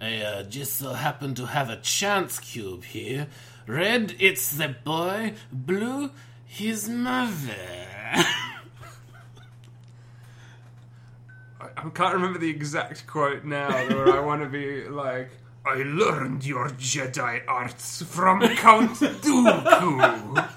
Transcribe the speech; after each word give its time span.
I 0.00 0.16
uh, 0.18 0.42
just 0.44 0.76
so 0.76 0.92
happen 0.92 1.34
to 1.36 1.46
have 1.46 1.70
a 1.70 1.76
chance 1.76 2.38
cube 2.38 2.84
here. 2.84 3.28
Red, 3.66 4.14
it's 4.18 4.52
the 4.56 4.68
boy. 4.84 5.34
Blue, 5.52 6.10
his 6.46 6.88
mother. 6.88 7.54
I, 8.14 8.26
I 11.60 11.90
can't 11.90 12.14
remember 12.14 12.38
the 12.38 12.50
exact 12.50 13.06
quote 13.06 13.44
now, 13.44 13.70
where 13.70 14.12
I 14.16 14.20
want 14.20 14.42
to 14.42 14.48
be 14.48 14.88
like, 14.88 15.30
I 15.66 15.76
learned 15.76 16.44
your 16.44 16.68
Jedi 16.70 17.40
arts 17.48 18.02
from 18.02 18.40
Count 18.56 18.90
Dooku. 18.92 20.50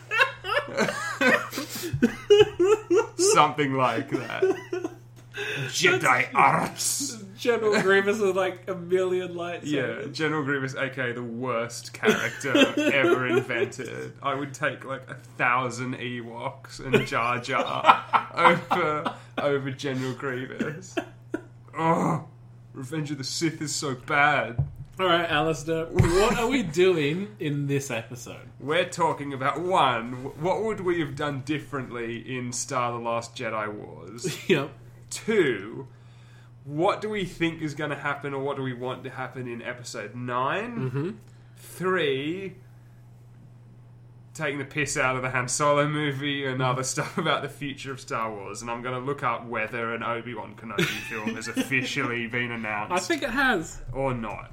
Something 3.18 3.74
like 3.76 4.10
that. 4.10 4.44
Jedi 5.68 6.28
arts. 6.34 7.24
General 7.38 7.82
Grievous 7.82 8.20
with 8.20 8.36
like 8.36 8.68
a 8.68 8.76
million 8.76 9.36
lights. 9.36 9.66
Yeah, 9.66 10.06
General 10.12 10.44
Grievous, 10.44 10.76
aka 10.76 11.14
the 11.14 11.24
worst 11.24 11.94
character 11.94 12.56
ever 12.78 13.28
invented. 13.28 14.14
I 14.22 14.34
would 14.36 14.54
take 14.54 14.86
like 14.86 15.10
a 15.10 15.16
thousand 15.38 15.96
Ewoks 15.98 16.80
and 16.80 17.06
Jar 17.08 17.40
Jar 17.40 18.30
over 18.34 19.16
over 19.38 19.72
General 19.72 20.14
Grievous. 20.14 20.96
Oh, 21.78 22.26
Revenge 22.74 23.12
of 23.12 23.18
the 23.18 23.24
Sith 23.24 23.62
is 23.62 23.74
so 23.76 23.96
bad. 23.96 24.64
All 25.00 25.06
right, 25.06 25.30
Alistair, 25.30 25.86
what 25.86 26.40
are 26.40 26.48
we 26.48 26.64
doing 26.64 27.28
in 27.40 27.68
this 27.68 27.92
episode? 27.92 28.48
We're 28.60 28.90
talking 28.90 29.32
about 29.32 29.62
one. 29.62 30.14
What 30.42 30.64
would 30.64 30.80
we 30.82 31.00
have 31.02 31.16
done 31.16 31.42
differently 31.42 32.36
in 32.36 32.52
Star: 32.52 32.92
The 32.94 32.98
Last 32.98 33.36
Jedi 33.36 33.72
Wars? 33.72 34.36
Yep. 34.50 34.72
Two. 35.12 35.88
What 36.68 37.00
do 37.02 37.10
we 37.10 37.24
think 37.24 37.62
is 37.62 37.74
going 37.74 37.92
to 37.92 37.96
happen, 37.96 38.34
or 38.34 38.44
what 38.44 38.58
do 38.58 38.62
we 38.62 38.74
want 38.74 39.04
to 39.06 39.10
happen 39.10 39.48
in 39.48 39.62
Episode 39.62 40.14
9 40.16 40.76
Mm-hmm. 40.76 41.10
Three. 41.56 42.56
Taking 44.34 44.60
the 44.60 44.66
piss 44.66 44.98
out 44.98 45.16
of 45.16 45.24
the 45.24 45.32
Han 45.32 45.48
Solo 45.48 45.88
movie 45.88 46.46
and 46.46 46.62
other 46.62 46.84
stuff 46.84 47.18
about 47.18 47.42
the 47.42 47.50
future 47.50 47.92
of 47.92 48.00
Star 48.00 48.32
Wars, 48.32 48.62
and 48.62 48.70
I'm 48.70 48.84
going 48.84 48.94
to 48.94 49.04
look 49.04 49.24
up 49.24 49.48
whether 49.48 49.96
an 49.96 50.04
Obi 50.04 50.36
Wan 50.36 50.54
Kenobi 50.56 50.84
film 51.10 51.34
has 51.36 51.48
officially 51.58 52.28
been 52.28 52.52
announced 52.52 52.92
I 52.94 53.00
think 53.00 53.24
it 53.24 53.32
has. 53.32 53.82
or 53.94 54.14
not. 54.14 54.52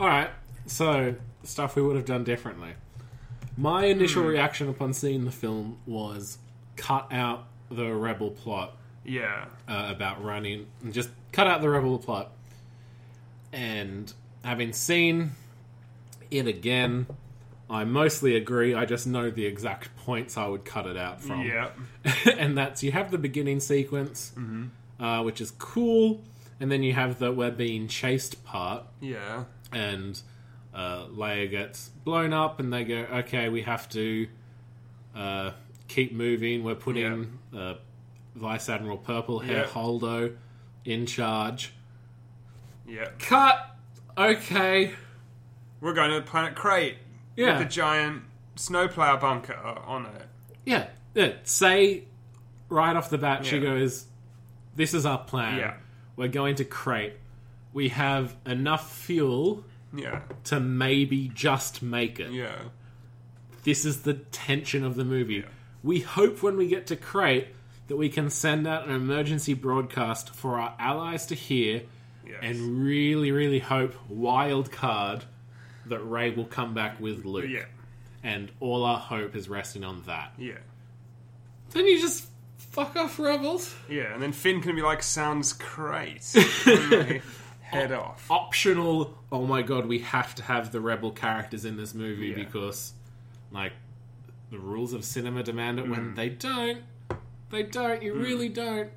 All 0.00 0.06
right, 0.06 0.30
so 0.66 1.14
stuff 1.42 1.76
we 1.76 1.82
would 1.82 1.96
have 1.96 2.06
done 2.06 2.24
differently. 2.24 2.70
My 3.58 3.84
initial 3.84 4.22
Hmm. 4.22 4.28
reaction 4.28 4.68
upon 4.70 4.94
seeing 4.94 5.26
the 5.26 5.30
film 5.30 5.78
was 5.84 6.38
cut 6.76 7.12
out 7.12 7.46
the 7.70 7.92
rebel 7.92 8.30
plot 8.30 8.74
Yeah, 9.04 9.46
uh, 9.68 9.92
about 9.94 10.24
running, 10.24 10.66
and 10.82 10.92
just 10.92 11.10
cut 11.32 11.46
out 11.46 11.60
the 11.60 11.68
rebel 11.68 11.98
plot. 11.98 12.30
And 13.52 14.12
having 14.42 14.72
seen 14.72 15.32
it 16.30 16.46
again, 16.46 17.06
I 17.70 17.84
mostly 17.84 18.34
agree. 18.36 18.74
I 18.74 18.84
just 18.84 19.06
know 19.06 19.30
the 19.30 19.46
exact 19.46 19.94
points 19.96 20.36
I 20.36 20.46
would 20.46 20.64
cut 20.64 20.86
it 20.86 20.96
out 20.96 21.20
from. 21.20 21.42
yeah, 21.42 21.70
and 22.38 22.56
that's 22.56 22.82
you 22.82 22.92
have 22.92 23.10
the 23.10 23.18
beginning 23.18 23.60
sequence, 23.60 24.32
uh, 24.98 25.22
which 25.22 25.40
is 25.40 25.52
cool, 25.52 26.22
and 26.60 26.70
then 26.70 26.82
you 26.82 26.92
have 26.94 27.18
the 27.18 27.30
we're 27.32 27.50
being 27.50 27.88
chased 27.88 28.44
part, 28.44 28.84
yeah, 29.00 29.44
and 29.72 30.20
uh, 30.74 31.06
Leia 31.06 31.50
gets 31.50 31.90
blown 32.04 32.32
up, 32.32 32.58
and 32.58 32.72
they 32.72 32.84
go, 32.84 33.06
okay, 33.12 33.48
we 33.48 33.62
have 33.62 33.88
to 33.90 34.26
uh, 35.14 35.52
keep 35.88 36.12
moving. 36.12 36.64
We're 36.64 36.74
putting 36.74 37.38
uh, 37.56 37.74
Vice 38.34 38.68
Admiral 38.68 38.98
Purple 38.98 39.38
Hair 39.40 39.62
Yeah. 39.62 39.66
Holdo 39.66 40.36
in 40.84 41.06
charge. 41.06 41.72
yeah. 42.86 43.08
Cut. 43.18 43.76
Okay. 44.16 44.92
We're 45.80 45.94
going 45.94 46.10
to 46.10 46.16
the 46.16 46.22
planet 46.26 46.54
Crait 46.54 46.96
Yeah. 47.36 47.58
with 47.58 47.66
a 47.66 47.70
giant 47.70 48.22
snowplow 48.56 49.16
bunker 49.18 49.54
uh, 49.54 49.80
on 49.86 50.06
it. 50.06 50.22
Yeah. 50.64 50.88
Yeah. 51.14 51.32
Say 51.44 52.04
right 52.68 52.94
off 52.96 53.10
the 53.10 53.18
bat, 53.18 53.44
she 53.46 53.60
goes, 53.60 54.06
"This 54.76 54.94
is 54.94 55.04
our 55.06 55.18
plan. 55.18 55.58
Yeah. 55.58 55.74
We're 56.16 56.28
going 56.28 56.56
to 56.56 56.64
Crait. 56.64 57.14
We 57.72 57.88
have 57.88 58.36
enough 58.46 58.92
fuel 58.96 59.64
Yeah, 59.92 60.20
to 60.44 60.60
maybe 60.60 61.28
just 61.34 61.82
make 61.82 62.20
it. 62.20 62.30
yeah, 62.32 62.54
This 63.64 63.84
is 63.84 64.02
the 64.02 64.14
tension 64.14 64.84
of 64.84 64.94
the 64.94 65.04
movie. 65.04 65.34
Yeah. 65.36 65.42
We 65.82 66.00
hope 66.00 66.42
when 66.42 66.56
we 66.56 66.68
get 66.68 66.86
to 66.88 66.96
Crait 66.96 67.48
that 67.88 67.96
we 67.96 68.08
can 68.08 68.30
send 68.30 68.66
out 68.66 68.88
an 68.88 68.94
emergency 68.94 69.54
broadcast 69.54 70.34
for 70.34 70.58
our 70.58 70.74
allies 70.78 71.26
to 71.26 71.34
hear, 71.34 71.82
yes. 72.26 72.38
and 72.42 72.82
really, 72.84 73.30
really 73.32 73.58
hope 73.58 73.94
wild 74.08 74.70
card 74.72 75.24
that 75.86 76.00
Rey 76.00 76.30
will 76.30 76.46
come 76.46 76.72
back 76.74 76.98
with 77.00 77.24
Luke. 77.26 77.44
yeah, 77.48 77.66
And 78.22 78.50
all 78.60 78.84
our 78.84 78.98
hope 78.98 79.36
is 79.36 79.48
resting 79.48 79.84
on 79.84 80.02
that. 80.06 80.32
yeah. 80.38 80.54
Then 81.70 81.86
you 81.86 82.00
just 82.00 82.26
fuck 82.56 82.94
off, 82.96 83.18
rebels. 83.18 83.74
Yeah, 83.90 84.12
and 84.14 84.22
then 84.22 84.32
Finn 84.32 84.60
can 84.62 84.76
be 84.76 84.82
like, 84.82 85.02
sounds 85.02 85.52
great. 85.52 86.22
Head 87.60 87.90
off. 87.92 88.30
optional 88.30 89.18
oh 89.32 89.44
my 89.46 89.62
god 89.62 89.86
we 89.86 89.98
have 89.98 90.32
to 90.36 90.44
have 90.44 90.70
the 90.70 90.80
rebel 90.80 91.10
characters 91.10 91.64
in 91.64 91.76
this 91.76 91.92
movie 91.92 92.28
Yeah. 92.28 92.36
because 92.36 92.92
like 93.50 93.72
the 94.52 94.58
rules 94.60 94.92
of 94.92 95.04
cinema 95.04 95.42
demand 95.42 95.80
it 95.80 95.86
Mm. 95.86 95.90
when 95.90 96.14
they 96.14 96.28
don't 96.28 96.82
they 97.54 97.62
don't 97.62 98.02
you 98.02 98.14
really 98.14 98.48
don't 98.48 98.90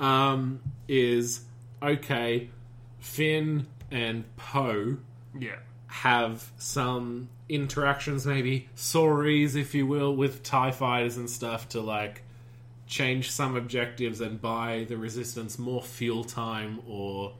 um 0.00 0.60
is 0.88 1.42
okay 1.82 2.50
finn 2.98 3.66
and 3.90 4.24
poe 4.36 4.96
Yeah, 5.38 5.56
have 5.86 6.50
some 6.58 7.28
interactions 7.48 8.26
maybe 8.26 8.68
stories 8.74 9.56
if 9.56 9.74
you 9.74 9.86
will 9.86 10.14
with 10.14 10.42
tie 10.42 10.70
fighters 10.70 11.16
and 11.16 11.28
stuff 11.30 11.68
to 11.70 11.80
like 11.80 12.22
change 12.86 13.30
some 13.30 13.56
objectives 13.56 14.20
and 14.20 14.40
buy 14.40 14.84
the 14.88 14.96
resistance 14.96 15.58
more 15.58 15.82
fuel 15.82 16.24
time 16.24 16.80
or 16.86 17.32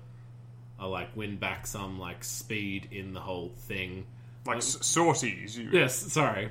or 0.80 0.88
like 0.88 1.14
win 1.16 1.36
back 1.36 1.66
some 1.66 1.98
like 1.98 2.22
speed 2.24 2.88
in 2.90 3.12
the 3.12 3.20
whole 3.20 3.50
thing 3.56 4.06
like 4.46 4.58
s- 4.58 4.78
sorties. 4.86 5.56
You... 5.58 5.68
yes 5.72 5.94
sorry 5.94 6.48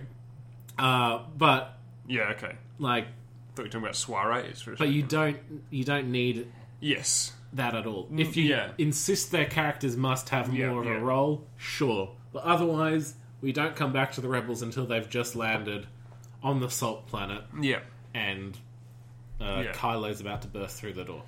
uh 0.78 1.24
but 1.38 1.78
Yeah, 2.08 2.34
okay. 2.36 2.56
like 2.80 3.08
thought 3.58 3.64
you 3.64 3.66
were 3.66 3.70
talking 3.72 3.84
about 3.84 3.96
soirees 3.96 4.62
for 4.62 4.72
a 4.72 4.74
but 4.76 4.80
second. 4.80 4.94
you 4.94 5.04
don't 5.04 5.38
you 5.70 5.84
don't 5.84 6.10
need 6.12 6.48
Yes. 6.80 7.34
that 7.54 7.74
at 7.76 7.86
all 7.88 8.08
if 8.16 8.38
you 8.38 8.44
yeah. 8.46 8.72
insist 8.78 9.32
their 9.32 9.46
characters 9.46 9.98
must 9.98 10.30
have 10.30 10.54
Yeah, 10.54 10.70
more 10.70 10.82
of 10.82 10.86
yeah. 10.88 10.98
a 10.98 11.00
role 11.00 11.44
sure 11.58 12.12
but 12.32 12.44
otherwise 12.44 13.16
we 13.42 13.52
don't 13.52 13.76
come 13.76 13.92
back 13.94 14.12
to 14.14 14.22
the 14.22 14.28
rebels 14.28 14.62
until 14.62 14.86
they've 14.86 15.10
just 15.10 15.36
landed 15.36 15.88
on 16.44 16.60
the 16.60 16.70
salt 16.70 17.08
planet 17.08 17.44
Yeah. 17.62 17.80
and 18.14 18.58
uh, 19.42 19.62
Yeah. 19.66 19.72
Kylo's 19.74 20.22
about 20.22 20.42
to 20.44 20.48
burst 20.48 20.80
through 20.80 20.94
the 20.94 21.04
door. 21.04 21.24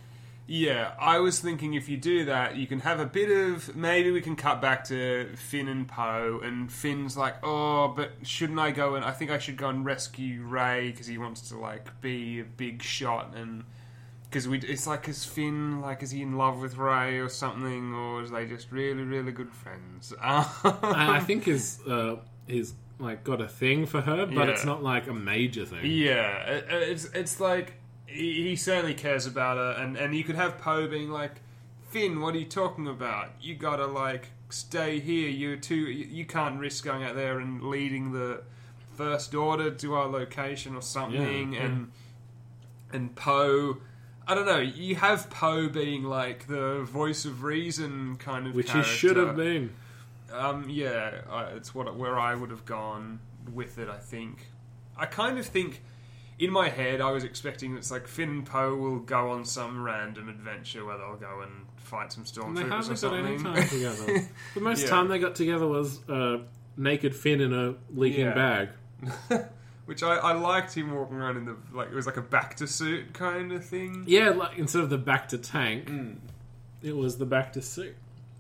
Yeah, 0.51 0.93
I 0.99 1.19
was 1.19 1.39
thinking 1.39 1.75
if 1.75 1.87
you 1.87 1.95
do 1.97 2.25
that, 2.25 2.55
you 2.55 2.65
can 2.65 2.79
have 2.79 2.99
a 2.99 3.05
bit 3.05 3.29
of 3.29 3.75
maybe 3.75 4.09
we 4.09 4.19
can 4.19 4.35
cut 4.35 4.59
back 4.63 4.83
to 4.85 5.29
Finn 5.35 5.67
and 5.67 5.87
Poe, 5.87 6.39
and 6.43 6.71
Finn's 6.71 7.15
like, 7.15 7.35
"Oh, 7.43 7.89
but 7.89 8.13
shouldn't 8.23 8.57
I 8.57 8.71
go 8.71 8.95
and 8.95 9.05
I 9.05 9.11
think 9.11 9.29
I 9.29 9.37
should 9.37 9.57
go 9.57 9.69
and 9.69 9.85
rescue 9.85 10.41
Rey 10.41 10.89
because 10.89 11.05
he 11.05 11.19
wants 11.19 11.49
to 11.49 11.57
like 11.59 12.01
be 12.01 12.39
a 12.39 12.43
big 12.45 12.81
shot 12.81 13.35
and 13.35 13.63
because 14.23 14.47
we 14.47 14.57
it's 14.59 14.87
like 14.87 15.07
is 15.07 15.23
Finn 15.23 15.81
like 15.81 16.01
is 16.01 16.09
he 16.09 16.23
in 16.23 16.35
love 16.35 16.59
with 16.59 16.77
Rey 16.77 17.19
or 17.19 17.29
something 17.29 17.93
or 17.93 18.23
is 18.23 18.31
they 18.31 18.47
just 18.47 18.71
really 18.71 19.03
really 19.03 19.31
good 19.31 19.53
friends?" 19.53 20.13
I 20.21 21.21
think 21.27 21.43
he's 21.43 21.79
uh, 21.87 22.15
he's 22.47 22.73
like 22.97 23.23
got 23.23 23.39
a 23.39 23.47
thing 23.47 23.85
for 23.85 24.01
her, 24.01 24.25
but 24.25 24.47
Yeah. 24.47 24.53
it's 24.53 24.65
not 24.65 24.81
like 24.81 25.07
a 25.07 25.13
major 25.13 25.65
thing. 25.65 25.81
Yeah, 25.83 26.37
it- 26.49 26.65
it's 26.69 27.05
it's 27.05 27.39
like 27.39 27.73
he, 28.11 28.49
he 28.49 28.55
certainly 28.55 28.93
cares 28.93 29.25
about 29.25 29.57
her, 29.57 29.81
and 29.81 29.97
and 29.97 30.15
you 30.15 30.23
could 30.23 30.35
have 30.35 30.57
Poe 30.57 30.87
being 30.87 31.09
like, 31.09 31.41
Finn, 31.89 32.21
what 32.21 32.35
are 32.35 32.39
you 32.39 32.45
talking 32.45 32.87
about? 32.87 33.29
You 33.41 33.55
gotta 33.55 33.85
like 33.85 34.29
stay 34.49 34.99
here. 34.99 35.29
You 35.29 35.57
too. 35.57 35.75
You, 35.75 36.25
can't 36.25 36.59
risk 36.59 36.83
going 36.83 37.03
out 37.03 37.15
there 37.15 37.39
and 37.39 37.63
leading 37.63 38.11
the 38.11 38.41
First 38.95 39.33
Order 39.33 39.71
to 39.71 39.93
our 39.95 40.07
location 40.07 40.75
or 40.75 40.81
something. 40.81 41.53
Yeah, 41.53 41.61
and 41.61 41.91
and 42.91 43.15
Poe. 43.15 43.77
I 44.27 44.35
don't 44.35 44.45
know. 44.45 44.59
You 44.59 44.95
have 44.95 45.29
Poe 45.29 45.69
being 45.69 46.03
like 46.03 46.47
the 46.47 46.83
voice 46.83 47.25
of 47.25 47.43
reason 47.43 48.17
kind 48.17 48.45
of, 48.47 48.53
Which 48.53 48.71
he 48.71 48.83
should 48.83 49.17
have 49.17 49.35
been. 49.35 49.71
Um, 50.31 50.69
yeah, 50.69 51.21
it's 51.55 51.73
what 51.73 51.95
where 51.95 52.19
I 52.19 52.35
would 52.35 52.51
have 52.51 52.65
gone 52.65 53.19
with 53.51 53.79
it. 53.79 53.89
I 53.89 53.97
think. 53.97 54.47
I 54.97 55.05
kind 55.05 55.39
of 55.39 55.45
think 55.45 55.81
in 56.39 56.51
my 56.51 56.69
head 56.69 57.01
I 57.01 57.11
was 57.11 57.23
expecting 57.23 57.75
it's 57.77 57.91
like 57.91 58.07
Finn 58.07 58.29
and 58.29 58.45
Poe 58.45 58.75
will 58.75 58.99
go 58.99 59.29
on 59.31 59.45
some 59.45 59.83
random 59.83 60.29
adventure 60.29 60.85
where 60.85 60.97
they'll 60.97 61.15
go 61.17 61.41
and 61.41 61.51
fight 61.77 62.11
some 62.13 62.23
they 62.23 62.29
stormtroopers 62.29 62.63
or 62.65 62.69
hardly 62.69 62.89
got 62.89 62.97
something. 62.99 63.25
any 63.25 63.37
time 63.43 63.67
together. 63.67 64.27
the 64.55 64.61
most 64.61 64.83
Yeah. 64.83 64.89
time 64.89 65.07
they 65.09 65.19
got 65.19 65.35
together 65.35 65.67
was 65.67 65.99
uh, 66.09 66.39
naked 66.77 67.15
Finn 67.15 67.41
in 67.41 67.53
a 67.53 67.75
leaking 67.93 68.25
Yeah. 68.25 68.33
bag. 68.33 68.69
Which 69.85 70.03
I, 70.03 70.15
I 70.17 70.33
liked 70.33 70.75
him 70.75 70.93
walking 70.93 71.17
around 71.17 71.37
in 71.37 71.45
the 71.45 71.55
like 71.73 71.87
it 71.89 71.95
was 71.95 72.05
like 72.05 72.17
a 72.17 72.21
bacta 72.21 72.67
suit 72.67 73.11
kind 73.13 73.51
of 73.51 73.65
thing. 73.65 74.03
Yeah, 74.07 74.29
like 74.29 74.57
instead 74.59 74.83
of 74.83 74.89
the 74.91 74.99
bacta 74.99 75.41
tank, 75.41 75.87
Mm. 75.89 76.17
it 76.83 76.95
was 76.95 77.17
the 77.17 77.25
bacta 77.25 77.63
suit. 77.63 77.95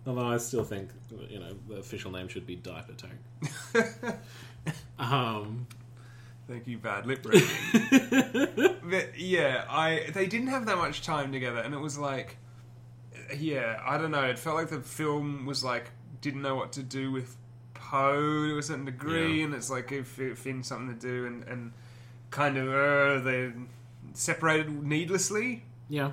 Although 0.05 0.27
I 0.27 0.37
still 0.37 0.63
think 0.63 0.89
you 1.27 1.39
know 1.39 1.53
the 1.67 1.75
official 1.77 2.11
name 2.11 2.27
should 2.27 2.45
be 2.45 2.55
Diaper 2.55 2.93
Tank. 2.93 4.15
um, 4.99 5.65
Thank 6.49 6.65
you, 6.67 6.79
bad 6.79 7.05
lip 7.05 7.23
reading. 7.25 7.47
but 8.83 9.19
yeah, 9.19 9.65
I 9.69 10.07
they 10.13 10.25
didn't 10.25 10.47
have 10.47 10.65
that 10.65 10.77
much 10.77 11.03
time 11.03 11.31
together, 11.31 11.59
and 11.59 11.73
it 11.75 11.79
was 11.79 11.95
like, 11.97 12.37
yeah, 13.37 13.79
I 13.85 13.97
don't 13.99 14.09
know. 14.11 14.23
It 14.23 14.39
felt 14.39 14.55
like 14.55 14.69
the 14.69 14.81
film 14.81 15.45
was 15.45 15.63
like 15.63 15.91
didn't 16.21 16.41
know 16.41 16.55
what 16.55 16.71
to 16.73 16.81
do 16.83 17.11
with 17.11 17.37
Poe 17.75 18.47
to 18.47 18.57
a 18.57 18.63
certain 18.63 18.85
degree, 18.85 19.39
Yeah. 19.39 19.45
and 19.45 19.53
it's 19.53 19.69
like 19.69 19.91
if 19.91 20.07
Finn 20.07 20.63
something 20.63 20.93
to 20.97 20.99
do, 20.99 21.27
and 21.27 21.43
and 21.43 21.71
kind 22.31 22.57
of 22.57 22.67
uh, 22.69 23.23
they 23.23 23.51
separated 24.13 24.83
needlessly. 24.83 25.63
yeah, 25.87 26.11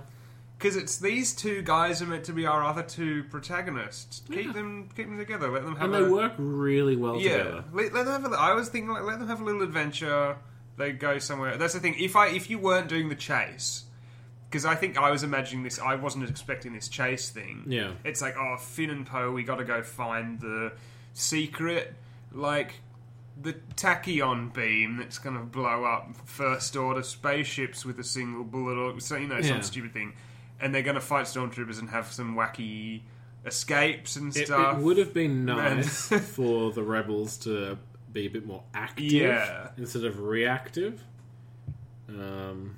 Because 0.59 0.75
it's 0.77 0.97
these 0.97 1.35
two 1.35 1.61
guys 1.63 2.01
are 2.01 2.07
meant 2.07 2.25
to 2.25 2.33
be 2.33 2.47
our 2.47 2.65
other 2.65 2.83
two 2.83 3.25
protagonists. 3.25 4.23
Keep 4.31 4.47
Yeah. 4.47 4.53
them, 4.53 4.89
keep 4.97 5.07
them 5.07 5.19
together. 5.19 5.51
Let 5.51 5.65
them 5.65 5.77
have 5.77 5.93
and 5.93 6.03
a, 6.03 6.05
they 6.07 6.11
work 6.11 6.33
really 6.39 6.97
well 6.97 7.21
yeah, 7.21 7.39
together. 7.39 7.65
let, 7.73 7.93
let 7.93 8.07
them 8.07 8.23
have. 8.23 8.33
A, 8.33 8.37
I 8.37 8.53
was 8.55 8.69
thinking 8.71 8.91
like 8.91 9.03
let 9.03 9.19
them 9.19 9.29
have 9.29 9.41
a 9.41 9.45
little 9.45 9.63
adventure. 9.63 10.37
They 10.79 10.93
go 10.93 11.19
somewhere. 11.19 11.57
That's 11.59 11.75
the 11.75 11.81
thing. 11.81 11.95
If 11.99 12.17
I 12.17 12.29
if 12.29 12.49
you 12.49 12.59
weren't 12.59 12.89
doing 12.89 13.09
the 13.11 13.15
chase, 13.15 13.85
because 14.49 14.65
I 14.65 14.75
think 14.77 14.97
I 14.99 15.11
was 15.11 15.23
imagining 15.23 15.63
this. 15.63 15.79
I 15.79 15.95
wasn't 15.97 16.29
expecting 16.29 16.73
this 16.73 16.89
chase 16.89 17.29
thing. 17.29 17.65
Yeah. 17.67 17.93
it's 18.05 18.23
like 18.23 18.37
oh 18.39 18.57
Finn 18.59 18.89
and 18.91 19.07
Poe. 19.07 19.33
We 19.33 19.43
got 19.43 19.57
to 19.57 19.65
go 19.65 19.83
find 19.83 20.41
the 20.41 20.73
secret 21.13 21.95
like 22.33 22.75
the 23.41 23.53
tachyon 23.75 24.53
beam 24.55 24.97
that's 24.97 25.19
going 25.19 25.37
to 25.37 25.43
blow 25.43 25.85
up 25.85 26.17
first 26.25 26.75
order 26.77 27.03
spaceships 27.03 27.85
with 27.85 27.99
a 27.99 28.05
single 28.05 28.45
bullet 28.45 28.77
or 28.79 28.99
so 29.01 29.17
you 29.17 29.27
know 29.29 29.37
Yeah. 29.37 29.49
some 29.49 29.63
stupid 29.63 29.93
thing, 29.93 30.15
and 30.61 30.75
they're 30.75 30.83
going 30.83 30.95
to 30.95 31.01
fight 31.01 31.27
stormtroopers 31.27 31.79
and 31.79 31.91
have 31.91 32.13
some 32.13 32.35
wacky 32.37 33.03
escapes 33.45 34.17
and 34.17 34.37
It, 34.37 34.47
stuff. 34.47 34.79
it 34.79 34.83
would 34.83 34.99
have 34.99 35.13
been 35.15 35.45
nice 35.45 36.09
for 36.09 36.73
the 36.73 36.83
rebels 36.83 37.37
to 37.39 37.79
be 38.13 38.27
a 38.27 38.31
bit 38.31 38.47
more 38.47 38.63
active 38.75 39.05
Yeah. 39.13 39.69
instead 39.77 40.05
of 40.05 40.21
reactive. 40.21 41.03
Um, 42.09 42.77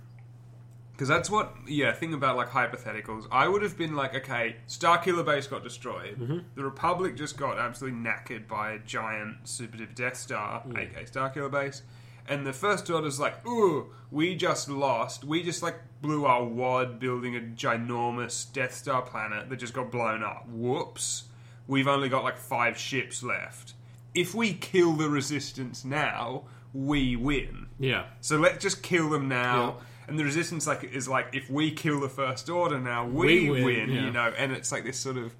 Because 0.93 1.07
that's 1.09 1.31
what, 1.31 1.55
yeah, 1.69 1.93
thing 1.93 2.13
about 2.13 2.37
like 2.37 2.49
hypotheticals. 2.49 3.27
I 3.31 3.47
would 3.47 3.63
have 3.63 3.79
been 3.79 3.95
like, 3.95 4.15
okay, 4.17 4.57
Starkiller 4.69 5.25
Base 5.25 5.47
got 5.47 5.63
destroyed. 5.63 6.43
The 6.57 6.65
Republic 6.65 7.17
just 7.17 7.37
got 7.37 7.57
absolutely 7.59 8.01
knackered 8.01 8.49
by 8.49 8.73
a 8.73 8.79
giant 8.81 9.49
super 9.49 9.77
duper 9.77 9.95
Death 9.95 10.17
Star, 10.17 10.65
aka 10.77 11.05
Starkiller 11.05 11.51
Base. 11.53 11.83
And 12.29 12.47
the 12.47 12.53
First 12.53 12.91
Order's 12.91 13.19
like, 13.19 13.47
ooh, 13.47 13.87
we 14.11 14.35
just 14.35 14.69
lost. 14.69 15.25
We 15.25 15.43
just 15.43 15.63
like 15.63 15.77
blew 16.03 16.27
our 16.27 16.45
wad 16.45 16.99
building 17.01 17.35
a 17.37 17.41
ginormous 17.41 18.53
Death 18.53 18.75
Star 18.75 19.03
planet 19.03 19.49
that 19.49 19.57
just 19.57 19.73
got 19.73 19.91
blown 19.91 20.23
up. 20.23 20.47
Whoops. 20.49 21.25
We've 21.67 21.89
only 21.89 22.09
got 22.09 22.25
like 22.25 22.37
five 22.39 22.79
ships 22.79 23.23
left. 23.23 23.75
If 24.15 24.35
we 24.35 24.53
kill 24.53 24.95
the 24.95 25.09
Resistance 25.09 25.85
now, 25.85 26.45
we 26.75 27.17
win. 27.17 27.67
yeah, 27.79 28.05
So 28.21 28.37
let's 28.39 28.63
just 28.63 28.83
kill 28.83 29.09
them 29.11 29.29
now. 29.29 29.77
Yeah. 29.79 29.85
And 30.09 30.19
the 30.19 30.25
resistance 30.25 30.67
like 30.67 30.85
is 30.85 31.07
like 31.07 31.29
if 31.35 31.51
we 31.51 31.71
kill 31.71 32.01
the 32.01 32.09
first 32.09 32.49
order 32.49 32.79
now, 32.81 33.07
we, 33.07 33.49
We 33.49 33.51
win, 33.51 33.65
win, 33.65 33.91
yeah. 33.91 34.05
you 34.07 34.11
know, 34.11 34.33
and 34.39 34.53
it's 34.53 34.73
like 34.73 34.85
this 34.85 34.99
sort 34.99 35.19
of 35.19 35.35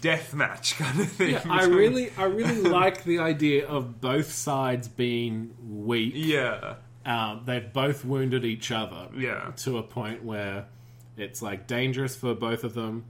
death 0.00 0.34
match 0.34 0.76
kind 0.76 1.00
of 1.00 1.10
thing. 1.10 1.30
yeah. 1.30 1.42
I 1.48 1.64
really, 1.64 2.10
I 2.16 2.24
really 2.24 2.62
like 2.62 3.04
the 3.04 3.18
idea 3.18 3.66
of 3.66 4.00
both 4.00 4.32
sides 4.32 4.88
being 4.88 5.54
weak. 5.68 6.12
Yeah. 6.16 6.74
Um, 7.06 7.42
they've 7.46 7.72
both 7.72 8.04
wounded 8.04 8.44
each 8.44 8.70
other. 8.70 9.08
Yeah. 9.16 9.52
To 9.58 9.78
a 9.78 9.82
point 9.82 10.24
where 10.24 10.66
it's 11.16 11.42
like 11.42 11.66
dangerous 11.66 12.16
for 12.16 12.34
both 12.34 12.64
of 12.64 12.74
them. 12.74 13.04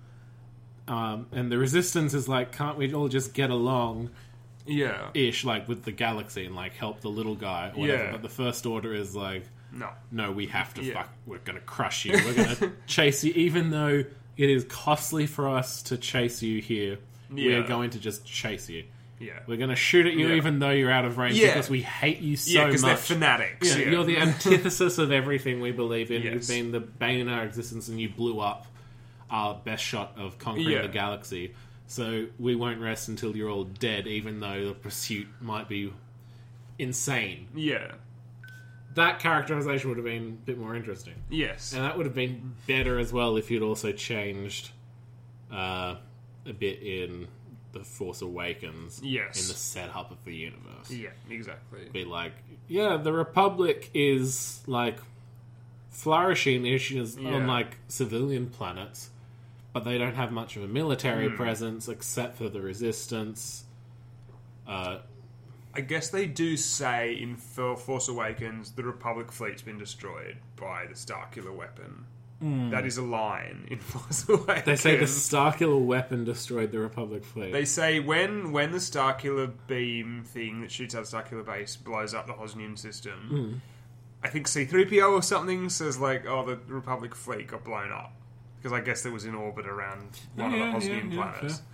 Um, 0.89 1.27
and 1.33 1.51
the 1.53 1.59
resistance 1.59 2.15
is 2.15 2.29
like, 2.29 2.53
can't 2.53 2.77
we 2.77 2.93
all 2.93 3.09
just 3.09 3.35
get 3.35 3.51
along 3.51 4.11
Yeah. 4.67 5.11
ish, 5.15 5.45
like 5.45 5.69
with 5.69 5.85
the 5.85 5.93
galaxy 5.93 6.47
and 6.47 6.55
like 6.57 6.75
help 6.75 7.01
the 7.01 7.09
little 7.11 7.35
guy 7.37 7.73
or 7.75 7.81
whatever? 7.81 8.05
Yeah. 8.05 8.13
But 8.13 8.23
the 8.23 8.29
first 8.29 8.67
order 8.67 8.93
is 8.93 9.15
like, 9.15 9.45
No. 9.73 9.91
no, 10.11 10.33
we 10.33 10.47
have 10.49 10.75
to 10.75 10.83
Yeah. 10.83 10.95
fuck. 10.95 11.09
We're 11.27 11.39
gonna 11.39 11.61
crush 11.61 12.05
you. 12.05 12.13
We're 12.15 12.35
gonna 12.35 12.73
chase 12.87 13.23
you, 13.23 13.33
even 13.35 13.71
though 13.71 14.05
it 14.49 14.51
is 14.51 14.65
costly 14.65 15.27
for 15.27 15.49
us 15.49 15.83
to 15.85 15.97
chase 15.99 16.43
you 16.43 16.61
here. 16.61 16.99
We 17.31 17.55
are 17.55 17.63
going 17.63 17.91
to 17.91 17.99
just 18.01 18.25
chase 18.25 18.69
you. 18.69 18.85
Yeah. 19.21 19.39
We're 19.47 19.59
gonna 19.59 19.77
shoot 19.77 20.07
at 20.07 20.15
you, 20.15 20.29
Yeah. 20.29 20.37
even 20.37 20.59
though 20.61 20.71
you're 20.71 20.91
out 20.91 21.05
of 21.05 21.19
range, 21.19 21.37
Yeah. 21.39 21.49
because 21.49 21.69
we 21.69 21.83
hate 21.83 22.21
you 22.21 22.37
so 22.37 22.51
yeah, 22.53 22.67
because 22.67 22.81
much. 22.83 22.89
they're 23.07 23.17
fanatics. 23.19 23.69
Yeah, 23.69 23.85
Yeah, 23.85 23.91
You're 23.91 24.05
the 24.05 24.17
antithesis 24.29 24.97
of 24.97 25.13
everything 25.13 25.61
we 25.61 25.73
believe 25.73 26.11
in. 26.11 26.23
Yes. 26.23 26.33
You've 26.33 26.49
been 26.49 26.73
the 26.73 26.81
bane 26.81 27.21
in 27.21 27.29
our 27.29 27.45
existence, 27.45 27.89
and 27.89 28.01
you 28.01 28.09
blew 28.09 28.41
up 28.41 28.67
our 29.31 29.55
best 29.63 29.85
shot 29.85 30.15
of 30.17 30.39
conquering 30.39 30.71
Yeah. 30.71 30.83
the 30.83 30.89
galaxy. 30.89 31.55
So 31.87 32.27
we 32.39 32.55
won't 32.57 32.81
rest 32.81 33.09
until 33.09 33.37
you're 33.37 33.51
all 33.51 33.65
dead, 33.65 34.07
even 34.07 34.41
though 34.41 34.69
the 34.69 34.75
pursuit 34.75 35.29
might 35.41 35.69
be 35.69 35.93
insane. 36.79 37.49
yeah. 37.55 37.93
That 38.95 39.21
characterization 39.21 39.89
would 39.89 39.99
have 39.99 40.05
been 40.05 40.39
a 40.43 40.45
bit 40.47 40.59
more 40.59 40.75
interesting. 40.75 41.15
Yes. 41.31 41.73
And 41.73 41.85
that 41.85 41.97
would 41.97 42.07
have 42.07 42.15
been 42.15 42.55
better 42.67 42.99
as 42.99 43.13
well 43.13 43.37
if 43.37 43.51
you'd 43.51 43.63
also 43.63 43.93
changed 43.93 44.71
uh, 45.53 45.97
a 46.47 46.53
bit 46.53 46.83
in 46.83 47.29
The 47.73 47.85
Force 47.85 48.21
Awakens. 48.23 49.01
Yes. 49.03 49.41
In 49.43 49.49
the 49.49 49.55
setup 49.55 50.11
of 50.11 50.25
the 50.25 50.35
universe. 50.35 50.91
yeah, 50.91 51.11
exactly. 51.29 51.89
Be 51.93 52.05
like, 52.05 52.33
yeah, 52.67 52.97
the 52.97 53.13
Republic 53.13 53.91
is 53.95 54.61
like 54.67 54.99
flourishing 55.91 56.67
issues 56.67 57.17
Yeah. 57.17 57.31
on 57.35 57.47
like 57.47 57.77
civilian 57.89 58.47
planets, 58.49 59.11
but 59.73 59.85
they 59.85 59.99
don't 59.99 60.15
have 60.15 60.33
much 60.33 60.57
of 60.57 60.65
a 60.65 60.69
military 60.69 61.29
Hmm. 61.29 61.37
presence 61.37 61.89
except 61.89 62.37
for 62.39 62.49
the 62.49 62.61
Resistance. 62.61 63.65
Uh, 64.67 64.99
I 65.75 65.81
guess 65.83 66.09
they 66.09 66.27
do 66.27 66.57
say 66.57 67.15
in 67.15 67.37
Force 67.37 68.09
Awakens 68.09 68.73
the 68.73 68.83
Republic 68.83 69.31
fleet's 69.33 69.63
been 69.63 69.79
destroyed 69.79 70.39
by 70.57 70.87
the 70.87 70.95
Starkiller 70.95 71.55
weapon. 71.55 72.07
Hmm. 72.41 72.71
That 72.71 72.87
is 72.87 72.97
a 72.97 73.03
line 73.03 73.69
in 73.71 73.79
Force 73.81 74.29
Awakens. 74.29 74.65
they 74.65 74.77
say 74.77 74.97
the 74.97 75.05
Starkiller 75.05 75.81
weapon 75.85 76.25
destroyed 76.25 76.73
the 76.73 76.79
Republic 76.79 77.23
fleet. 77.25 77.53
They 77.53 77.65
say 77.67 78.01
when 78.01 78.51
when 78.53 78.73
the 78.73 78.79
Starkiller 78.79 79.53
beam 79.67 80.25
thing 80.25 80.63
that 80.63 80.71
shoots 80.71 80.95
out 80.95 81.05
the 81.05 81.17
Starkiller 81.17 81.45
base 81.45 81.77
blows 81.77 82.15
up 82.15 82.27
the 82.27 82.33
Hosnian 82.33 82.77
system, 82.79 83.21
hmm. 83.29 83.55
I 84.25 84.29
think 84.29 84.47
C3PO 84.49 85.13
or 85.13 85.23
something 85.23 85.69
says 85.69 85.99
like, 85.99 86.27
"Oh, 86.27 86.45
the 86.47 86.57
Republic 86.73 87.15
fleet 87.15 87.47
got 87.49 87.63
blown 87.65 87.93
up," 87.93 88.13
because 88.59 88.73
I 88.73 88.81
guess 88.81 89.05
it 89.07 89.13
was 89.13 89.25
in 89.25 89.35
orbit 89.35 89.67
around 89.67 90.19
one 90.35 90.53
Yeah, 90.53 90.75
of 90.77 90.83
the 90.83 90.89
yeah, 90.89 90.97
Hosnian 90.99 91.13
yeah, 91.13 91.17
planets. 91.23 91.59
fair. 91.59 91.67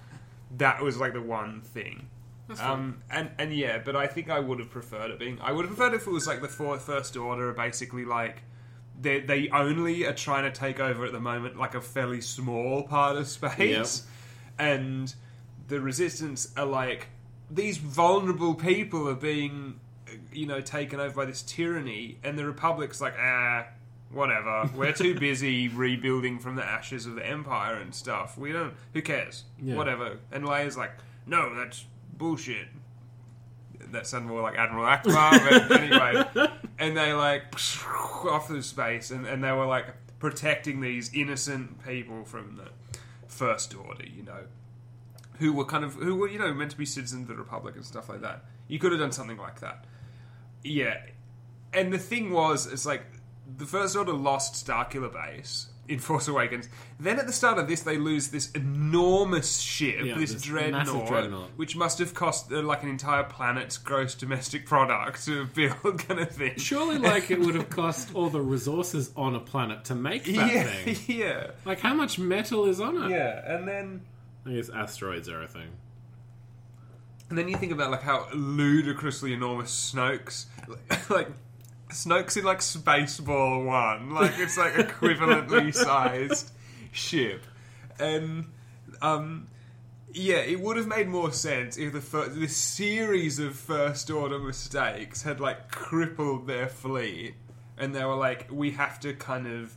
That 0.58 0.82
was 0.82 0.98
like 0.98 1.12
the 1.12 1.22
one 1.22 1.60
thing. 1.62 2.08
That's 2.48 2.60
Um, 2.60 3.02
and 3.10 3.30
and 3.38 3.52
yeah, 3.52 3.78
but 3.84 3.96
I 3.96 4.06
think 4.06 4.30
I 4.30 4.38
would 4.38 4.58
have 4.60 4.70
preferred 4.70 5.10
it 5.10 5.18
being. 5.18 5.38
I 5.40 5.52
would 5.52 5.66
have 5.66 5.76
preferred 5.76 5.94
if 5.94 6.06
it 6.06 6.10
was 6.10 6.26
like 6.26 6.42
the 6.42 6.48
fourth 6.48 6.82
first 6.82 7.16
order, 7.16 7.52
basically 7.52 8.04
like 8.04 8.42
they 9.00 9.20
they 9.20 9.48
only 9.50 10.06
are 10.06 10.12
trying 10.12 10.44
to 10.44 10.56
take 10.56 10.78
over 10.80 11.04
at 11.04 11.12
the 11.12 11.20
moment 11.20 11.58
like 11.58 11.74
a 11.74 11.80
fairly 11.80 12.20
small 12.20 12.84
part 12.84 13.16
of 13.16 13.26
space, 13.28 14.06
and 14.58 15.14
the 15.68 15.80
resistance 15.80 16.52
are 16.56 16.66
like 16.66 17.08
these 17.50 17.78
vulnerable 17.78 18.54
people 18.54 19.08
are 19.08 19.14
being 19.14 19.80
you 20.32 20.46
know 20.46 20.60
taken 20.60 21.00
over 21.00 21.14
by 21.14 21.24
this 21.24 21.42
tyranny, 21.42 22.18
and 22.22 22.38
the 22.38 22.44
republic's 22.44 23.00
like 23.00 23.14
ah. 23.18 23.66
Whatever. 24.12 24.70
We're 24.76 24.92
too 24.92 25.14
busy 25.18 25.66
rebuilding 25.66 26.38
from 26.38 26.54
the 26.54 26.64
ashes 26.64 27.06
of 27.06 27.16
the 27.16 27.26
empire 27.26 27.74
and 27.74 27.92
stuff. 27.92 28.38
We 28.38 28.52
don't. 28.52 28.72
Who 28.92 29.02
cares? 29.02 29.42
Yeah. 29.60 29.74
Whatever. 29.74 30.18
And 30.30 30.44
Leia's 30.44 30.76
like, 30.76 30.92
no, 31.26 31.52
that's 31.56 31.84
bullshit. 32.18 32.68
That 33.92 34.06
sounded 34.06 34.28
more 34.28 34.42
like 34.42 34.56
Admiral 34.56 34.84
Ackbar, 34.84 35.68
but 35.68 35.80
anyway. 35.80 36.48
And 36.78 36.96
they 36.96 37.12
like 37.12 37.54
off 38.28 38.48
through 38.48 38.62
space, 38.62 39.10
and, 39.10 39.26
and 39.26 39.42
they 39.42 39.52
were 39.52 39.66
like 39.66 39.86
protecting 40.18 40.80
these 40.80 41.12
innocent 41.14 41.84
people 41.84 42.24
from 42.24 42.56
the 42.56 42.70
First 43.28 43.74
Order, 43.76 44.04
you 44.06 44.22
know, 44.22 44.44
who 45.38 45.52
were 45.52 45.64
kind 45.64 45.84
of 45.84 45.94
who 45.94 46.16
were 46.16 46.28
you 46.28 46.38
know 46.38 46.52
meant 46.52 46.72
to 46.72 46.76
be 46.76 46.86
citizens 46.86 47.22
of 47.22 47.28
the 47.28 47.36
Republic 47.36 47.76
and 47.76 47.84
stuff 47.84 48.08
like 48.08 48.22
that. 48.22 48.44
You 48.68 48.78
could 48.78 48.92
have 48.92 49.00
done 49.00 49.12
something 49.12 49.36
like 49.36 49.60
that, 49.60 49.84
yeah. 50.64 50.98
And 51.72 51.92
the 51.92 51.98
thing 51.98 52.32
was, 52.32 52.66
it's 52.66 52.86
like 52.86 53.02
the 53.56 53.66
First 53.66 53.96
Order 53.96 54.12
lost 54.12 54.66
Starkiller 54.66 55.12
Base 55.12 55.68
in 55.88 55.98
Force 55.98 56.28
Awakens. 56.28 56.68
Then 57.00 57.18
at 57.18 57.26
the 57.26 57.32
start 57.32 57.58
of 57.58 57.68
this, 57.68 57.82
they 57.82 57.98
lose 57.98 58.28
this 58.28 58.50
enormous 58.52 59.58
ship, 59.58 60.04
Yeah, 60.04 60.18
this, 60.18 60.32
this 60.32 60.42
dreadnought, 60.42 60.86
massive 60.86 61.06
dreadnought. 61.08 61.50
which 61.56 61.76
must 61.76 61.98
have 61.98 62.14
cost 62.14 62.50
uh, 62.52 62.62
like 62.62 62.82
an 62.82 62.88
entire 62.88 63.24
planet's 63.24 63.78
gross 63.78 64.14
domestic 64.14 64.66
product 64.66 65.24
to 65.26 65.46
build, 65.46 65.98
kind 66.08 66.20
of 66.20 66.30
thing. 66.30 66.56
Surely, 66.56 66.98
like, 66.98 67.30
it 67.30 67.40
would 67.40 67.54
have 67.54 67.70
cost 67.70 68.14
all 68.14 68.28
the 68.30 68.40
resources 68.40 69.10
on 69.16 69.34
a 69.34 69.40
planet 69.40 69.84
to 69.86 69.94
make 69.94 70.24
that 70.24 70.54
yeah, 70.54 70.62
thing. 70.64 70.96
yeah, 71.18 71.46
Like, 71.64 71.80
how 71.80 71.94
much 71.94 72.18
metal 72.18 72.64
is 72.66 72.80
on 72.80 73.04
it? 73.04 73.10
yeah. 73.10 73.54
And 73.54 73.66
then, 73.68 74.02
I 74.44 74.52
guess 74.52 74.68
asteroids 74.68 75.28
are 75.28 75.42
a 75.42 75.48
thing. 75.48 75.68
and 77.28 77.36
then 77.38 77.48
you 77.48 77.56
think 77.56 77.72
about 77.72 77.90
like 77.90 78.02
how 78.02 78.28
ludicrously 78.32 79.32
enormous 79.32 79.70
Snoke's, 79.94 80.46
like. 81.10 81.28
Snoke's 81.96 82.36
in 82.36 82.44
like 82.44 82.58
Spaceball 82.60 83.64
One, 83.64 84.14
like 84.14 84.32
it's 84.38 84.56
like 84.58 84.74
equivalently 84.74 85.74
sized 85.88 86.50
ship, 86.92 87.44
and 87.98 88.46
um, 89.02 89.48
Yeah, 90.12 90.36
it 90.36 90.60
would 90.60 90.76
have 90.76 90.86
made 90.86 91.08
more 91.08 91.32
sense 91.32 91.76
if 91.78 91.92
the 91.92 92.00
fir- 92.00 92.28
this 92.28 92.56
series 92.56 93.38
of 93.38 93.54
first 93.56 94.10
order 94.10 94.38
mistakes 94.38 95.22
had 95.22 95.40
like 95.40 95.70
crippled 95.70 96.46
their 96.46 96.68
fleet, 96.68 97.34
and 97.78 97.94
they 97.94 98.04
were 98.04 98.14
like, 98.16 98.48
we 98.50 98.72
have 98.72 99.00
to 99.00 99.12
kind 99.14 99.46
of 99.46 99.74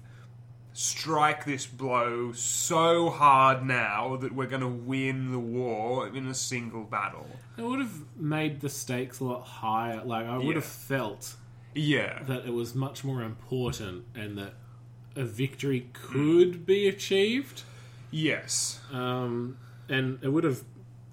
strike 0.73 1.45
this 1.45 1.65
blow 1.65 2.31
so 2.31 3.09
hard 3.09 3.65
now 3.65 4.15
that 4.17 4.33
we're 4.33 4.45
going 4.47 4.61
to 4.61 4.67
win 4.67 5.31
the 5.31 5.39
war 5.39 6.07
in 6.07 6.27
a 6.27 6.33
single 6.33 6.83
battle. 6.83 7.27
It 7.57 7.63
would 7.63 7.79
have 7.79 7.93
made 8.15 8.61
the 8.61 8.69
stakes 8.69 9.19
a 9.19 9.25
lot 9.25 9.41
higher. 9.41 10.01
Like 10.05 10.25
I 10.25 10.37
would 10.37 10.45
Yeah. 10.47 10.53
have 10.53 10.65
felt 10.65 11.35
Yeah, 11.75 12.23
that 12.23 12.45
it 12.45 12.53
was 12.53 12.73
much 12.75 13.03
more 13.03 13.21
important 13.21 14.05
and 14.15 14.37
that 14.37 14.53
a 15.15 15.23
victory 15.23 15.87
could 15.93 16.65
be 16.65 16.87
achieved. 16.87 17.63
yes, 18.11 18.79
Um, 18.91 19.57
and 19.87 20.19
it 20.23 20.29
would 20.29 20.43
have 20.43 20.63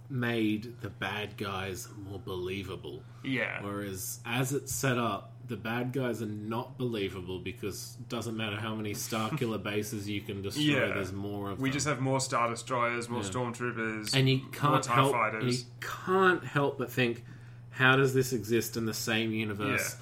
made 0.09 0.81
the 0.83 0.89
bad 0.91 1.37
guys 1.37 1.89
more 2.09 2.19
believable. 2.19 3.03
yeah, 3.25 3.63
Whereas 3.63 4.21
as 4.25 4.53
it's 4.53 4.73
set 4.75 4.99
up, 4.99 5.33
the 5.49 5.57
bad 5.57 5.93
guys 5.93 6.23
are 6.23 6.27
not 6.27 6.77
believable 6.79 7.39
because 7.39 7.97
it 8.01 8.09
doesn't 8.09 8.37
matter 8.37 8.57
how 8.57 8.75
many 8.75 8.95
Star 8.95 9.31
Killer 9.37 9.59
bases 9.59 10.09
you 10.09 10.21
can 10.21 10.43
destroy. 10.43 10.63
Yeah. 10.65 10.95
There's 10.95 11.13
more 11.13 11.51
of 11.51 11.61
we 11.61 11.69
them. 11.69 11.75
just 11.75 11.87
have 11.87 12.01
more 12.01 12.19
star 12.21 12.49
destroyers, 12.51 13.09
more 13.09 13.23
Yeah. 13.23 13.29
stormtroopers, 13.31 14.15
and 14.15 14.29
you 14.29 14.41
can't 14.53 14.83
TIE 14.83 14.95
help 14.95 15.13
fighters. 15.13 15.61
you 15.63 15.67
can't 15.81 16.45
help 16.45 16.79
but 16.79 16.91
think 16.91 17.25
how 17.71 17.95
does 17.97 18.13
this 18.15 18.33
exist 18.33 18.77
in 18.77 18.87
the 18.87 18.95
same 18.95 19.33
universe 19.33 19.97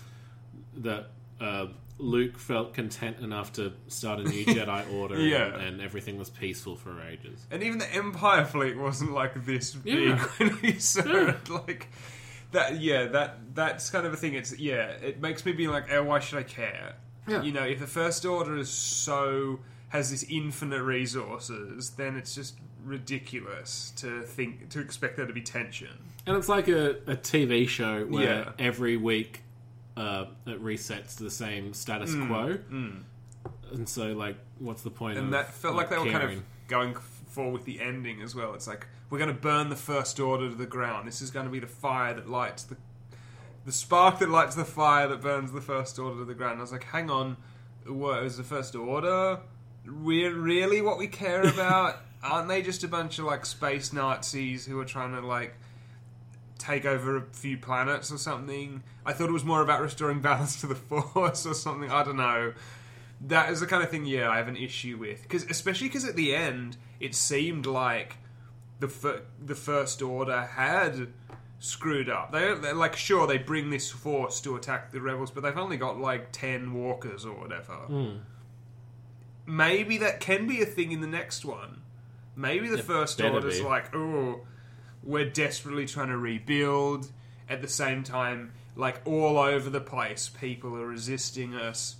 that 0.78 1.06
uh, 1.40 1.66
Luke 1.98 2.38
felt 2.38 2.74
content 2.74 3.18
enough 3.20 3.52
to 3.54 3.72
start 3.88 4.20
a 4.20 4.24
new 4.24 4.44
Jedi 4.46 4.92
Order 4.92 5.18
Yeah. 5.20 5.54
and, 5.54 5.62
and 5.62 5.80
everything 5.80 6.18
was 6.18 6.30
peaceful 6.30 6.76
for 6.76 7.00
ages. 7.02 7.46
And 7.50 7.62
even 7.62 7.78
the 7.78 7.92
Empire 7.94 8.44
fleet 8.44 8.76
wasn't 8.76 9.12
like 9.12 9.44
this 9.46 9.74
big 9.74 9.94
Yeah. 10.08 10.18
when 10.38 10.58
we 10.62 10.72
saw 10.78 11.02
it. 11.28 11.48
Like 11.48 11.88
that, 12.52 12.80
yeah. 12.80 13.06
That 13.06 13.54
that's 13.54 13.90
kind 13.90 14.06
of 14.06 14.12
a 14.12 14.16
thing. 14.16 14.34
It's 14.34 14.58
yeah. 14.58 14.88
It 14.88 15.20
makes 15.20 15.44
me 15.44 15.52
be 15.52 15.68
like, 15.68 15.92
oh, 15.92 16.02
why 16.04 16.20
should 16.20 16.38
I 16.38 16.42
care? 16.44 16.94
Yeah. 17.28 17.42
You 17.42 17.52
know, 17.52 17.64
if 17.64 17.78
the 17.80 17.86
First 17.86 18.24
Order 18.24 18.56
is 18.56 18.68
so 18.70 19.60
has 19.90 20.10
this 20.10 20.24
infinite 20.28 20.82
resources, 20.82 21.90
then 21.90 22.16
it's 22.16 22.34
just 22.34 22.54
ridiculous 22.84 23.92
to 23.96 24.22
think 24.22 24.68
to 24.70 24.80
expect 24.80 25.16
there 25.16 25.26
to 25.26 25.32
be 25.32 25.40
tension. 25.40 25.88
And 26.26 26.36
it's 26.36 26.48
like 26.48 26.68
a, 26.68 26.90
a 27.06 27.16
TV 27.16 27.68
show 27.68 28.04
where 28.06 28.24
Yeah. 28.24 28.52
every 28.58 28.96
week 28.96 29.42
uh, 29.96 30.26
it 30.46 30.62
resets 30.62 31.16
to 31.18 31.24
the 31.24 31.30
same 31.30 31.72
status 31.74 32.14
quo. 32.14 32.58
And 33.72 33.88
so, 33.88 34.12
like, 34.12 34.36
what's 34.58 34.82
the 34.82 34.90
point? 34.90 35.16
Mm, 35.16 35.18
And 35.18 35.26
of, 35.28 35.32
that 35.32 35.52
felt 35.54 35.74
like 35.76 35.90
they 35.90 35.98
were 35.98 36.04
kind 36.10 36.24
of 36.38 36.42
going 36.68 36.94
for 37.28 37.50
with 37.50 37.64
the 37.64 37.80
ending 37.80 38.22
as 38.22 38.34
well. 38.34 38.54
It's 38.54 38.66
like 38.66 38.86
we're 39.10 39.18
going 39.18 39.34
to 39.34 39.40
burn 39.40 39.68
the 39.68 39.76
First 39.76 40.18
Order 40.20 40.48
to 40.48 40.54
the 40.54 40.66
ground. 40.66 41.06
This 41.06 41.20
is 41.20 41.30
going 41.30 41.46
to 41.46 41.52
be 41.52 41.58
the 41.60 41.66
fire 41.66 42.14
that 42.14 42.28
lights 42.28 42.64
the 42.64 42.76
the 43.64 43.72
spark 43.72 44.18
that 44.18 44.28
lights 44.28 44.54
the 44.54 44.64
fire 44.64 45.08
that 45.08 45.22
burns 45.22 45.50
the 45.52 45.60
First 45.60 45.98
Order 45.98 46.18
to 46.18 46.24
the 46.24 46.34
ground. 46.34 46.58
I 46.58 46.62
was 46.62 46.72
like, 46.72 46.84
hang 46.84 47.10
on, 47.10 47.36
what 47.86 48.22
is 48.24 48.36
the 48.36 48.42
First 48.44 48.74
Order? 48.74 49.40
We're 49.86 50.34
really, 50.34 50.80
what 50.82 50.98
we 50.98 51.06
care 51.08 51.42
about? 51.42 51.96
Aren't 52.22 52.48
they 52.48 52.62
just 52.62 52.84
a 52.84 52.88
bunch 52.88 53.18
of 53.18 53.24
like 53.26 53.44
space 53.46 53.92
Nazis 53.92 54.64
who 54.66 54.78
are 54.80 54.84
trying 54.84 55.12
to 55.14 55.20
like 55.26 55.54
take 56.58 56.84
over 56.84 57.16
a 57.16 57.22
few 57.32 57.58
planets 57.58 58.10
or 58.12 58.18
something? 58.18 58.82
I 59.04 59.12
thought 59.12 59.28
it 59.28 59.32
was 59.32 59.44
more 59.44 59.62
about 59.62 59.80
restoring 59.80 60.20
balance 60.20 60.60
to 60.60 60.66
the 60.66 60.74
Force 61.14 61.46
or 61.46 61.54
something. 61.54 61.90
I 61.90 62.04
don't 62.04 62.16
know 62.16 62.54
that 63.20 63.50
is 63.50 63.60
the 63.60 63.66
kind 63.66 63.82
of 63.82 63.90
thing 63.90 64.04
yeah 64.04 64.28
i 64.28 64.36
have 64.36 64.48
an 64.48 64.56
issue 64.56 64.96
with 64.96 65.22
because 65.22 65.44
especially 65.44 65.88
because 65.88 66.04
at 66.04 66.16
the 66.16 66.34
end 66.34 66.76
it 67.00 67.14
seemed 67.14 67.66
like 67.66 68.16
the 68.80 68.88
fir- 68.88 69.22
the 69.44 69.54
first 69.54 70.02
order 70.02 70.42
had 70.42 71.08
screwed 71.58 72.10
up 72.10 72.32
they, 72.32 72.54
they're 72.54 72.74
like 72.74 72.96
sure 72.96 73.26
they 73.26 73.38
bring 73.38 73.70
this 73.70 73.90
force 73.90 74.40
to 74.40 74.56
attack 74.56 74.92
the 74.92 75.00
rebels 75.00 75.30
but 75.30 75.42
they've 75.42 75.56
only 75.56 75.76
got 75.76 75.98
like 75.98 76.30
10 76.32 76.74
walkers 76.74 77.24
or 77.24 77.40
whatever 77.40 77.74
hmm. 77.74 78.16
maybe 79.46 79.96
that 79.98 80.20
can 80.20 80.46
be 80.46 80.60
a 80.60 80.66
thing 80.66 80.92
in 80.92 81.00
the 81.00 81.06
next 81.06 81.44
one 81.44 81.80
maybe 82.36 82.68
the 82.68 82.78
It 82.78 82.84
first 82.84 83.20
order's 83.20 83.58
be. 83.58 83.64
like 83.64 83.94
oh 83.94 84.40
we're 85.04 85.28
desperately 85.28 85.86
trying 85.86 86.08
to 86.08 86.16
rebuild. 86.16 87.10
At 87.48 87.60
the 87.60 87.68
same 87.68 88.02
time 88.02 88.52
like 88.76 89.00
all 89.04 89.38
over 89.38 89.70
the 89.70 89.80
place 89.80 90.28
people 90.28 90.76
are 90.76 90.86
resisting 90.86 91.54
us. 91.54 91.96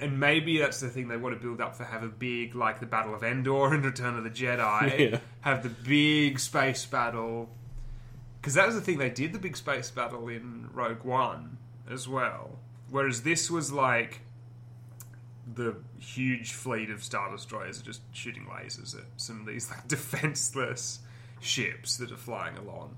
And 0.00 0.18
maybe 0.18 0.58
that's 0.58 0.80
the 0.80 0.88
thing 0.88 1.08
they 1.08 1.16
want 1.16 1.34
to 1.36 1.40
build 1.40 1.60
up 1.60 1.76
for 1.76 1.84
have 1.84 2.02
a 2.02 2.08
big 2.08 2.54
like 2.54 2.80
the 2.80 2.86
battle 2.86 3.14
of 3.14 3.22
endor 3.22 3.72
and 3.72 3.84
return 3.84 4.16
of 4.16 4.24
the 4.24 4.30
jedi. 4.30 4.98
Yeah. 5.12 5.18
have 5.42 5.62
the 5.62 5.68
big 5.68 6.38
space 6.38 6.84
battle. 6.86 7.50
Because 8.40 8.54
that 8.54 8.66
was 8.66 8.74
the 8.74 8.80
thing 8.80 8.98
they 8.98 9.10
did 9.10 9.32
the 9.32 9.38
big 9.38 9.56
space 9.56 9.90
battle 9.90 10.28
in 10.28 10.68
rogue 10.72 11.04
one 11.04 11.58
as 11.88 12.08
well. 12.08 12.58
Whereas 12.90 13.22
this 13.22 13.50
was 13.50 13.72
like 13.72 14.20
the 15.54 15.76
huge 15.98 16.52
fleet 16.52 16.90
of 16.90 17.02
star 17.02 17.30
destroyers 17.30 17.80
are 17.80 17.84
just 17.84 18.02
shooting 18.12 18.46
lasers 18.46 18.96
at 18.96 19.04
some 19.16 19.40
of 19.40 19.46
these 19.46 19.70
like 19.70 19.86
defenseless 19.88 21.00
ships 21.44 21.96
that 21.98 22.10
are 22.12 22.16
flying 22.16 22.56
along 22.56 22.96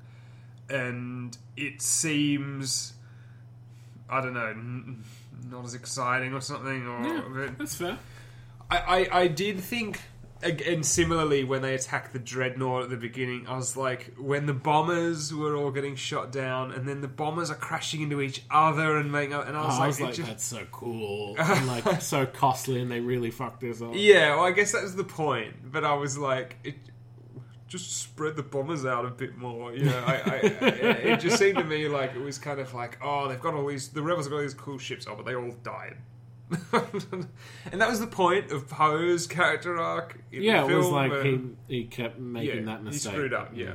and 0.70 1.36
it 1.56 1.80
seems 1.82 2.94
i 4.08 4.20
don't 4.20 4.34
know 4.34 4.46
n- 4.48 5.02
not 5.50 5.64
as 5.64 5.74
exciting 5.74 6.32
or 6.32 6.40
something 6.40 6.86
or 6.86 7.02
Yeah, 7.06 7.22
but 7.28 7.58
that's 7.58 7.74
fair. 7.76 7.98
I, 8.70 8.78
I, 8.78 9.20
I 9.20 9.26
did 9.28 9.60
think, 9.60 10.00
again, 10.42 10.82
similarly, 10.82 11.44
when 11.44 11.60
they 11.60 11.74
attacked 11.74 12.14
the 12.14 12.18
dreadnought 12.18 12.84
at 12.84 12.88
the 12.90 12.96
beginning, 12.96 13.46
I 13.46 13.56
was 13.56 13.76
like, 13.76 14.14
when 14.16 14.46
the 14.46 14.54
bombers 14.54 15.34
were 15.34 15.54
all 15.54 15.70
getting 15.70 15.96
shot 15.96 16.32
down, 16.32 16.72
and 16.72 16.88
then 16.88 17.02
the 17.02 17.08
bombers 17.08 17.50
are 17.50 17.56
crashing 17.56 18.00
into 18.00 18.22
each 18.22 18.42
other 18.50 18.96
and 18.96 19.12
making, 19.12 19.34
and 19.34 19.54
I 19.54 19.62
Oh, 19.62 19.66
was 19.66 19.74
I 19.76 19.78
like, 19.80 19.86
was 19.88 20.00
like, 20.00 20.14
just- 20.14 20.28
that's 20.28 20.44
so 20.44 20.64
cool. 20.72 21.34
and, 21.38 21.66
like, 21.66 22.00
so 22.00 22.24
costly, 22.24 22.80
and 22.80 22.90
they 22.90 23.00
really 23.00 23.30
fucked 23.30 23.60
this 23.60 23.82
up. 23.82 23.90
yeah, 23.92 24.34
well, 24.36 24.46
I 24.46 24.52
guess 24.52 24.72
that 24.72 24.82
was 24.82 24.96
the 24.96 25.04
point, 25.04 25.70
but 25.70 25.84
I 25.84 25.92
was 25.94 26.16
like, 26.16 26.56
it 26.64 26.76
just 27.75 27.97
spread 27.97 28.37
the 28.37 28.43
bombers 28.43 28.87
out 28.87 29.04
a 29.04 29.11
bit 29.11 29.37
more. 29.37 29.75
You 29.75 29.87
know, 29.87 30.04
I, 30.07 30.12
I, 30.14 30.37
it 30.66 31.21
just 31.21 31.38
seemed 31.38 31.59
to 31.59 31.64
me 31.64 31.88
like 31.88 32.14
it 32.14 32.21
was 32.21 32.38
kind 32.38 32.61
of 32.61 32.73
like, 32.73 32.99
oh, 33.02 33.26
they've 33.28 33.40
got 33.40 33.54
all 33.54 33.66
these, 33.66 33.88
the 33.88 34.00
rebels 34.00 34.26
have 34.26 34.31
got 34.31 34.37
all 34.37 34.43
these 34.43 34.54
cool 34.54 34.78
ships, 34.78 35.07
oh, 35.09 35.16
but 35.16 35.26
they 35.26 35.35
all 35.35 35.50
died. 35.64 35.97
and 36.73 37.81
that 37.81 37.90
was 37.90 37.99
the 37.99 38.07
point 38.07 38.52
of 38.52 38.69
Poe's 38.69 39.26
character 39.26 39.76
arc. 39.81 40.21
In 40.31 40.45
Yeah, 40.45 40.64
it 40.69 40.75
was 40.75 40.87
like 40.88 41.11
and- 41.12 41.57
he, 41.66 41.78
he 41.78 41.85
kept 41.85 42.21
making 42.21 42.59
yeah, 42.61 42.64
that 42.66 42.85
mistake. 42.85 43.12
He 43.12 43.16
screwed 43.19 43.35
up, 43.35 43.50
yeah. 43.54 43.75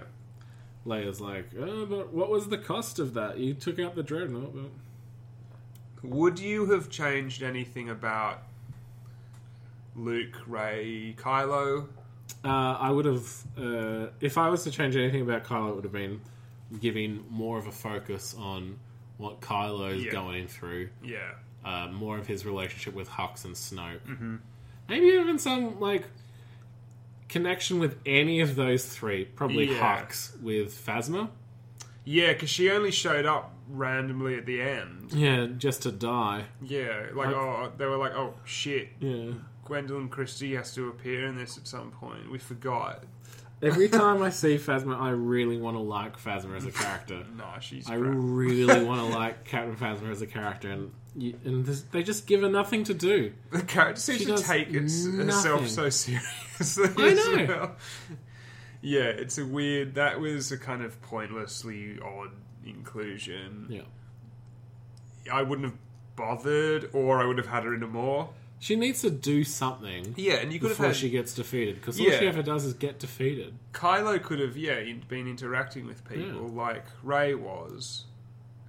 Leia's 0.86 1.20
like, 1.20 1.50
oh, 1.60 1.86
but 1.86 2.14
what 2.14 2.30
was 2.30 2.48
the 2.48 2.58
cost 2.58 3.00
of 3.00 3.14
that? 3.16 3.38
You 3.38 3.54
took 3.54 3.80
out 3.80 3.96
the 3.96 4.04
dreadnought, 4.04 4.56
but 4.56 6.10
Would 6.10 6.40
you 6.40 6.72
have 6.72 6.90
changed 6.90 7.44
anything 7.44 7.90
about 7.90 8.44
Luke, 9.94 10.38
Rey, 10.48 11.16
Kylo? 11.18 11.90
Uh, 12.44 12.48
I 12.80 12.90
would 12.92 13.06
have, 13.06 13.28
uh, 13.58 14.08
if 14.22 14.38
I 14.38 14.50
was 14.50 14.64
to 14.64 14.72
change 14.72 14.96
anything 14.96 15.22
about 15.22 15.44
Kylo, 15.44 15.70
it 15.72 15.76
would 15.76 15.84
have 15.84 15.94
been 15.94 16.22
giving 16.80 17.24
more 17.30 17.58
of 17.58 17.68
a 17.68 17.72
focus 17.72 18.36
on 18.38 18.80
what 19.18 19.42
Kylo's 19.42 20.04
Yeah. 20.06 20.12
going 20.12 20.48
through, 20.48 20.90
Yeah. 21.04 21.18
uh, 21.66 21.88
more 21.92 22.18
of 22.18 22.28
his 22.28 22.46
relationship 22.46 22.94
with 22.94 23.10
Hux 23.10 23.44
and 23.46 23.56
Snoke. 23.56 24.00
Mm-hmm. 24.08 24.36
Maybe 24.88 25.08
even 25.08 25.38
some 25.40 25.80
like 25.80 26.06
connection 27.28 27.80
with 27.80 27.98
any 28.06 28.40
of 28.42 28.56
those 28.56 28.86
three. 28.86 29.26
Probably 29.26 29.70
Yeah. 29.72 30.02
Hux 30.06 30.40
with 30.42 30.74
Phasma. 30.86 31.30
Yeah, 32.06 32.34
because 32.34 32.50
she 32.50 32.72
only 32.72 32.92
showed 32.92 33.26
up 33.26 33.54
randomly 33.68 34.36
at 34.36 34.46
the 34.48 34.62
end. 34.62 35.12
Yeah, 35.14 35.48
just 35.58 35.84
to 35.84 35.92
die. 35.92 36.46
Yeah, 36.62 37.08
like, 37.14 37.28
Like- 37.28 37.36
oh, 37.36 37.72
they 37.78 37.86
were 37.86 37.98
like, 37.98 38.14
oh, 38.14 38.34
shit. 38.46 38.90
Yeah. 39.00 39.34
Gwendoline 39.70 40.10
Christie 40.10 40.56
has 40.56 40.74
to 40.76 40.88
appear 40.90 41.28
in 41.28 41.38
this 41.38 41.58
at 41.58 41.68
some 41.68 41.92
point. 41.92 42.32
We 42.32 42.40
forgot. 42.40 43.04
Every 43.62 43.90
time 43.90 44.22
I 44.22 44.30
see 44.30 44.56
Phasma, 44.58 45.00
I 45.00 45.10
really 45.10 45.58
want 45.58 45.76
to 45.76 45.82
like 45.82 46.18
Phasma 46.18 46.56
as 46.58 46.66
a 46.66 46.72
character. 46.72 47.24
no, 47.38 47.46
she's 47.60 47.90
I 47.90 47.98
crap. 47.98 48.14
really 48.16 48.84
want 48.86 49.02
to 49.02 49.18
like 49.18 49.46
Captain 49.46 49.76
Phasma 49.76 50.10
as 50.12 50.22
a 50.22 50.28
character, 50.28 50.72
and 50.72 50.92
you, 51.16 51.38
and 51.44 51.66
this, 51.66 51.82
they 51.84 52.04
just 52.04 52.26
give 52.26 52.42
her 52.42 52.50
nothing 52.50 52.84
to 52.86 52.94
do. 52.94 53.34
The 53.52 53.62
character 53.62 54.02
seems 54.02 54.20
She 54.20 54.26
to 54.26 54.38
take 54.38 54.74
its, 54.74 55.06
herself 55.06 55.68
so 55.68 55.90
seriously. 55.90 56.90
I 56.98 57.14
know. 57.14 57.46
well. 57.48 57.76
Yeah, 58.82 59.04
it's 59.04 59.38
a 59.38 59.46
weird. 59.46 59.96
That 59.96 60.20
was 60.22 60.52
a 60.54 60.58
kind 60.58 60.82
of 60.82 61.02
pointlessly 61.02 62.00
odd 62.02 62.32
inclusion. 62.66 63.68
Yeah, 63.70 63.82
I 65.34 65.42
wouldn't 65.42 65.68
have 65.68 65.78
bothered, 66.16 66.90
or 66.94 67.22
I 67.22 67.26
would 67.26 67.38
have 67.38 67.48
had 67.48 67.64
her 67.66 67.74
into 67.74 67.88
more. 67.88 68.30
She 68.62 68.76
needs 68.76 69.02
to 69.04 69.10
do 69.10 69.44
something 69.46 70.14
Yeah, 70.18 70.34
and 70.36 70.52
you 70.52 70.60
could 70.60 70.70
before 70.70 70.88
have 70.88 70.96
had 70.96 71.00
she 71.02 71.10
gets 71.10 71.34
defeated 71.34 71.76
because 71.76 71.98
all 72.00 72.06
Yeah. 72.06 72.20
she 72.20 72.28
ever 72.28 72.42
does 72.44 72.66
is 72.66 72.74
get 72.74 73.00
defeated. 73.00 73.54
Kylo 73.74 74.22
could 74.22 74.40
have 74.40 74.58
yeah 74.58 74.78
in- 74.80 75.04
been 75.08 75.28
interacting 75.28 75.86
with 75.88 76.04
people 76.08 76.48
like 76.50 76.86
Rey 77.04 77.34
was, 77.36 78.06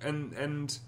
and 0.00 0.32
and 0.34 0.78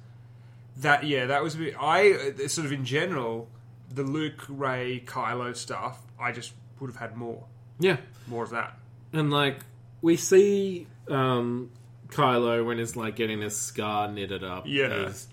that 0.76 1.04
yeah 1.04 1.26
that 1.26 1.42
was 1.42 1.54
a 1.56 1.58
bit, 1.58 1.74
I 1.80 2.12
uh, 2.12 2.48
sort 2.48 2.64
of 2.66 2.72
in 2.72 2.84
general 2.84 3.48
the 3.92 4.02
Luke 4.04 4.44
Rey 4.48 5.02
Kylo 5.04 5.54
stuff 5.54 6.00
I 6.18 6.32
just 6.32 6.52
would 6.80 6.88
have 6.88 6.96
had 6.96 7.16
more 7.16 7.44
Yeah, 7.78 7.96
more 8.28 8.44
of 8.44 8.50
that. 8.50 8.78
and 9.12 9.30
like 9.30 9.58
we 10.00 10.16
see 10.16 10.86
um, 11.08 11.70
Kylo 12.08 12.64
when 12.64 12.78
he's 12.78 12.94
like 12.96 13.16
getting 13.16 13.40
his 13.40 13.56
scar 13.56 14.08
knitted 14.08 14.42
up. 14.44 14.64
Yeah. 14.66 15.06
He's, 15.08 15.28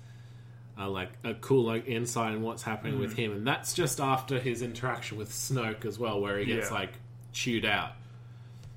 uh, 0.80 0.90
like 0.90 1.12
a 1.24 1.34
cool 1.36 1.66
like 1.66 1.88
insight 1.88 2.34
in 2.34 2.42
what's 2.42 2.64
happening 2.64 2.96
Mm. 2.96 3.00
with 3.02 3.14
him, 3.16 3.32
and 3.34 3.46
that's 3.46 3.74
just 3.74 4.00
after 4.00 4.40
his 4.40 4.62
interaction 4.62 5.18
with 5.18 5.30
Snoke 5.32 5.84
as 5.86 6.00
well, 6.00 6.22
where 6.22 6.38
he 6.40 6.46
gets 6.46 6.70
Yeah. 6.70 6.78
like 6.78 6.94
chewed 7.34 7.66
out. 7.66 7.92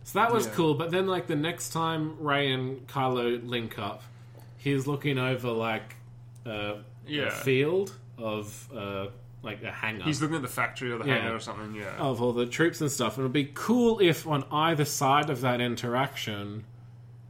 So 0.04 0.18
that 0.18 0.32
was 0.32 0.46
Yeah. 0.46 0.52
cool. 0.54 0.74
But 0.74 0.90
then 0.90 1.06
like 1.06 1.26
the 1.28 1.36
next 1.36 1.70
time 1.70 2.16
Rey 2.18 2.50
and 2.50 2.86
Kylo 2.88 3.46
link 3.48 3.78
up, 3.78 4.02
he's 4.58 4.86
looking 4.86 5.18
over 5.18 5.50
like 5.52 5.96
uh, 6.44 6.74
Yeah. 7.06 7.26
a 7.26 7.30
field 7.30 7.96
of 8.18 8.68
uh, 8.76 9.06
like 9.44 9.62
a 9.62 9.70
hangar 9.70 10.02
He's 10.04 10.20
looking 10.20 10.36
at 10.36 10.42
the 10.42 10.48
factory 10.48 10.90
or 10.90 10.98
the 10.98 11.04
Yeah. 11.06 11.18
hangar 11.18 11.36
or 11.36 11.40
something. 11.40 11.74
Yeah. 11.74 11.96
of 11.98 12.20
all 12.20 12.32
the 12.32 12.46
troops 12.46 12.80
and 12.80 12.90
stuff. 12.90 13.16
And 13.16 13.20
It 13.20 13.22
would 13.26 13.32
be 13.32 13.50
cool 13.54 14.00
if 14.00 14.26
on 14.26 14.44
either 14.50 14.84
side 14.84 15.30
of 15.30 15.40
that 15.42 15.60
interaction 15.60 16.64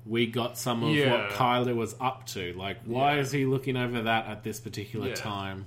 we 0.05 0.27
got 0.27 0.59
some 0.59 0.83
of 0.83 0.95
Yeah. 0.95 1.11
what 1.13 1.31
Kylo 1.31 1.75
was 1.77 1.95
up 2.01 2.27
to. 2.29 2.53
Like, 2.55 2.79
why 2.85 3.15
Yeah. 3.15 3.21
is 3.21 3.33
he 3.33 3.45
looking 3.47 3.77
over 3.77 4.03
that 4.03 4.27
at 4.27 4.43
this 4.43 4.59
particular 4.61 5.09
Yeah. 5.09 5.15
time? 5.15 5.67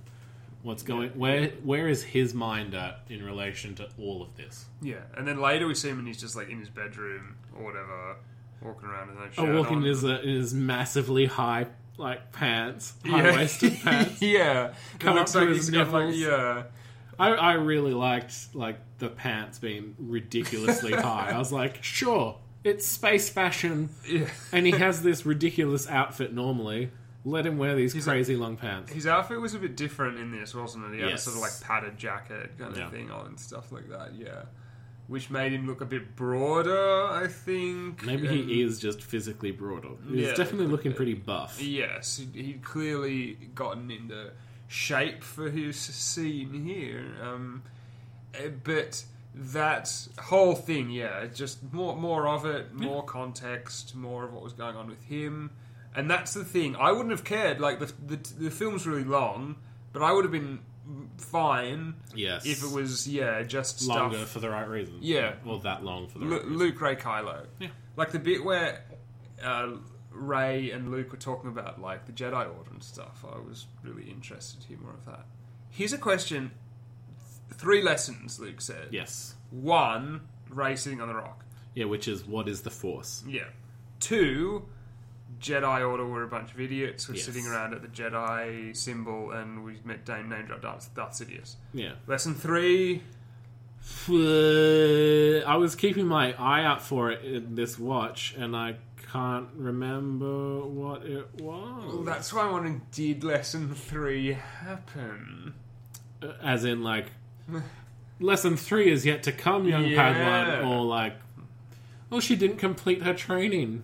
What's 0.64 0.82
going? 0.84 1.12
Where 1.12 1.50
where 1.64 1.88
is 1.88 2.04
his 2.04 2.34
mind 2.34 2.74
at 2.74 3.02
in 3.10 3.24
relation 3.24 3.76
to 3.76 3.88
all 4.00 4.22
of 4.24 4.36
this? 4.36 4.66
Yeah, 4.82 4.96
and 5.16 5.28
then 5.28 5.40
later 5.40 5.68
we 5.68 5.76
see 5.76 5.90
him 5.90 6.00
and 6.00 6.08
he's 6.08 6.20
just 6.20 6.36
like 6.36 6.50
in 6.50 6.60
his 6.60 6.70
bedroom 6.70 7.36
or 7.56 7.64
whatever, 7.64 8.16
walking 8.62 8.90
around 8.90 9.10
with 9.10 9.18
no 9.20 9.26
shirt 9.32 9.38
Oh, 9.38 9.58
walking 9.60 9.78
on. 9.78 9.84
in 9.84 9.90
his, 9.90 10.04
uh, 10.04 10.20
in 10.24 10.30
his 10.30 10.54
massively 10.56 11.26
high 11.28 11.68
like 11.98 12.32
pants, 12.32 12.94
high 13.06 13.32
waisted 13.36 13.80
pants. 13.84 14.22
yeah, 14.22 14.74
Come 15.00 15.10
it 15.10 15.12
up 15.12 15.16
looks 15.20 15.32
to 15.34 15.40
like 15.40 15.48
his 15.50 15.58
he's 15.58 15.70
got, 15.70 15.92
like, 15.94 16.06
nipples. 16.08 16.18
yeah, 16.18 16.64
I, 17.20 17.30
I 17.30 17.54
really 17.54 17.94
liked 17.94 18.54
like 18.56 18.80
the 18.98 19.08
pants 19.10 19.60
being 19.60 19.96
ridiculously 20.00 20.94
high. 20.94 21.30
I 21.32 21.38
was 21.38 21.52
like, 21.54 21.84
sure, 21.84 22.38
it's 22.66 22.86
space 22.86 23.30
fashion. 23.30 23.90
yeah. 24.06 24.28
and 24.52 24.66
he 24.66 24.72
has 24.74 25.02
this 25.04 25.26
ridiculous 25.26 25.88
outfit 25.90 26.34
normally. 26.34 26.90
Let 27.28 27.46
him 27.48 27.58
wear 27.58 27.76
these 27.76 27.92
He's 27.94 28.04
crazy 28.06 28.36
long 28.36 28.56
pants. 28.58 28.92
His 28.92 29.08
outfit 29.08 29.40
was 29.42 29.56
a 29.56 29.60
bit 29.60 29.76
different 29.76 30.20
in 30.20 30.32
this, 30.32 30.54
wasn't 30.54 30.86
it? 30.86 30.96
He 30.96 31.02
had 31.02 31.10
Yes. 31.12 31.22
a 31.26 31.32
sort 31.32 31.36
of 31.38 31.42
like 31.42 31.62
padded 31.62 31.98
jacket 31.98 32.52
kind 32.60 32.76
Yeah. 32.76 32.86
of 32.86 32.92
thing 32.92 33.10
on 33.10 33.26
and 33.28 33.40
stuff 33.40 33.72
like 33.72 33.90
that. 33.90 34.14
Yeah, 34.16 34.44
which 35.08 35.32
made 35.32 35.52
him 35.52 35.66
look 35.66 35.82
a 35.82 35.86
bit 35.86 36.16
broader, 36.16 37.08
I 37.08 37.28
think. 37.28 38.04
Maybe 38.06 38.28
and- 38.28 38.38
he 38.50 38.62
is 38.62 38.80
just 38.80 39.02
physically 39.02 39.50
broader. 39.52 39.90
He's 40.08 40.22
Yeah, 40.28 40.34
definitely 40.36 40.66
could 40.66 40.72
looking 40.74 40.92
be. 40.92 40.98
pretty 40.98 41.14
buff. 41.16 41.60
Yes, 41.60 42.18
he- 42.34 42.44
he'd 42.44 42.64
clearly 42.64 43.38
gotten 43.56 43.90
into 43.90 44.32
shape 44.68 45.24
for 45.24 45.50
his 45.50 45.78
scene 45.78 46.64
here. 46.64 47.06
Um, 47.24 47.64
eh, 48.36 48.50
but 48.64 49.04
that 49.38 50.08
whole 50.20 50.56
thing, 50.56 50.90
yeah, 50.90 51.26
just 51.28 51.62
more 51.74 51.96
more 51.96 52.28
of 52.28 52.46
it, 52.46 52.74
more 52.74 53.04
context, 53.04 53.96
more 53.96 54.24
of 54.24 54.34
what 54.34 54.42
was 54.44 54.54
going 54.54 54.76
on 54.76 54.88
with 54.88 55.04
him, 55.04 55.52
and 55.96 56.10
that's 56.10 56.34
the 56.34 56.44
thing. 56.46 56.76
I 56.76 56.92
wouldn't 56.92 57.12
have 57.12 57.24
cared. 57.24 57.60
Like 57.60 57.80
the 57.80 57.92
the, 58.06 58.16
the 58.40 58.50
film's 58.52 58.88
really 58.88 59.04
long, 59.04 59.58
but 59.94 60.02
I 60.02 60.12
would 60.14 60.24
have 60.26 60.32
been 60.32 60.60
fine 61.18 61.96
Yes. 62.14 62.46
if 62.46 62.64
it 62.64 62.72
was 62.72 63.08
yeah 63.08 63.42
just 63.44 63.86
longer 63.88 64.18
stuff. 64.18 64.30
for 64.30 64.40
the 64.40 64.50
right 64.50 64.68
reasons. 64.68 65.04
Yeah. 65.04 65.34
Or 65.46 65.60
that 65.62 65.84
long 65.84 66.08
for 66.08 66.20
the 66.20 66.26
Lu- 66.26 66.32
right 66.38 66.44
reasons. 66.44 66.60
Luke 66.62 66.82
Rey 66.82 66.96
Kylo. 66.96 67.46
Yeah. 67.60 67.68
Like 67.98 68.12
the 68.12 68.20
bit 68.20 68.44
where 68.44 68.84
uh, 69.44 69.72
Rey 70.12 70.72
and 70.72 70.92
Luke 70.92 71.12
were 71.12 71.18
talking 71.18 71.50
about 71.50 71.82
like 71.82 72.06
the 72.06 72.12
Jedi 72.12 72.34
Order 72.48 72.72
and 72.72 72.84
stuff. 72.84 73.26
I 73.26 73.38
was 73.40 73.66
really 73.84 74.10
interested 74.10 74.62
to 74.62 74.68
hear 74.68 74.78
more 74.78 74.94
of 74.94 75.06
that. 75.06 75.26
Here's 75.70 75.94
a 75.94 75.98
question. 75.98 76.52
Th- 77.50 77.60
Three 77.60 77.82
lessons, 77.82 78.40
Luke 78.40 78.62
said. 78.62 78.88
Yes. 78.92 79.36
One, 79.52 80.22
Rey 80.50 80.76
sitting 80.76 81.02
on 81.02 81.08
the 81.08 81.16
rock. 81.16 81.44
Yeah, 81.74 81.86
which 81.86 82.08
is 82.08 82.26
what 82.26 82.48
is 82.48 82.62
the 82.62 82.70
Force? 82.70 83.24
Yeah. 83.28 83.46
Two, 84.00 84.66
Jedi 85.40 85.88
Order 85.88 86.06
were 86.06 86.24
a 86.24 86.28
bunch 86.28 86.54
of 86.54 86.60
idiots. 86.62 87.08
We're 87.10 87.16
Yes. 87.16 87.26
sitting 87.26 87.46
around 87.48 87.74
at 87.74 87.82
the 87.82 87.88
Jedi 87.90 88.76
symbol 88.76 89.32
and 89.32 89.64
we 89.64 89.80
met 89.84 90.06
Dame 90.06 90.30
name 90.30 90.46
drop 90.46 90.62
Darth, 90.62 90.94
Darth 90.96 91.14
Sidious. 91.14 91.56
Yeah. 91.74 91.94
Lesson 92.08 92.34
three, 92.36 93.02
uh, 94.10 95.40
I 95.48 95.56
was 95.58 95.76
keeping 95.76 96.08
my 96.08 96.34
eye 96.34 96.64
out 96.64 96.82
for 96.82 97.12
it 97.12 97.24
in 97.26 97.56
this 97.56 97.78
watch, 97.78 98.34
and 98.38 98.56
I 98.56 98.76
can't 99.12 99.48
remember 99.56 100.60
what 100.66 101.04
it 101.06 101.28
was. 101.42 101.94
well, 101.94 102.04
that's 102.04 102.34
why 102.34 102.44
I'm 102.44 102.52
wondering, 102.54 102.82
did 102.92 103.24
lesson 103.24 103.74
three 103.76 104.34
happen? 104.34 105.54
Uh, 106.22 106.34
as 106.42 106.64
in, 106.66 106.84
like, 106.84 107.08
lesson 108.20 108.58
three 108.58 108.92
is 108.92 109.06
yet 109.06 109.24
to 109.24 109.32
come, 109.32 109.68
young 109.68 109.86
Yeah. 109.86 110.14
Padawan, 110.14 110.68
or 110.70 110.84
like, 110.86 111.16
oh, 112.12 112.20
she 112.20 112.36
didn't 112.36 112.58
complete 112.58 113.02
her 113.04 113.14
training. 113.14 113.84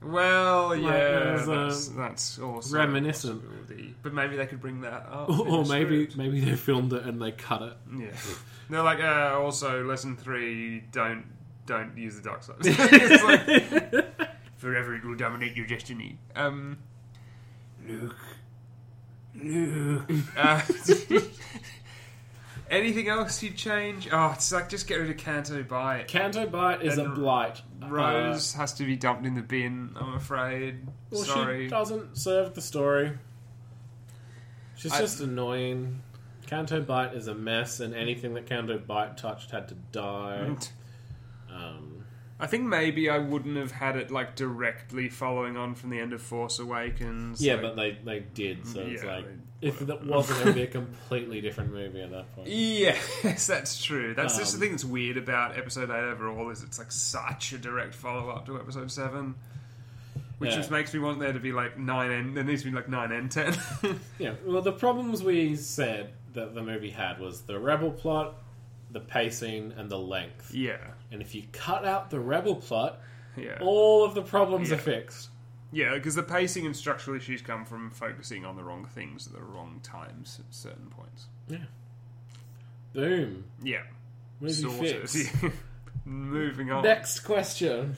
Well, 0.00 0.76
yeah, 0.76 0.90
there's, 0.90 1.46
that's, 1.46 1.88
um, 1.88 1.96
that's 1.96 2.38
also 2.38 2.76
reminiscent. 2.76 3.42
But 4.02 4.14
maybe 4.14 4.36
they 4.36 4.46
could 4.46 4.60
bring 4.60 4.82
that 4.82 5.06
up. 5.10 5.28
Or, 5.28 5.48
or 5.48 5.64
maybe 5.64 6.04
script. 6.04 6.16
maybe 6.16 6.40
they 6.40 6.54
filmed 6.54 6.92
it 6.92 7.02
and 7.04 7.20
they 7.20 7.32
cut 7.32 7.62
it. 7.62 7.76
yeah. 7.96 8.06
They're 8.70 8.82
like, 8.82 9.00
uh, 9.00 9.36
also 9.40 9.82
lesson 9.84 10.16
three, 10.16 10.80
don't 10.92 11.24
don't 11.66 11.96
use 11.98 12.14
the 12.16 12.22
dark 12.22 12.42
side. 12.44 12.56
It's 12.62 13.24
like, 13.24 14.28
Forever 14.56 14.94
it 14.94 15.04
will 15.04 15.14
dominate 15.16 15.56
your 15.56 15.66
destiny. 15.66 16.18
Um, 16.36 16.78
Luke, 17.86 18.16
Luke. 19.34 20.10
uh, 20.36 20.60
anything 22.70 23.08
else 23.08 23.42
you'd 23.42 23.56
change? 23.56 24.08
Oh, 24.12 24.32
it's 24.34 24.50
like 24.52 24.68
just 24.68 24.86
get 24.86 24.96
rid 24.96 25.10
of 25.10 25.16
Canto 25.16 25.62
Bight. 25.62 26.08
Canto 26.08 26.46
Bight 26.46 26.82
is 26.82 26.98
a 26.98 27.08
blight. 27.08 27.62
Rose 27.86 28.52
has 28.54 28.72
to 28.74 28.84
be 28.84 28.96
dumped 28.96 29.24
in 29.26 29.34
the 29.34 29.42
bin. 29.42 29.94
I'm 29.98 30.14
afraid. 30.14 30.86
Uh, 30.86 30.90
well, 31.10 31.22
Sorry. 31.24 31.64
she 31.66 31.70
doesn't 31.70 32.16
serve 32.18 32.54
the 32.54 32.60
story. 32.60 33.12
She's 34.76 34.92
I- 34.92 34.98
just 35.00 35.20
annoying. 35.20 36.02
Canto 36.46 36.80
Bight 36.80 37.12
is 37.14 37.28
a 37.28 37.34
mess, 37.34 37.80
and 37.80 37.94
anything 37.94 38.32
that 38.34 38.46
Canto 38.46 38.78
Bight 38.78 39.18
touched 39.18 39.50
had 39.50 39.68
to 39.68 39.74
die. 39.92 40.56
Um, 41.52 42.04
I 42.40 42.46
think 42.46 42.64
maybe 42.64 43.10
I 43.10 43.18
wouldn't 43.18 43.56
have 43.56 43.72
had 43.72 43.96
it 43.96 44.10
like 44.10 44.34
directly 44.34 45.08
following 45.10 45.56
on 45.58 45.74
from 45.74 45.90
the 45.90 45.98
end 46.00 46.12
of 46.14 46.22
Force 46.22 46.58
Awakens. 46.58 47.42
yeah, 47.44 47.54
like- 47.54 47.62
but 47.62 47.76
they, 47.76 47.98
they 48.04 48.20
did, 48.20 48.66
so 48.66 48.80
it's 48.80 49.02
Yeah, 49.02 49.16
like 49.16 49.26
if 49.60 49.78
that 49.80 50.04
wasn't 50.06 50.38
going 50.38 50.48
to 50.54 50.54
be 50.54 50.62
a 50.62 50.66
completely 50.80 51.40
different 51.40 51.72
movie 51.72 52.00
at 52.00 52.10
that 52.10 52.34
point. 52.34 52.48
yes, 52.48 53.46
that's 53.46 53.82
true. 53.82 54.14
That's 54.14 54.36
just 54.38 54.52
the 54.52 54.56
Um, 54.56 54.60
thing 54.60 54.70
that's 54.72 54.84
weird 54.84 55.16
about 55.16 55.56
Episode 55.58 55.90
Eight 55.90 56.12
overall 56.12 56.50
is 56.50 56.62
it's 56.62 56.78
like 56.78 56.92
such 56.92 57.52
a 57.52 57.58
direct 57.58 57.94
follow 57.94 58.30
up 58.30 58.46
to 58.46 58.56
Episode 58.58 58.90
Seven, 58.90 59.34
which 60.38 60.50
Yeah. 60.50 60.56
just 60.56 60.70
makes 60.70 60.94
me 60.94 61.00
want 61.00 61.18
there 61.18 61.32
to 61.32 61.40
be 61.40 61.52
like 61.52 61.76
nine 61.78 62.10
and 62.12 62.36
there 62.36 62.44
needs 62.44 62.62
to 62.62 62.70
be 62.70 62.76
like 62.76 62.88
nine 62.88 63.10
and 63.12 63.30
ten. 63.30 63.56
Yeah, 64.18 64.34
well, 64.44 64.62
the 64.62 64.72
problems 64.72 65.22
we 65.22 65.56
said 65.56 66.10
that 66.34 66.54
the 66.54 66.62
movie 66.62 66.90
had 66.90 67.18
was 67.18 67.40
the 67.42 67.58
rebel 67.58 67.90
plot, 67.90 68.36
the 68.92 69.00
pacing, 69.00 69.72
and 69.76 69.90
the 69.90 69.98
length. 69.98 70.54
yeah, 70.54 70.78
And 71.10 71.20
if 71.20 71.34
you 71.34 71.42
cut 71.52 71.84
out 71.84 72.10
the 72.10 72.20
rebel 72.20 72.54
plot, 72.56 73.00
yeah, 73.36 73.58
all 73.60 74.04
of 74.04 74.14
the 74.14 74.22
problems 74.22 74.70
Yeah. 74.70 74.76
are 74.76 74.78
fixed. 74.78 75.30
Yeah. 75.72 75.94
Because 75.94 76.14
the 76.14 76.22
pacing 76.22 76.66
and 76.66 76.76
structural 76.76 77.16
issues 77.16 77.42
come 77.42 77.64
from 77.64 77.90
focusing 77.90 78.44
on 78.44 78.56
the 78.56 78.64
wrong 78.64 78.84
things 78.86 79.26
at 79.26 79.32
the 79.32 79.42
wrong 79.42 79.80
times 79.82 80.38
at 80.40 80.54
certain 80.54 80.86
points. 80.86 81.26
Yeah. 81.48 81.58
Boom. 82.92 83.44
Yeah, 83.62 83.82
Movie 84.40 84.52
Sorted. 84.54 85.10
fixed. 85.10 85.34
Moving 86.04 86.70
on. 86.72 86.82
Next 86.82 87.20
question. 87.20 87.96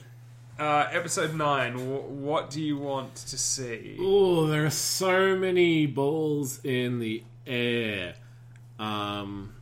Uh, 0.59 0.87
episode 0.91 1.33
nine. 1.33 1.73
W- 1.73 2.01
what 2.01 2.49
do 2.49 2.61
you 2.61 2.77
want 2.77 3.15
to 3.15 3.37
see? 3.37 3.97
Oh, 3.99 4.47
there 4.47 4.65
are 4.65 4.69
so 4.69 5.35
many 5.35 5.85
balls 5.87 6.63
in 6.63 6.99
the 6.99 7.23
air. 7.47 8.15
Um, 8.77 9.55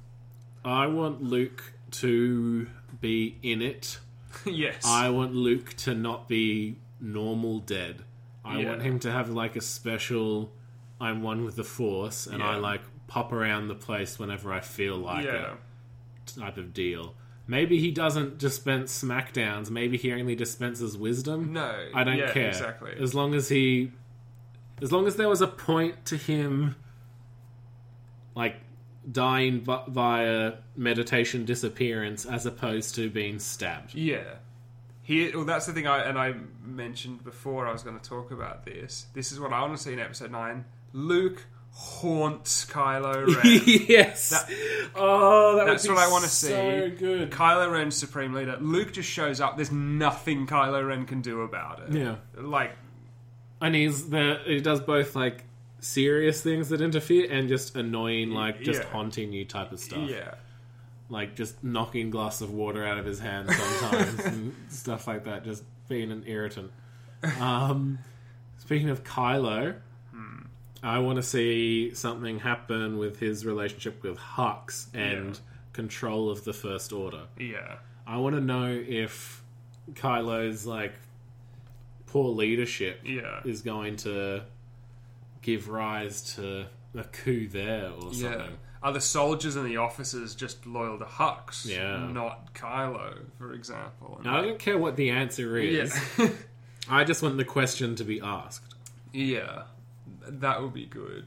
I 0.65 0.87
want 0.87 1.21
Luke 1.23 1.73
to 1.91 2.67
be 2.99 3.37
in 3.43 3.61
it. 3.61 3.99
yes. 4.45 4.83
I 4.85 5.09
want 5.09 5.33
Luke 5.35 5.73
to 5.77 5.93
not 5.93 6.27
be 6.27 6.75
normal 6.99 7.59
dead. 7.59 8.03
I 8.43 8.59
Yeah. 8.59 8.69
want 8.69 8.81
him 8.81 8.99
to 8.99 9.11
have 9.11 9.29
like 9.29 9.55
a 9.55 9.61
special 9.61 10.53
I'm 11.01 11.21
one 11.21 11.45
with 11.45 11.55
the 11.55 11.63
force 11.63 12.27
and 12.27 12.43
I 12.43 12.57
like 12.57 12.81
pop 13.07 13.31
around 13.31 13.67
the 13.69 13.75
place 13.75 14.19
whenever 14.19 14.51
I 14.51 14.59
feel 14.59 14.97
like 14.97 15.25
yeah. 15.25 15.53
it 15.53 15.57
type 16.37 16.57
of 16.57 16.73
deal. 16.73 17.15
Maybe 17.47 17.79
he 17.79 17.89
doesn't 17.89 18.37
dispense 18.37 19.03
smackdowns, 19.03 19.69
maybe 19.71 19.97
he 19.97 20.11
only 20.13 20.35
dispenses 20.35 20.97
wisdom. 20.97 21.53
No. 21.53 21.87
I 21.93 22.03
don't 22.03 22.17
yeah, 22.17 22.31
care. 22.31 22.49
Exactly. 22.49 22.93
As 22.99 23.15
long 23.15 23.33
as 23.33 23.49
he 23.49 23.91
as 24.81 24.91
long 24.91 25.07
as 25.07 25.15
there 25.15 25.27
was 25.27 25.41
a 25.41 25.47
point 25.47 26.05
to 26.05 26.17
him 26.17 26.75
like 28.35 28.57
dying 29.09 29.61
vi- 29.61 29.83
via 29.87 30.53
meditation 30.75 31.45
disappearance 31.45 32.25
as 32.25 32.45
opposed 32.45 32.95
to 32.95 33.09
being 33.09 33.39
stabbed. 33.39 33.95
Yeah. 33.95 34.35
Here, 35.09 35.31
well, 35.33 35.43
that's 35.45 35.65
the 35.65 35.73
thing. 35.73 35.87
I 35.87 36.03
and 36.03 36.19
I 36.19 36.35
mentioned 36.63 37.23
before. 37.23 37.65
I 37.67 37.71
was 37.71 37.81
going 37.81 37.99
to 37.99 38.09
talk 38.09 38.29
about 38.29 38.63
this. 38.63 39.07
This 39.15 39.31
is 39.31 39.39
what 39.39 39.51
I 39.51 39.59
want 39.61 39.75
to 39.75 39.81
see 39.81 39.91
in 39.93 39.99
episode 39.99 40.29
nine. 40.31 40.65
Luke 40.93 41.45
haunts 41.71 42.65
Kylo 42.65 43.25
Ren. 43.43 43.61
yes. 43.89 44.29
That- 44.29 44.49
oh, 44.95 45.55
that 45.57 45.65
That's 45.65 45.87
what 45.87 45.97
I 45.97 46.09
want 46.11 46.25
to 46.25 46.29
so 46.29 46.47
see. 46.89 46.95
good. 46.95 47.31
Kylo 47.31 47.71
Ren's 47.71 47.95
supreme 47.95 48.33
leader. 48.33 48.57
Luke 48.61 48.93
just 48.93 49.09
shows 49.09 49.41
up. 49.41 49.55
There's 49.55 49.71
nothing 49.71 50.45
Kylo 50.45 50.87
Ren 50.87 51.05
can 51.05 51.21
do 51.21 51.41
about 51.41 51.81
it. 51.87 51.93
Yeah. 51.93 52.15
Like, 52.37 52.75
And 53.61 53.73
he's 53.75 54.09
the 54.09 54.39
he 54.45 54.59
does 54.59 54.79
both 54.79 55.15
like 55.15 55.43
serious 55.79 56.41
things 56.43 56.69
that 56.69 56.81
interfere 56.81 57.31
and 57.31 57.47
just 57.49 57.75
annoying, 57.75 58.29
like 58.31 58.61
just 58.61 58.83
Yeah. 58.83 58.89
haunting 58.89 59.33
you 59.33 59.45
type 59.45 59.71
of 59.71 59.79
stuff. 59.79 60.07
yeah. 60.09 60.35
Like 61.09 61.35
just 61.35 61.63
knocking 61.63 62.11
glass 62.11 62.41
of 62.41 62.51
water 62.51 62.85
out 62.85 62.97
of 62.99 63.05
his 63.05 63.19
hand 63.19 63.49
sometimes 63.51 64.19
and 64.25 64.55
stuff 64.69 65.07
like 65.07 65.25
that. 65.25 65.43
Just 65.43 65.63
being 65.87 66.11
an 66.11 66.23
irritant. 66.27 66.71
Um, 67.39 67.99
speaking 68.57 68.89
of 68.89 69.03
Kylo, 69.03 69.75
Hmm. 70.13 70.39
I 70.83 70.99
want 70.99 71.17
to 71.17 71.23
see 71.23 71.93
something 71.93 72.39
happen 72.39 72.97
with 72.97 73.19
his 73.19 73.45
relationship 73.45 74.01
with 74.03 74.17
Hux 74.17 74.87
and 74.93 75.35
Yeah. 75.35 75.41
control 75.73 76.29
of 76.29 76.43
the 76.45 76.53
First 76.53 76.93
Order. 76.93 77.23
Yeah. 77.37 77.77
I 78.07 78.17
want 78.17 78.35
to 78.35 78.41
know 78.41 78.67
if 78.67 79.43
Kylo's 79.93 80.65
like 80.65 80.93
poor 82.07 82.29
leadership 82.29 83.01
Yeah. 83.03 83.41
is 83.45 83.61
going 83.61 83.97
to 83.97 84.43
give 85.41 85.69
rise 85.69 86.35
to 86.35 86.67
a 86.95 87.03
coup 87.03 87.47
there 87.47 87.89
or 87.91 88.11
Yeah. 88.13 88.47
Are 88.81 88.93
the 88.93 89.01
soldiers 89.01 89.55
and 89.57 89.65
the 89.65 89.75
officers 89.77 90.35
just 90.35 90.65
loyal 90.65 90.97
to 90.99 91.05
Hux? 91.05 91.65
Yeah. 91.65 92.07
Not 92.11 92.53
Kylo, 92.53 93.17
for 93.37 93.53
example. 93.53 94.17
And 94.19 94.29
I 94.29 94.41
don't 94.41 94.57
care 94.59 94.77
what 94.77 94.95
the 94.95 95.09
answer 95.09 95.57
is. 95.57 95.93
yeah. 96.17 96.29
I 96.89 97.03
just 97.03 97.21
want 97.21 97.37
the 97.37 97.45
question 97.45 97.95
to 97.95 98.03
be 98.03 98.21
asked. 98.21 98.73
yeah. 99.13 99.63
That 100.27 100.61
would 100.61 100.73
be 100.73 100.85
good. 100.85 101.25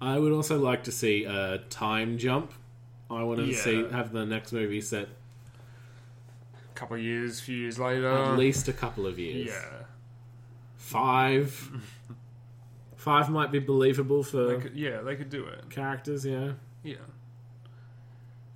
I 0.00 0.18
would 0.18 0.32
also 0.32 0.58
like 0.58 0.84
to 0.84 0.92
see 0.92 1.24
a 1.24 1.58
time 1.70 2.18
jump. 2.18 2.52
I 3.10 3.22
want 3.22 3.38
to 3.40 3.46
Yeah. 3.46 3.58
see 3.60 3.84
have 3.90 4.12
the 4.12 4.24
next 4.26 4.52
movie 4.52 4.80
set 4.80 5.08
A 6.70 6.74
couple 6.74 6.96
of 6.96 7.02
years, 7.02 7.40
few 7.40 7.56
years 7.56 7.78
later. 7.78 8.10
at 8.10 8.36
least 8.38 8.68
a 8.68 8.72
couple 8.72 9.06
of 9.06 9.18
years. 9.18 9.48
Yeah. 9.48 9.84
Five. 10.76 11.70
Five 12.96 13.28
might 13.30 13.50
be 13.50 13.58
believable 13.58 14.22
for 14.22 14.56
They 14.56 14.60
could, 14.62 14.76
yeah, 14.76 15.00
they 15.00 15.16
could 15.16 15.30
do 15.30 15.44
it. 15.46 15.68
characters, 15.70 16.24
yeah. 16.24 16.52
Yeah. 16.82 16.96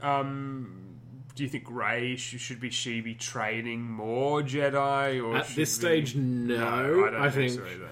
Um, 0.00 0.98
do 1.34 1.42
you 1.42 1.48
think 1.48 1.64
Rey 1.70 2.16
sh- 2.16 2.38
should 2.40 2.60
be 2.60 2.70
she 2.70 3.00
be 3.00 3.14
training 3.14 3.82
more 3.82 4.42
Jedi? 4.42 5.22
Or 5.24 5.36
At 5.36 5.48
this 5.48 5.72
stage, 5.72 6.14
no. 6.16 6.66
I 6.66 6.82
don't 7.10 7.14
I 7.16 7.30
think, 7.30 7.52
think 7.52 7.64
so 7.66 7.74
either. 7.74 7.88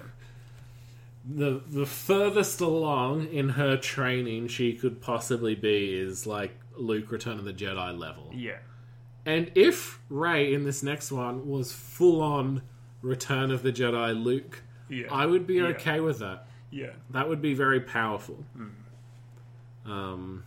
the 1.27 1.61
the 1.67 1.85
furthest 1.85 2.61
along 2.61 3.27
in 3.27 3.49
her 3.49 3.77
training 3.77 4.47
she 4.47 4.73
could 4.73 5.01
possibly 5.01 5.55
be 5.55 5.93
is 5.99 6.27
like 6.27 6.51
Luke 6.75 7.11
Return 7.11 7.39
of 7.39 7.45
the 7.45 7.53
Jedi 7.53 7.97
level. 7.97 8.31
Yeah, 8.33 8.57
And 9.25 9.51
if 9.55 9.99
Rey 10.09 10.53
in 10.53 10.63
this 10.65 10.83
next 10.83 11.11
one 11.11 11.47
was 11.47 11.71
full 11.71 12.21
on 12.21 12.61
Return 13.01 13.49
of 13.51 13.63
the 13.63 13.71
Jedi 13.71 14.21
Luke, 14.21 14.61
yeah, 14.89 15.07
I 15.11 15.25
would 15.25 15.47
be 15.47 15.55
Yeah. 15.55 15.63
okay 15.67 15.99
with 16.01 16.19
that. 16.19 16.47
yeah. 16.71 16.91
That 17.11 17.29
would 17.29 17.41
be 17.41 17.53
very 17.53 17.79
powerful. 17.79 18.43
Hmm. 18.55 18.67
Um, 19.85 20.43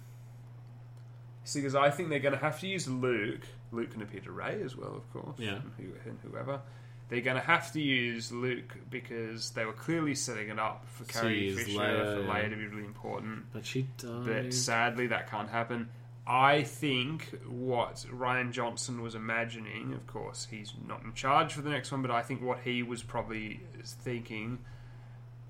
See, 1.45 1.61
because 1.61 1.75
I 1.75 1.91
think 1.91 2.11
they're 2.11 2.19
going 2.19 2.35
to 2.35 2.41
have 2.41 2.61
to 2.61 2.67
use 2.67 2.87
Luke. 2.89 3.41
Luke 3.73 3.93
can 3.93 4.03
appear 4.03 4.21
to 4.21 4.33
Rey 4.33 4.61
as 4.63 4.77
well, 4.77 4.95
of 4.95 5.11
course. 5.13 5.39
Yeah. 5.39 5.57
and, 5.57 5.73
who, 5.79 5.85
and 6.09 6.19
whoever. 6.23 6.61
They're 7.09 7.23
going 7.23 7.39
to 7.41 7.43
have 7.43 7.73
to 7.73 7.81
use 7.81 8.31
Luke 8.31 8.77
because 8.91 9.51
they 9.53 9.65
were 9.65 9.73
clearly 9.73 10.15
setting 10.15 10.51
it 10.51 10.59
up 10.59 10.85
for 10.89 11.05
Carrie 11.05 11.55
Fisher 11.55 11.79
Leia, 11.79 12.17
for. 12.17 12.31
Leia 12.31 12.51
to 12.51 12.57
be 12.57 12.67
really 12.67 12.85
important. 12.85 13.47
but 13.51 13.65
she 13.65 13.87
died. 13.97 14.27
But 14.27 14.53
sadly, 14.53 15.07
that 15.07 15.31
can't 15.31 15.49
happen. 15.49 15.89
I 16.27 16.65
think 16.65 17.31
what 17.49 18.05
Rian 18.13 18.53
Johnson 18.53 19.01
was 19.01 19.15
imagining, 19.15 19.95
of 19.95 20.07
course, 20.07 20.47
he's 20.51 20.75
not 20.87 21.03
in 21.03 21.15
charge 21.15 21.55
for 21.55 21.63
the 21.63 21.71
next 21.71 21.91
one, 21.91 22.03
but 22.03 22.11
I 22.11 22.21
think 22.21 22.43
what 22.43 22.59
he 22.63 22.83
was 22.83 23.03
probably 23.03 23.63
thinking, 23.83 24.59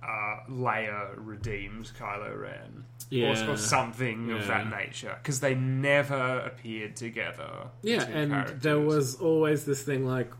uh, 0.03 0.41
Leia 0.49 1.11
redeems 1.17 1.93
Kylo 1.93 2.41
Ren. 2.41 2.85
Yeah. 3.11 3.49
Or, 3.49 3.53
or 3.53 3.57
something 3.57 4.31
of 4.31 4.47
that 4.47 4.69
nature. 4.71 5.17
Because 5.23 5.41
they 5.41 5.55
never 5.55 6.41
appeared 6.41 6.97
together. 6.97 7.69
the 7.83 7.91
yeah, 7.91 8.05
two 8.05 8.13
and 8.13 8.33
characters. 8.33 8.63
there 8.63 8.81
was 8.81 9.15
always 9.17 9.65
this 9.65 9.83
thing 9.83 10.07
like, 10.07 10.31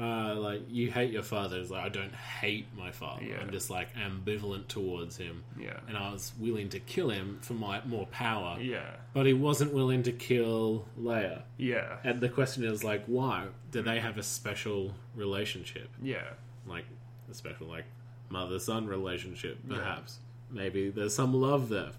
uh, 0.00 0.34
like 0.36 0.62
you 0.68 0.90
hate 0.90 1.12
your 1.12 1.22
father. 1.22 1.58
It's 1.58 1.70
like 1.70 1.84
I 1.84 1.88
don't 1.90 2.14
hate 2.14 2.66
my 2.76 2.90
father. 2.90 3.22
Yeah. 3.22 3.36
I'm 3.40 3.50
just 3.50 3.68
like 3.68 3.94
ambivalent 3.94 4.68
towards 4.68 5.18
him. 5.18 5.44
Yeah. 5.58 5.78
and 5.86 5.96
I 5.96 6.10
was 6.10 6.32
willing 6.40 6.70
to 6.70 6.80
kill 6.80 7.10
him 7.10 7.38
for 7.42 7.52
my 7.52 7.82
more 7.84 8.06
power. 8.06 8.58
Yeah. 8.58 8.90
But 9.12 9.26
he 9.26 9.34
wasn't 9.34 9.74
willing 9.74 10.02
to 10.04 10.12
kill 10.12 10.86
Leia. 10.98 11.42
Yeah. 11.58 11.98
And 12.02 12.20
the 12.20 12.30
question 12.30 12.64
is 12.64 12.82
like, 12.82 13.04
why? 13.06 13.48
Do 13.70 13.82
they 13.82 14.00
have 14.00 14.16
a 14.16 14.22
special 14.22 14.94
relationship? 15.14 15.90
Yeah. 16.02 16.30
Like 16.66 16.86
a 17.30 17.34
special 17.34 17.66
like 17.66 17.84
mother 18.32 18.58
son 18.58 18.86
relationship, 18.86 19.58
perhaps. 19.68 20.18
Maybe 20.50 20.90
there's 20.90 21.14
some 21.14 21.34
love 21.34 21.68
there. 21.68 21.90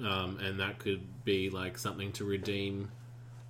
Um, 0.00 0.38
and 0.42 0.58
that 0.58 0.78
could 0.80 1.02
be 1.24 1.50
like 1.50 1.78
something 1.78 2.10
to 2.12 2.24
redeem 2.24 2.90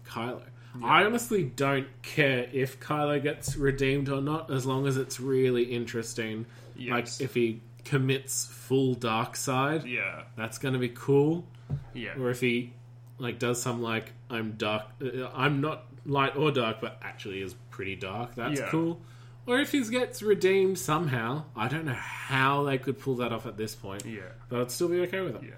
Kylo. 0.07 0.42
I 0.83 1.04
honestly 1.04 1.44
don't 1.44 1.87
care 2.02 2.48
if 2.52 2.80
Kylo 2.80 3.22
gets 3.22 3.57
redeemed 3.57 4.09
or 4.09 4.20
not, 4.20 4.50
as 4.50 4.66
long 4.66 4.87
as 4.87 4.96
it's 4.96 5.20
really 5.20 5.62
interesting. 5.62 6.46
Yes. 6.76 6.90
Like 6.92 7.20
if 7.24 7.35
he 7.35 7.61
commits 7.85 8.46
full 8.46 8.94
dark 8.94 9.37
side, 9.37 9.85
Yeah. 9.85 10.24
that's 10.37 10.59
going 10.59 10.74
to 10.74 10.80
be 10.80 10.88
cool. 10.90 11.46
Yeah. 11.94 12.18
Or 12.18 12.30
if 12.30 12.40
he 12.40 12.72
like 13.18 13.38
does 13.38 13.62
some 13.62 13.80
like 13.80 14.12
I'm 14.28 14.52
dark, 14.52 14.87
uh, 15.02 15.28
I'm 15.35 15.61
not 15.61 15.85
light 16.04 16.37
or 16.37 16.50
dark, 16.50 16.80
but 16.80 16.98
actually 17.02 17.40
is 17.40 17.54
pretty 17.70 17.94
dark. 17.96 18.35
That's 18.35 18.61
Yeah. 18.61 18.68
cool. 18.70 19.00
Or 19.46 19.59
if 19.59 19.72
he 19.72 19.83
gets 19.90 20.22
redeemed 20.22 20.78
somehow, 20.78 21.44
I 21.54 21.68
don't 21.68 21.85
know 21.85 21.92
how 21.92 22.62
they 22.64 22.78
could 22.78 22.98
pull 22.98 23.16
that 23.16 23.33
off 23.33 23.44
at 23.46 23.57
this 23.59 23.74
point, 23.74 24.04
Yeah. 24.07 24.22
but 24.48 24.61
I'd 24.61 24.70
still 24.70 24.88
be 24.88 25.00
okay 25.00 25.20
with 25.20 25.37
it. 25.37 25.42
Yeah. 25.44 25.50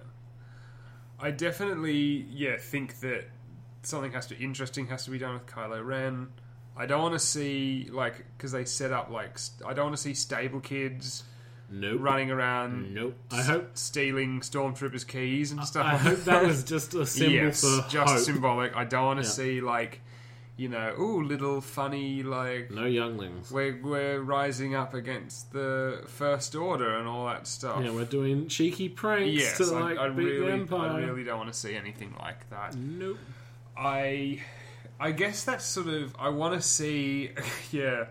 I 1.18 1.30
definitely, 1.30 2.26
yeah, 2.30 2.56
think 2.58 3.00
that 3.00 3.24
something 3.82 4.12
has 4.12 4.26
to 4.26 4.36
interesting 4.38 4.88
has 4.88 5.04
to 5.04 5.10
be 5.10 5.18
done 5.18 5.34
with 5.34 5.46
Kylo 5.46 5.84
Ren. 5.86 6.28
I 6.76 6.86
don't 6.86 7.00
want 7.00 7.14
to 7.14 7.18
see 7.20 7.88
like 7.90 8.24
because 8.36 8.52
they 8.52 8.64
set 8.64 8.92
up 8.92 9.10
like 9.10 9.38
st- 9.38 9.66
I 9.68 9.72
don't 9.72 9.86
want 9.86 9.96
to 9.96 10.02
see 10.02 10.12
stable 10.12 10.60
kids 10.60 11.24
Nope. 11.70 12.00
running 12.02 12.30
around. 12.30 12.92
Nope. 12.92 13.16
I 13.30 13.38
s- 13.40 13.46
hope. 13.46 13.70
stealing 13.78 14.40
stormtroopers' 14.40 15.06
keys 15.06 15.52
and 15.52 15.64
stuff. 15.64 15.86
I 15.86 15.96
hope 15.96 16.18
that 16.24 16.42
was 16.44 16.64
just 16.64 16.92
a 16.94 17.06
symbol 17.06 17.32
yes, 17.34 17.62
just 17.88 17.94
hope. 18.12 18.18
symbolic. 18.18 18.76
I 18.76 18.84
don't 18.84 19.04
want 19.06 19.20
to 19.20 19.24
Yeah. 19.26 19.30
see 19.32 19.60
like 19.62 20.00
you 20.58 20.68
know, 20.70 20.94
ooh, 20.98 21.22
little 21.22 21.60
funny 21.60 22.22
like 22.22 22.70
No 22.70 22.84
younglings. 22.86 23.50
we're 23.50 23.78
we're 23.82 24.20
rising 24.20 24.74
up 24.74 24.94
against 24.94 25.52
the 25.52 26.02
First 26.06 26.54
Order 26.54 26.96
and 26.98 27.06
all 27.06 27.26
that 27.26 27.46
stuff. 27.46 27.82
Yeah, 27.84 27.90
we're 27.90 28.04
doing 28.06 28.48
cheeky 28.48 28.88
pranks 28.88 29.28
yes, 29.42 29.58
to 29.58 29.74
I, 29.76 29.80
like 29.80 29.98
I 29.98 30.08
beat 30.08 30.24
the 30.24 30.30
really, 30.40 30.52
empire. 30.52 30.90
I 30.92 31.00
really 31.04 31.24
don't 31.24 31.38
want 31.38 31.52
to 31.52 31.58
see 31.58 31.74
anything 31.74 32.14
like 32.18 32.48
that. 32.50 32.74
Nope. 32.74 33.18
I 33.76 34.40
I 34.98 35.10
guess 35.12 35.44
that's 35.44 35.64
sort 35.66 35.88
of 35.88 36.16
I 36.18 36.30
want 36.30 36.54
to 36.54 36.66
see 36.66 37.30
yeah 37.70 38.06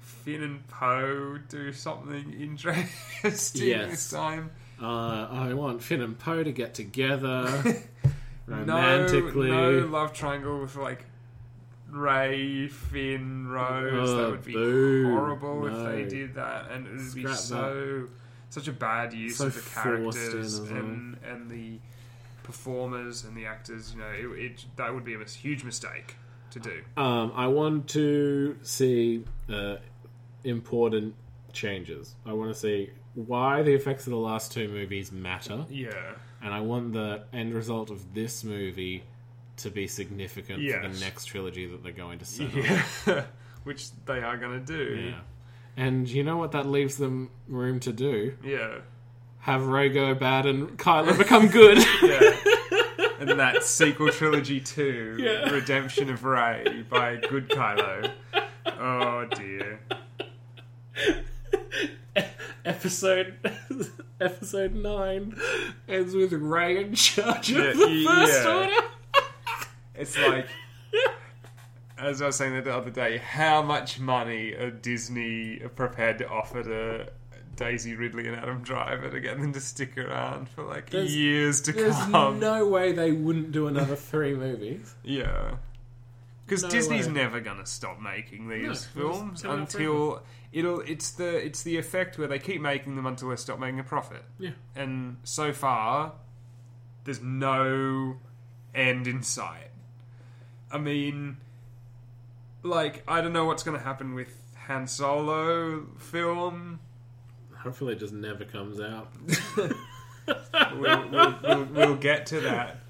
Finn 0.00 0.42
and 0.42 0.66
Poe 0.66 1.38
do 1.48 1.72
something 1.72 2.32
interesting 2.32 3.68
Yes. 3.68 3.90
this 3.90 4.10
time. 4.10 4.50
Uh, 4.82 5.28
I 5.30 5.52
want 5.54 5.82
Finn 5.82 6.00
and 6.02 6.18
Poe 6.18 6.42
to 6.42 6.50
get 6.50 6.74
together 6.74 7.62
romantically. 8.46 9.50
No, 9.50 9.80
no 9.80 9.86
love 9.86 10.12
triangle 10.12 10.60
with 10.60 10.74
like 10.76 11.04
Rey, 11.94 12.68
Finn, 12.68 13.46
Rose. 13.46 14.10
Oh, 14.10 14.16
that 14.16 14.30
would 14.30 14.44
be 14.44 14.52
boo. 14.52 15.10
horrible 15.10 15.66
if 15.66 15.84
they 15.92 16.04
did 16.08 16.34
that, 16.34 16.70
and 16.70 16.86
it 16.86 16.90
would 16.92 17.14
be 17.14 17.22
Scrap 17.22 17.36
so 17.36 18.08
such 18.50 18.68
a 18.68 18.72
bad 18.72 19.12
use 19.12 19.36
So 19.38 19.46
of 19.46 19.54
the 19.54 19.70
characters 19.70 20.60
well. 20.60 20.70
and 20.76 21.16
and 21.24 21.50
the 21.50 21.78
performers 22.42 23.24
and 23.24 23.36
the 23.36 23.46
actors. 23.46 23.92
You 23.94 24.00
know, 24.00 24.34
it, 24.34 24.44
it 24.44 24.64
that 24.76 24.92
would 24.92 25.04
be 25.04 25.14
a 25.14 25.24
huge 25.24 25.64
mistake 25.64 26.16
to 26.50 26.58
do. 26.60 26.82
Um, 26.96 27.32
I 27.34 27.46
want 27.46 27.88
to 27.90 28.56
see 28.62 29.24
uh, 29.48 29.76
important 30.44 31.14
changes. 31.52 32.14
I 32.26 32.32
want 32.32 32.52
to 32.52 32.58
see 32.58 32.90
why 33.14 33.62
the 33.62 33.72
effects 33.72 34.06
of 34.06 34.10
the 34.10 34.18
last 34.18 34.52
two 34.52 34.68
movies 34.68 35.12
matter, 35.12 35.64
Yeah, 35.70 35.92
and 36.42 36.52
I 36.52 36.60
want 36.60 36.92
the 36.92 37.22
end 37.32 37.54
result 37.54 37.90
of 37.90 38.12
this 38.14 38.42
movie 38.42 39.04
to 39.58 39.70
be 39.70 39.86
significant 39.86 40.58
for 40.58 40.62
Yes. 40.64 40.98
the 40.98 41.04
next 41.04 41.26
trilogy 41.26 41.66
that 41.66 41.82
they're 41.82 41.92
going 41.92 42.18
to 42.18 42.24
set 42.24 42.46
up. 42.48 42.54
yeah, 43.06 43.24
which 43.64 43.90
they 44.06 44.20
are 44.22 44.36
going 44.36 44.64
to 44.64 44.66
do. 44.66 44.94
Yeah. 45.10 45.20
And 45.76 46.08
you 46.08 46.22
know 46.22 46.36
what 46.36 46.52
that 46.52 46.66
leaves 46.66 46.96
them 46.96 47.30
room 47.48 47.80
to 47.80 47.92
do? 47.92 48.34
Yeah, 48.44 48.78
Have 49.40 49.66
Rey 49.66 49.88
go 49.88 50.14
bad 50.14 50.46
and 50.46 50.78
Kylo 50.78 51.16
become 51.18 51.48
good. 51.48 51.78
yeah. 52.02 52.36
and 53.20 53.30
that 53.40 53.62
sequel 53.64 54.10
trilogy 54.10 54.60
too, 54.60 55.16
Yeah. 55.18 55.50
Redemption 55.50 56.10
of 56.10 56.24
Rey 56.24 56.84
by 56.88 57.16
Good 57.16 57.48
Kylo. 57.48 58.10
Oh 58.66 59.26
dear. 59.34 59.80
episode 62.64 63.34
episode 64.20 64.74
nine 64.74 65.36
ends 65.88 66.14
with 66.14 66.32
Rey 66.32 66.80
in 66.82 66.94
charge 66.94 67.50
of 67.50 67.58
Yeah, 67.58 67.72
the 67.72 68.04
First 68.06 68.44
yeah. 68.44 68.54
Order. 68.54 68.88
It's 69.96 70.16
like, 70.18 70.46
as 71.98 72.20
I 72.20 72.26
was 72.26 72.36
saying 72.36 72.62
the 72.64 72.74
other 72.74 72.90
day, 72.90 73.18
how 73.18 73.62
much 73.62 74.00
money 74.00 74.52
are 74.52 74.70
Disney 74.70 75.58
prepared 75.76 76.18
to 76.18 76.28
offer 76.28 76.62
to 76.62 77.12
Daisy 77.56 77.94
Ridley 77.94 78.26
and 78.26 78.36
Adam 78.36 78.62
Driver 78.62 79.10
to 79.10 79.20
get 79.20 79.38
them 79.40 79.52
to 79.52 79.60
stick 79.60 79.96
around 79.96 80.48
for 80.48 80.64
like 80.64 80.90
There's- 80.90 81.14
years 81.14 81.60
to 81.62 81.72
come. 81.72 81.82
There's 81.82 82.40
no 82.40 82.66
way 82.66 82.92
they 82.92 83.12
wouldn't 83.12 83.52
do 83.52 83.68
another 83.68 83.94
three 83.94 84.34
movies. 84.34 84.94
Yeah. 85.04 85.56
Because 86.44 86.64
No 86.64 86.68
Disney's 86.68 87.06
way. 87.06 87.12
never 87.14 87.40
gonna 87.40 87.64
stop 87.64 88.00
making 88.00 88.48
these 88.48 88.66
No, 88.94 89.02
films 89.02 89.44
until 89.44 90.22
it'll. 90.52 90.80
It's 90.80 91.12
the 91.12 91.36
it's 91.36 91.62
the 91.62 91.78
effect 91.78 92.18
where 92.18 92.28
they 92.28 92.38
keep 92.38 92.60
making 92.60 92.96
them 92.96 93.06
until 93.06 93.30
they 93.30 93.36
stop 93.36 93.58
making 93.58 93.78
a 93.80 93.84
profit. 93.84 94.22
Yeah. 94.38 94.50
And 94.76 95.16
so 95.22 95.52
far, 95.54 96.12
there's 97.04 97.22
no 97.22 98.16
end 98.74 99.06
in 99.06 99.22
sight. 99.22 99.70
I 100.74 100.78
mean, 100.78 101.36
like 102.64 103.04
I 103.06 103.20
don't 103.20 103.32
know 103.32 103.44
what's 103.44 103.62
gonna 103.62 103.78
happen 103.78 104.12
with 104.14 104.36
Han 104.66 104.88
Solo 104.88 105.86
film. 105.98 106.80
Hopefully, 107.56 107.92
it 107.92 108.00
just 108.00 108.12
never 108.12 108.44
comes 108.44 108.80
out. 108.80 109.12
we'll, 110.26 111.08
we'll, 111.08 111.38
we'll, 111.42 111.64
we'll 111.66 111.96
get 111.96 112.26
to 112.26 112.40
that. 112.40 112.80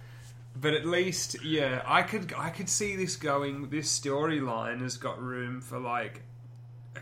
But 0.58 0.72
at 0.72 0.86
least, 0.86 1.44
yeah, 1.44 1.82
I 1.84 2.00
could 2.02 2.32
I 2.34 2.48
could 2.48 2.70
see 2.70 2.96
this 2.96 3.16
going. 3.16 3.68
This 3.68 4.00
storyline 4.00 4.80
has 4.80 4.96
got 4.96 5.22
room 5.22 5.60
for 5.60 5.78
like 5.78 6.22
a- 6.96 7.00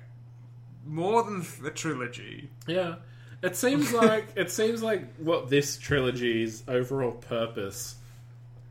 more 0.84 1.22
than 1.22 1.46
a 1.64 1.70
trilogy. 1.70 2.50
Yeah, 2.66 2.96
it 3.40 3.54
seems 3.54 3.92
like 3.92 4.26
it 4.34 4.50
seems 4.50 4.82
like 4.82 5.14
what 5.18 5.48
this 5.48 5.78
trilogy's 5.78 6.64
overall 6.66 7.12
purpose 7.12 7.94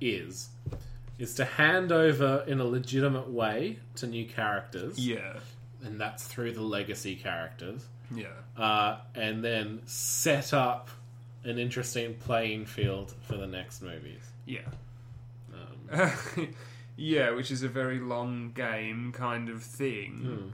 is 0.02 0.50
is 1.22 1.36
to 1.36 1.46
hand 1.46 1.92
over 1.92 2.44
in 2.48 2.60
a 2.60 2.64
legitimate 2.66 3.30
way 3.30 3.78
to 3.96 4.08
new 4.08 4.26
characters, 4.26 4.98
Yeah, 4.98 5.38
and 5.84 6.00
that's 6.02 6.26
through 6.26 6.54
the 6.54 6.62
legacy 6.62 7.16
characters, 7.16 7.86
yeah, 8.14 8.28
uh, 8.58 8.98
and 9.16 9.44
then 9.44 9.82
set 9.86 10.54
up 10.54 10.90
an 11.44 11.58
interesting 11.58 12.16
playing 12.16 12.66
field 12.66 13.14
for 13.22 13.38
the 13.38 13.48
next 13.48 13.82
movies. 13.82 14.24
yeah, 14.46 14.60
Um, 15.92 16.10
yeah. 16.96 17.32
Which 17.32 17.50
is 17.52 17.64
a 17.64 17.68
very 17.68 18.00
long 18.00 18.52
game 18.54 19.12
kind 19.12 19.50
of 19.50 19.64
thing. 19.64 20.54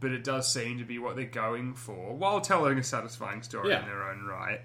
But 0.00 0.10
it 0.12 0.24
does 0.24 0.52
seem 0.52 0.78
to 0.78 0.84
be 0.84 0.98
what 0.98 1.16
they're 1.16 1.24
going 1.24 1.74
for, 1.74 2.14
while 2.14 2.40
telling 2.40 2.76
a 2.78 2.82
satisfying 2.82 3.42
story 3.42 3.70
Yeah. 3.70 3.80
in 3.82 3.86
their 3.86 4.10
own 4.10 4.24
right. 4.26 4.60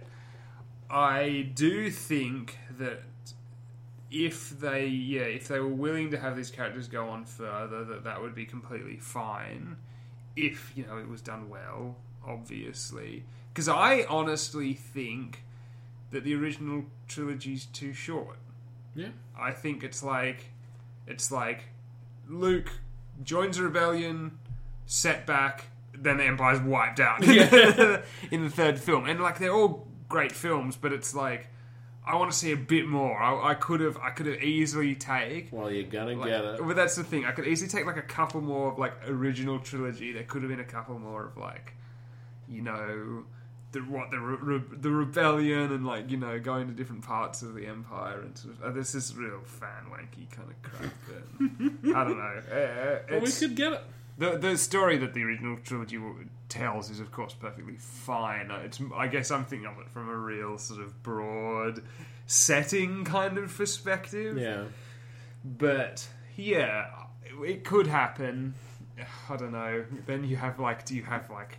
I 0.89 1.49
do 1.53 1.89
think 1.89 2.57
that 2.77 3.03
if 4.11 4.49
they 4.59 4.85
yeah 4.87 5.21
if 5.21 5.47
they 5.47 5.59
were 5.59 5.67
willing 5.67 6.11
to 6.11 6.17
have 6.19 6.35
these 6.35 6.51
characters 6.51 6.87
go 6.87 7.07
on 7.09 7.23
further 7.25 7.83
that 7.85 8.03
that 8.03 8.21
would 8.21 8.35
be 8.35 8.45
completely 8.45 8.97
fine. 8.97 9.77
If 10.35 10.73
you 10.75 10.85
know 10.85 10.97
it 10.97 11.07
was 11.07 11.21
done 11.21 11.49
well 11.49 11.95
obviously. 12.27 13.23
Because 13.53 13.67
i 13.69 14.05
honestly 14.09 14.73
think 14.73 15.43
that 16.11 16.23
the 16.23 16.35
original 16.35 16.83
trilogy's 17.07 17.65
too 17.67 17.93
short. 17.93 18.37
Yeah, 18.95 19.09
i 19.39 19.51
think 19.51 19.83
it's 19.83 20.03
like 20.03 20.51
it's 21.07 21.31
like 21.31 21.63
luke 22.27 22.69
joins 23.23 23.57
a 23.57 23.63
rebellion 23.63 24.37
setback 24.85 25.67
then 25.93 26.17
the 26.17 26.23
empire's 26.25 26.59
wiped 26.59 26.99
out 26.99 27.25
Yeah. 27.25 28.01
in 28.31 28.43
the 28.43 28.49
third 28.49 28.79
film. 28.79 29.05
And 29.05 29.21
like 29.21 29.39
they're 29.39 29.53
all 29.53 29.87
great 30.09 30.31
films 30.33 30.75
but 30.75 30.91
it's 30.91 31.13
like 31.15 31.47
I 32.11 32.15
want 32.15 32.31
to 32.31 32.37
see 32.37 32.51
a 32.51 32.57
bit 32.57 32.87
more. 32.87 33.17
I, 33.17 33.51
I 33.51 33.53
could 33.53 33.79
have, 33.79 33.97
I 33.97 34.09
could 34.11 34.25
have 34.25 34.41
easily 34.43 34.95
take. 34.95 35.49
well, 35.51 35.71
you're 35.71 35.83
gonna 35.83 36.13
Like, 36.13 36.29
get 36.29 36.43
it. 36.43 36.59
But 36.65 36.75
that's 36.75 36.95
the 36.95 37.03
thing. 37.03 37.25
I 37.25 37.31
could 37.31 37.47
easily 37.47 37.69
take 37.69 37.85
like 37.85 37.97
a 37.97 38.01
couple 38.01 38.41
more 38.41 38.71
of 38.71 38.77
like 38.79 38.93
original 39.07 39.59
trilogy. 39.59 40.11
There 40.11 40.23
could 40.23 40.41
have 40.43 40.49
been 40.49 40.59
a 40.59 40.65
couple 40.65 40.99
more 40.99 41.25
of 41.25 41.37
like, 41.37 41.73
you 42.49 42.61
know, 42.61 43.23
the 43.71 43.79
what 43.79 44.11
the 44.11 44.19
re- 44.19 44.57
re- 44.57 44.63
the 44.81 44.91
rebellion 44.91 45.71
and 45.71 45.85
like 45.85 46.11
you 46.11 46.17
know 46.17 46.37
going 46.39 46.67
to 46.67 46.73
different 46.73 47.03
parts 47.03 47.41
of 47.41 47.53
the 47.55 47.65
empire 47.67 48.19
and 48.19 48.37
sort 48.37 48.55
of. 48.55 48.63
Uh, 48.63 48.71
this 48.71 48.93
is 48.95 49.15
real 49.15 49.39
fan 49.45 49.85
wanky 49.89 50.29
kind 50.29 50.49
of 50.49 50.61
crap. 50.61 50.93
But 51.07 51.95
I 51.95 52.03
don't 52.03 52.17
know. 52.17 52.41
Uh, 52.51 52.99
Well, 53.09 53.21
we 53.21 53.31
could 53.31 53.55
get 53.55 53.71
it. 53.73 53.81
The 54.21 54.37
the 54.37 54.55
story 54.55 54.97
that 54.97 55.15
the 55.15 55.23
original 55.23 55.57
trilogy 55.63 55.99
tells 56.47 56.91
is, 56.91 56.99
of 56.99 57.11
course, 57.11 57.33
perfectly 57.33 57.73
fine. 57.77 58.51
Uh, 58.51 58.61
It's, 58.63 58.79
I 58.95 59.07
guess 59.07 59.31
I'm 59.31 59.45
thinking 59.45 59.67
of 59.67 59.79
it 59.79 59.89
from 59.89 60.09
a 60.09 60.15
real 60.15 60.59
sort 60.59 60.79
of 60.79 61.01
broad 61.01 61.81
setting 62.27 63.03
kind 63.03 63.39
of 63.39 63.57
perspective. 63.57 64.37
Yeah. 64.37 64.65
But 65.43 66.07
yeah, 66.35 66.85
it 67.43 67.63
could 67.63 67.87
happen. 67.87 68.53
I 69.27 69.37
don't 69.37 69.53
know. 69.53 69.85
Then 70.05 70.23
you 70.23 70.35
have 70.35 70.59
like, 70.59 70.85
do 70.85 70.95
you 70.95 71.01
have 71.01 71.31
like 71.31 71.57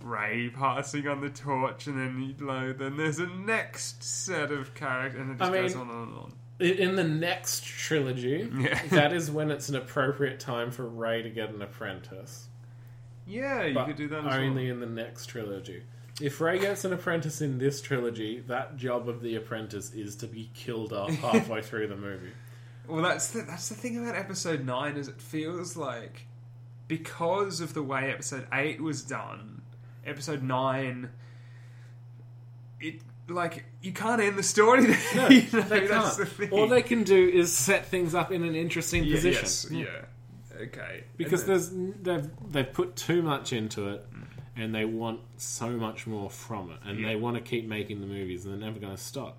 Rey 0.00 0.50
passing 0.54 1.08
on 1.08 1.20
the 1.20 1.30
torch, 1.30 1.88
and 1.88 1.98
then 1.98 2.22
you 2.38 2.46
know, 2.46 2.72
then 2.72 2.96
there's 2.96 3.18
a 3.18 3.26
next 3.26 4.04
set 4.04 4.52
of 4.52 4.72
characters, 4.72 5.20
and 5.20 5.32
it 5.32 5.38
just 5.38 5.50
I 5.50 5.62
goes 5.62 5.74
on 5.74 5.90
and 5.90 6.14
on. 6.14 6.32
In 6.60 6.96
the 6.96 7.04
next 7.04 7.64
trilogy, 7.64 8.50
Yeah. 8.58 8.80
that 8.90 9.12
is 9.12 9.30
when 9.30 9.50
it's 9.50 9.68
an 9.68 9.76
appropriate 9.76 10.40
time 10.40 10.70
for 10.72 10.84
Rey 10.86 11.22
to 11.22 11.30
get 11.30 11.50
an 11.50 11.62
apprentice. 11.62 12.48
Yeah, 13.26 13.64
you 13.66 13.74
but 13.74 13.86
could 13.86 13.96
do 13.96 14.08
that 14.08 14.26
as 14.26 14.34
only 14.34 14.64
well. 14.64 14.72
in 14.72 14.80
the 14.80 14.86
next 15.02 15.26
trilogy. 15.26 15.82
If 16.20 16.40
Rey 16.40 16.58
gets 16.58 16.84
an 16.84 16.92
apprentice 16.92 17.40
in 17.40 17.58
this 17.58 17.80
trilogy, 17.80 18.40
that 18.48 18.76
job 18.76 19.08
of 19.08 19.22
the 19.22 19.36
apprentice 19.36 19.92
is 19.92 20.16
to 20.16 20.26
be 20.26 20.50
killed 20.54 20.92
off 20.92 21.10
halfway 21.20 21.62
through 21.62 21.86
the 21.88 21.96
movie. 21.96 22.32
Well, 22.88 23.02
that's 23.02 23.30
the, 23.30 23.42
that's 23.42 23.68
the 23.68 23.74
thing 23.76 23.98
about 23.98 24.16
episode 24.16 24.64
nine 24.64 24.96
is 24.96 25.06
it 25.08 25.20
feels 25.20 25.76
like 25.76 26.26
because 26.88 27.60
of 27.60 27.74
the 27.74 27.82
way 27.82 28.10
episode 28.10 28.46
eight 28.52 28.80
was 28.80 29.02
done, 29.02 29.62
episode 30.04 30.42
nine, 30.42 31.10
it 32.80 33.00
like 33.28 33.64
you 33.82 33.92
can't 33.92 34.20
end 34.20 34.38
the 34.38 34.42
story. 34.42 34.86
There. 34.86 34.98
No, 35.16 35.28
you 35.28 35.42
know, 35.52 35.60
they 35.62 35.86
that's 35.86 36.16
can't. 36.16 36.18
the 36.18 36.26
thing. 36.26 36.50
All 36.50 36.66
they 36.68 36.82
can 36.82 37.04
do 37.04 37.28
is 37.28 37.52
set 37.52 37.86
things 37.86 38.14
up 38.14 38.32
in 38.32 38.42
an 38.44 38.54
interesting 38.54 39.04
yeah, 39.04 39.14
position. 39.16 39.76
yes, 39.78 39.88
yeah, 40.56 40.62
okay. 40.62 41.04
Because 41.16 41.42
And 41.48 41.94
there's 42.02 42.22
they've 42.22 42.30
they've 42.52 42.72
put 42.72 42.96
too 42.96 43.22
much 43.22 43.52
into 43.52 43.88
it, 43.90 44.06
and 44.56 44.74
they 44.74 44.84
want 44.84 45.20
so 45.36 45.70
much 45.70 46.06
more 46.06 46.30
from 46.30 46.70
it, 46.70 46.78
and 46.84 46.98
Yeah. 47.00 47.08
they 47.08 47.16
want 47.16 47.36
to 47.36 47.42
keep 47.42 47.66
making 47.68 48.00
the 48.00 48.06
movies, 48.06 48.44
and 48.46 48.54
they're 48.54 48.68
never 48.68 48.80
going 48.80 48.96
to 48.96 49.02
stop. 49.02 49.38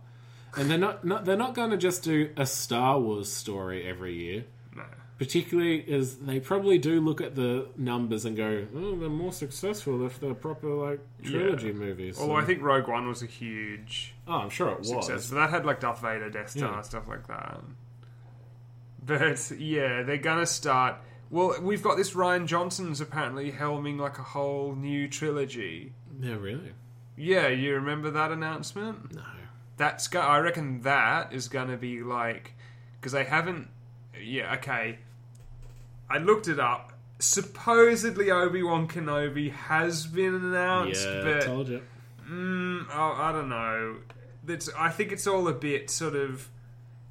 And 0.56 0.70
they're 0.70 0.78
not, 0.80 1.06
not 1.06 1.26
they're 1.26 1.38
not 1.38 1.54
going 1.54 1.70
to 1.72 1.78
just 1.78 2.04
do 2.04 2.32
a 2.36 2.46
Star 2.46 3.00
Wars 3.00 3.32
story 3.32 3.88
every 3.88 4.16
year. 4.16 4.46
Particularly 5.20 5.86
as 5.94 6.16
they 6.20 6.40
probably 6.40 6.78
do 6.80 7.00
look 7.02 7.20
at 7.22 7.36
the 7.36 7.68
numbers 7.78 8.24
and 8.26 8.36
go, 8.38 8.66
"Oh, 8.74 8.96
they're 8.96 9.10
more 9.10 9.34
successful 9.34 10.06
if 10.06 10.18
they're 10.20 10.34
proper 10.34 10.70
like 10.70 11.02
trilogy 11.24 11.68
Yeah. 11.68 11.74
movies." 11.74 12.18
Although 12.18 12.36
So- 12.36 12.40
I 12.40 12.46
think 12.46 12.62
Rogue 12.64 12.88
One 12.88 13.06
was 13.08 13.22
a 13.22 13.26
huge 13.26 14.16
oh, 14.28 14.34
I'm 14.36 14.50
sure 14.50 14.70
it 14.70 14.80
was. 14.80 14.88
success, 14.90 15.30
but 15.30 15.36
that 15.36 15.50
had 15.50 15.66
like 15.66 15.82
Darth 15.82 16.02
Vader, 16.02 16.30
Death 16.30 16.52
Star, 16.52 16.72
Yeah. 16.76 16.82
stuff 16.82 17.08
like 17.10 17.28
that. 17.28 17.62
But 19.06 19.52
yeah, 19.58 20.04
they're 20.04 20.18
gonna 20.18 20.46
start. 20.46 20.96
Well, 21.30 21.56
we've 21.62 21.84
got 21.84 21.98
this 21.98 22.14
Rian 22.14 22.48
Johnson's 22.48 23.02
apparently 23.02 23.52
helming 23.52 23.98
like 24.00 24.18
a 24.20 24.24
whole 24.24 24.74
new 24.76 25.08
trilogy. 25.08 25.94
Yeah, 26.20 26.36
really? 26.36 26.72
Yeah, 27.16 27.48
you 27.50 27.76
remember 27.76 28.10
that 28.12 28.32
announcement? 28.32 29.14
No. 29.16 29.24
That's 29.78 30.08
go- 30.08 30.22
I 30.22 30.40
reckon 30.40 30.82
that 30.82 31.34
is 31.34 31.48
going 31.48 31.68
to 31.70 31.78
be 31.78 32.02
like 32.04 32.54
because 33.00 33.12
they 33.12 33.26
haven't. 33.26 33.70
Yeah, 34.22 34.56
okay. 34.56 35.00
I 36.10 36.18
looked 36.18 36.48
it 36.48 36.60
up. 36.60 36.94
Supposedly 37.20 38.32
Obi 38.32 38.64
Wan 38.64 38.88
Kenobi 38.88 39.52
has 39.52 40.08
been 40.08 40.34
announced, 40.36 41.06
yeah, 41.06 41.20
I 41.20 41.24
but 41.24 41.42
told 41.42 41.68
you. 41.68 41.82
mm, 42.30 42.86
oh, 42.92 43.16
I 43.18 43.32
don't 43.32 43.50
know. 43.50 43.98
That's 44.44 44.70
I 44.78 44.90
think 44.90 45.12
it's 45.12 45.28
all 45.28 45.48
a 45.48 45.54
bit 45.54 45.90
sort 45.90 46.16
of 46.16 46.50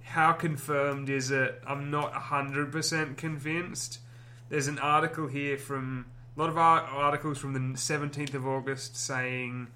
how 0.03 0.33
confirmed 0.33 1.11
is 1.11 1.31
it? 1.31 1.63
I'm 1.67 1.91
not 1.91 2.13
hundred 2.15 2.73
percent 2.73 3.19
convinced. 3.19 3.99
There's 4.49 4.67
an 4.67 4.79
article 4.79 5.27
here 5.27 5.59
from 5.59 6.07
a 6.37 6.41
lot 6.41 6.49
of 6.49 6.57
articles 6.57 7.39
from 7.39 7.53
the 7.53 7.61
17th 7.61 8.33
of 8.33 8.47
August 8.47 8.97
saying 8.97 9.69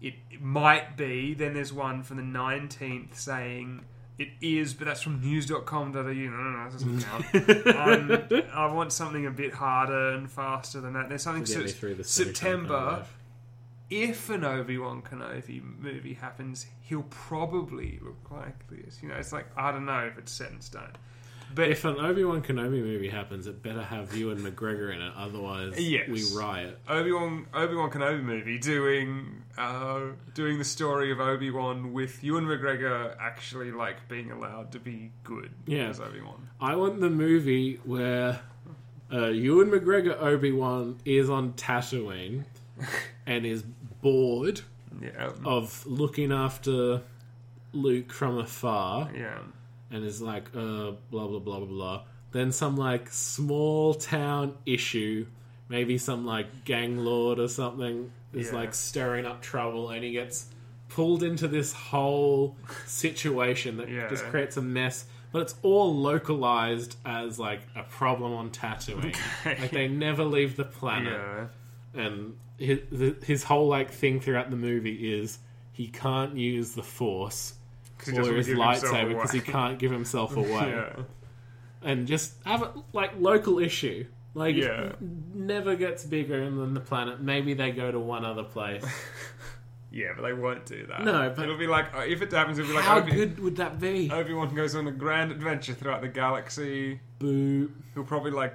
it, 0.00 0.14
it 0.30 0.40
might 0.40 0.96
be. 0.96 1.34
Then 1.34 1.52
there's 1.54 1.72
one 1.72 2.02
from 2.02 2.16
the 2.16 2.22
19th 2.22 3.14
saying 3.16 3.84
it 4.18 4.28
is, 4.40 4.74
but 4.74 4.86
that's 4.86 5.02
from 5.02 5.20
news.com.au. 5.20 5.90
No, 5.92 6.02
no, 6.02 6.10
no, 6.12 6.64
that 6.64 6.72
doesn't 6.72 7.00
count. 7.72 8.32
um, 8.32 8.42
I 8.52 8.66
want 8.72 8.92
something 8.92 9.26
a 9.26 9.30
bit 9.30 9.52
harder 9.54 10.10
and 10.10 10.30
faster 10.30 10.80
than 10.80 10.92
that. 10.94 11.08
There's 11.08 11.22
something 11.22 11.44
so- 11.46 11.60
September. 12.04 13.04
If 13.90 14.30
an 14.30 14.44
Obi 14.44 14.78
Wan 14.78 15.02
Kenobi 15.02 15.62
movie 15.78 16.14
happens, 16.14 16.66
he'll 16.80 17.02
probably 17.10 18.00
look 18.02 18.30
like 18.30 18.66
this. 18.68 18.98
You 19.02 19.08
know, 19.10 19.16
it's 19.16 19.32
like 19.32 19.46
I 19.56 19.70
don't 19.72 19.84
know 19.84 20.06
if 20.10 20.16
it's 20.18 20.32
set 20.32 20.50
in 20.50 20.60
stone. 20.60 20.92
But 21.54 21.70
If 21.70 21.84
an 21.84 21.96
Obi 21.98 22.24
Wan 22.24 22.42
Kenobi 22.42 22.82
movie 22.82 23.08
happens, 23.08 23.46
it 23.46 23.62
better 23.62 23.82
have 23.82 24.16
Ewan 24.16 24.38
McGregor 24.38 24.94
in 24.94 25.00
it. 25.00 25.12
Otherwise, 25.16 25.78
Yes. 25.78 26.08
we 26.08 26.24
riot. 26.38 26.78
Obi 26.88 27.12
Wan 27.12 27.46
Obi 27.54 27.74
Wan 27.74 27.90
Kenobi 27.90 28.22
movie 28.22 28.58
doing 28.58 29.42
uh, 29.56 30.00
doing 30.34 30.58
the 30.58 30.64
story 30.64 31.12
of 31.12 31.20
Obi 31.20 31.50
Wan 31.50 31.92
with 31.92 32.22
Ewan 32.24 32.44
McGregor 32.46 33.14
actually 33.20 33.70
like 33.72 34.08
being 34.08 34.30
allowed 34.32 34.72
to 34.72 34.80
be 34.80 35.10
good 35.22 35.50
Yeah. 35.66 35.88
as 35.90 36.00
Obi 36.00 36.20
Wan. 36.20 36.48
I 36.60 36.74
want 36.76 37.00
the 37.00 37.10
movie 37.10 37.80
where 37.84 38.40
uh, 39.12 39.28
Ewan 39.28 39.70
McGregor 39.70 40.20
Obi 40.20 40.50
Wan 40.52 40.98
is 41.04 41.30
on 41.30 41.52
Tatooine 41.52 42.44
and 43.26 43.46
is 43.46 43.62
bored 44.02 44.62
Yeah, 45.00 45.30
of 45.44 45.86
looking 45.86 46.32
after 46.32 47.02
Luke 47.72 48.12
from 48.12 48.38
afar 48.38 49.10
yeah, 49.16 49.38
and 49.94 50.04
is 50.04 50.20
like, 50.20 50.48
uh, 50.54 50.92
blah 51.10 51.26
blah 51.28 51.38
blah 51.38 51.58
blah 51.60 51.66
blah. 51.66 52.02
Then 52.32 52.50
some 52.52 52.76
like 52.76 53.10
small 53.10 53.94
town 53.94 54.54
issue, 54.66 55.26
maybe 55.68 55.98
some 55.98 56.26
like 56.26 56.64
gang 56.64 56.98
lord 56.98 57.38
or 57.38 57.48
something 57.48 58.10
is 58.32 58.48
Yeah. 58.48 58.54
like 58.58 58.74
stirring 58.74 59.24
up 59.24 59.40
trouble, 59.40 59.90
and 59.90 60.02
he 60.04 60.10
gets 60.12 60.46
pulled 60.88 61.22
into 61.22 61.48
this 61.48 61.72
whole 61.72 62.56
situation 62.86 63.76
that 63.78 63.88
Yeah. 63.88 64.08
just 64.08 64.24
creates 64.24 64.56
a 64.56 64.62
mess. 64.62 65.06
But 65.32 65.42
it's 65.42 65.54
all 65.62 65.94
localized 65.96 66.96
as 67.04 67.38
like 67.40 67.60
a 67.74 67.82
problem 67.82 68.32
on 68.32 68.50
Tatooine. 68.50 69.16
Okay. 69.46 69.60
Like 69.60 69.70
they 69.72 69.88
never 69.88 70.24
leave 70.24 70.56
the 70.56 70.64
planet 70.64 71.12
yeah. 71.12 72.00
and 72.02 72.36
his, 72.58 72.80
his 73.24 73.42
whole 73.42 73.66
like 73.68 73.90
thing 73.92 74.20
throughout 74.20 74.50
the 74.50 74.56
movie 74.56 75.12
is 75.20 75.38
he 75.72 75.88
can't 75.88 76.36
use 76.36 76.74
the 76.74 76.84
force 76.84 77.54
his 78.06 78.48
lightsaber 78.48 79.08
because 79.10 79.32
he 79.32 79.40
can't 79.40 79.78
give 79.78 79.90
himself 79.90 80.36
away. 80.36 80.70
Yeah, 80.70 80.96
and 81.82 82.06
just 82.06 82.34
have 82.44 82.62
it 82.62 82.70
like 82.92 83.12
local 83.18 83.58
issue. 83.58 84.06
Like 84.36 84.56
Yeah. 84.56 84.82
it 84.86 85.00
never 85.00 85.76
gets 85.76 86.04
bigger 86.04 86.40
than 86.50 86.74
the 86.74 86.80
planet. 86.80 87.20
Maybe 87.20 87.54
they 87.54 87.70
go 87.70 87.92
to 87.92 87.98
one 88.00 88.24
other 88.24 88.44
place. 88.44 88.84
Yeah, 89.92 90.08
but 90.16 90.22
they 90.22 90.32
won't 90.32 90.66
do 90.66 90.86
that. 90.88 91.04
No, 91.04 91.32
but- 91.36 91.44
it'll 91.44 91.56
be 91.56 91.68
like 91.68 91.94
uh, 91.94 92.00
if 92.00 92.20
it 92.20 92.32
happens, 92.32 92.58
it'll 92.58 92.68
be 92.68 92.74
like 92.74 92.84
how 92.84 92.98
Obi- 92.98 93.12
good 93.12 93.38
would 93.38 93.54
that 93.58 93.78
be? 93.78 94.10
Obi 94.10 94.34
Wan 94.34 94.52
goes 94.52 94.74
on 94.74 94.88
a 94.88 94.90
grand 94.90 95.30
adventure 95.30 95.72
throughout 95.72 96.00
the 96.00 96.08
galaxy. 96.08 96.98
boo 97.20 97.70
He'll 97.94 98.02
probably 98.02 98.32
like 98.32 98.54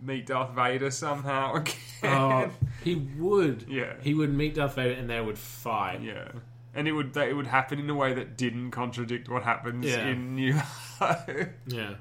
meet 0.00 0.24
Darth 0.24 0.54
Vader 0.54 0.90
somehow 0.90 1.52
again. 1.56 1.74
oh 2.04 2.50
he 2.82 2.94
would. 2.94 3.66
Yeah. 3.68 3.92
he 4.00 4.14
would 4.14 4.32
meet 4.32 4.54
Darth 4.54 4.76
Vader 4.76 4.94
and 4.98 5.10
they 5.10 5.20
would 5.20 5.38
fight. 5.38 6.00
Yeah, 6.00 6.28
and 6.74 6.86
it 6.88 6.92
would 6.92 7.14
that 7.14 7.28
it 7.28 7.34
would 7.34 7.46
happen 7.48 7.78
in 7.78 7.88
a 7.90 7.94
way 7.94 8.12
that 8.14 8.36
didn't 8.36 8.70
contradict 8.70 9.28
what 9.28 9.42
happens 9.42 9.84
Yeah. 9.86 10.06
in 10.08 10.34
New 10.34 10.54
Hope. 10.54 11.48
yeah 11.66 11.94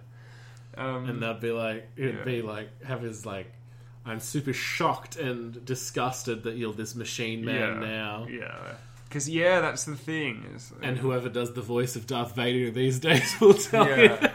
um, 0.77 1.09
and 1.09 1.21
they'd 1.23 1.39
be 1.39 1.51
like 1.51 1.87
it'd 1.97 2.15
Yeah. 2.19 2.23
be 2.23 2.41
like 2.41 2.83
have 2.83 3.01
his 3.01 3.25
like 3.25 3.51
I'm 4.05 4.19
super 4.19 4.53
shocked 4.53 5.17
and 5.17 5.63
disgusted 5.65 6.43
that 6.43 6.55
you're 6.55 6.73
this 6.73 6.95
machine 6.95 7.43
man 7.45 7.81
yeah, 7.81 7.87
now. 7.87 8.27
yeah, 8.29 8.57
because 9.07 9.27
yeah, 9.29 9.59
that's 9.59 9.83
the 9.83 9.95
thing. 9.95 10.45
Is, 10.55 10.71
And 10.81 10.97
whoever 10.97 11.29
does 11.29 11.53
the 11.53 11.61
voice 11.61 11.95
of 11.95 12.07
Darth 12.07 12.33
Vader 12.35 12.71
these 12.71 12.97
days 13.09 13.35
will 13.41 13.53
tell 13.55 13.87
Yeah. 13.87 14.31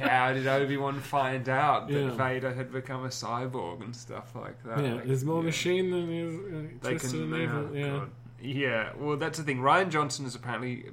you. 0.00 0.08
how 0.08 0.32
did 0.32 0.46
Obi 0.46 0.76
Wan 0.78 1.00
find 1.00 1.48
out 1.48 1.88
that 1.88 1.94
Yeah. 1.94 2.10
Vader 2.10 2.52
had 2.54 2.72
become 2.72 3.04
a 3.04 3.08
cyborg 3.08 3.82
and 3.84 3.94
stuff 3.94 4.34
like 4.34 4.60
that? 4.64 4.82
yeah, 4.82 4.94
Like, 4.94 5.06
there's 5.06 5.24
more 5.24 5.40
yeah. 5.40 5.46
machine 5.46 5.90
than 5.90 6.10
is 6.10 6.34
uh, 6.34 6.78
They 6.82 6.90
twisted 6.96 7.10
can, 7.20 7.32
and 7.34 7.42
evil. 7.42 7.76
Yeah. 7.76 7.86
God. 7.98 8.10
Yeah. 8.40 8.92
Well, 8.96 9.16
that's 9.16 9.38
the 9.38 9.44
thing. 9.44 9.58
Rian 9.58 9.90
Johnson 9.90 10.26
is 10.26 10.34
apparently 10.34 10.86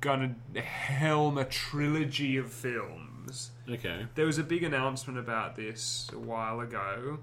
going 0.00 0.36
to 0.54 0.60
helm 0.60 1.38
a 1.38 1.44
trilogy 1.44 2.36
of 2.36 2.52
films. 2.52 3.50
Okay. 3.68 4.06
There 4.14 4.26
was 4.26 4.38
a 4.38 4.42
big 4.42 4.64
announcement 4.64 5.18
about 5.18 5.56
this 5.56 6.08
a 6.12 6.18
while 6.18 6.60
ago. 6.60 7.18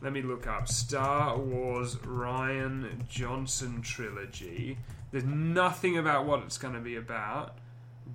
Let 0.00 0.12
me 0.12 0.22
look 0.22 0.46
up 0.46 0.68
Star 0.68 1.36
Wars 1.36 1.96
Rian 1.96 3.08
Johnson 3.08 3.82
trilogy. 3.82 4.78
There's 5.10 5.24
nothing 5.24 5.98
about 5.98 6.26
what 6.26 6.42
it's 6.44 6.58
going 6.58 6.74
to 6.74 6.80
be 6.80 6.96
about, 6.96 7.58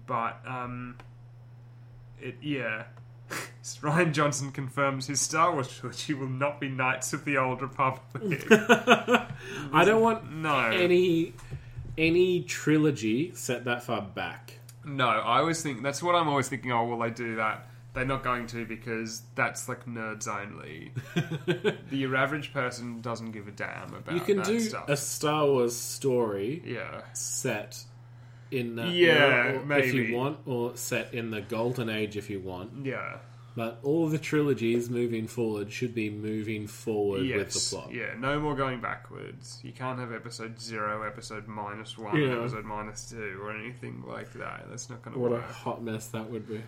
but 0.08 0.40
um, 0.48 0.96
it 2.22 2.36
yeah. 2.42 2.84
Rian 3.82 4.14
Johnson 4.14 4.52
confirms 4.52 5.08
his 5.08 5.22
Star 5.22 5.52
Wars 5.54 5.68
trilogy 5.68 6.14
will 6.14 6.28
not 6.30 6.60
be 6.60 6.70
Knights 6.70 7.14
of 7.14 7.26
the 7.26 7.38
Old 7.38 7.62
Republic. 7.62 8.46
I 8.52 9.84
don't 9.86 10.02
want 10.02 10.32
no, 10.32 10.56
any 10.70 11.34
any 11.98 12.44
trilogy 12.44 13.34
set 13.36 13.66
that 13.66 13.84
far 13.84 14.02
back. 14.02 14.60
no. 14.86 15.08
I 15.08 15.40
always 15.40 15.62
think 15.62 15.84
that's 15.84 16.02
what 16.02 16.16
I'm 16.16 16.28
always 16.28 16.50
thinking. 16.50 16.72
Oh, 16.72 16.86
will 16.86 17.00
they 17.00 17.10
do 17.10 17.36
that? 17.38 17.68
They're 17.94 18.06
not 18.06 18.24
going 18.24 18.48
to 18.48 18.66
because 18.66 19.22
that's 19.36 19.70
like 19.70 19.86
nerds 19.86 20.28
only. 20.28 20.92
the 21.92 22.06
average 22.06 22.52
person 22.52 23.02
doesn't 23.02 23.32
give 23.32 23.48
a 23.48 23.52
damn 23.52 23.94
about 23.94 24.16
You 24.16 24.22
can 24.22 24.38
that 24.38 24.48
do 24.48 24.60
stuff. 24.60 24.90
a 24.90 24.98
Star 24.98 25.46
Wars 25.46 25.76
story 25.76 26.64
yeah, 26.66 27.02
set 27.14 27.84
in 28.54 28.76
that 28.78 28.90
Yeah, 28.92 29.10
era, 29.12 29.54
or 29.54 29.56
if 29.60 29.66
maybe. 29.66 29.98
you 30.08 30.16
want, 30.16 30.38
or 30.46 30.76
set 30.78 31.14
in 31.14 31.32
the 31.32 31.42
golden 31.42 31.90
age 31.90 32.16
if 32.18 32.30
you 32.30 32.40
want. 32.40 32.86
yeah, 32.86 33.18
But 33.56 33.80
all 33.84 34.08
the 34.10 34.18
trilogies 34.18 34.90
moving 34.90 35.28
forward 35.28 35.72
should 35.72 35.94
be 35.94 36.10
moving 36.10 36.66
forward 36.68 37.22
with 37.22 37.52
the 37.54 37.76
plot. 37.76 37.94
yeah. 37.94 38.14
No 38.18 38.40
more 38.40 38.56
going 38.56 38.82
backwards. 38.82 39.60
You 39.64 39.72
can't 39.74 40.00
have 40.00 40.12
episode 40.12 40.60
zero, 40.60 41.04
episode 41.04 41.48
minus 41.48 41.98
one, 41.98 42.16
Yeah. 42.20 42.38
episode 42.40 42.66
minus 42.66 43.10
two, 43.10 43.40
or 43.42 43.52
anything 43.52 44.04
like 44.08 44.32
that. 44.34 44.66
That's 44.70 44.90
not 44.90 45.02
going 45.04 45.14
to 45.14 45.20
work. 45.20 45.32
What 45.34 45.40
a 45.50 45.54
hot 45.54 45.84
mess 45.84 46.08
that 46.08 46.30
would 46.32 46.48
be. 46.48 46.62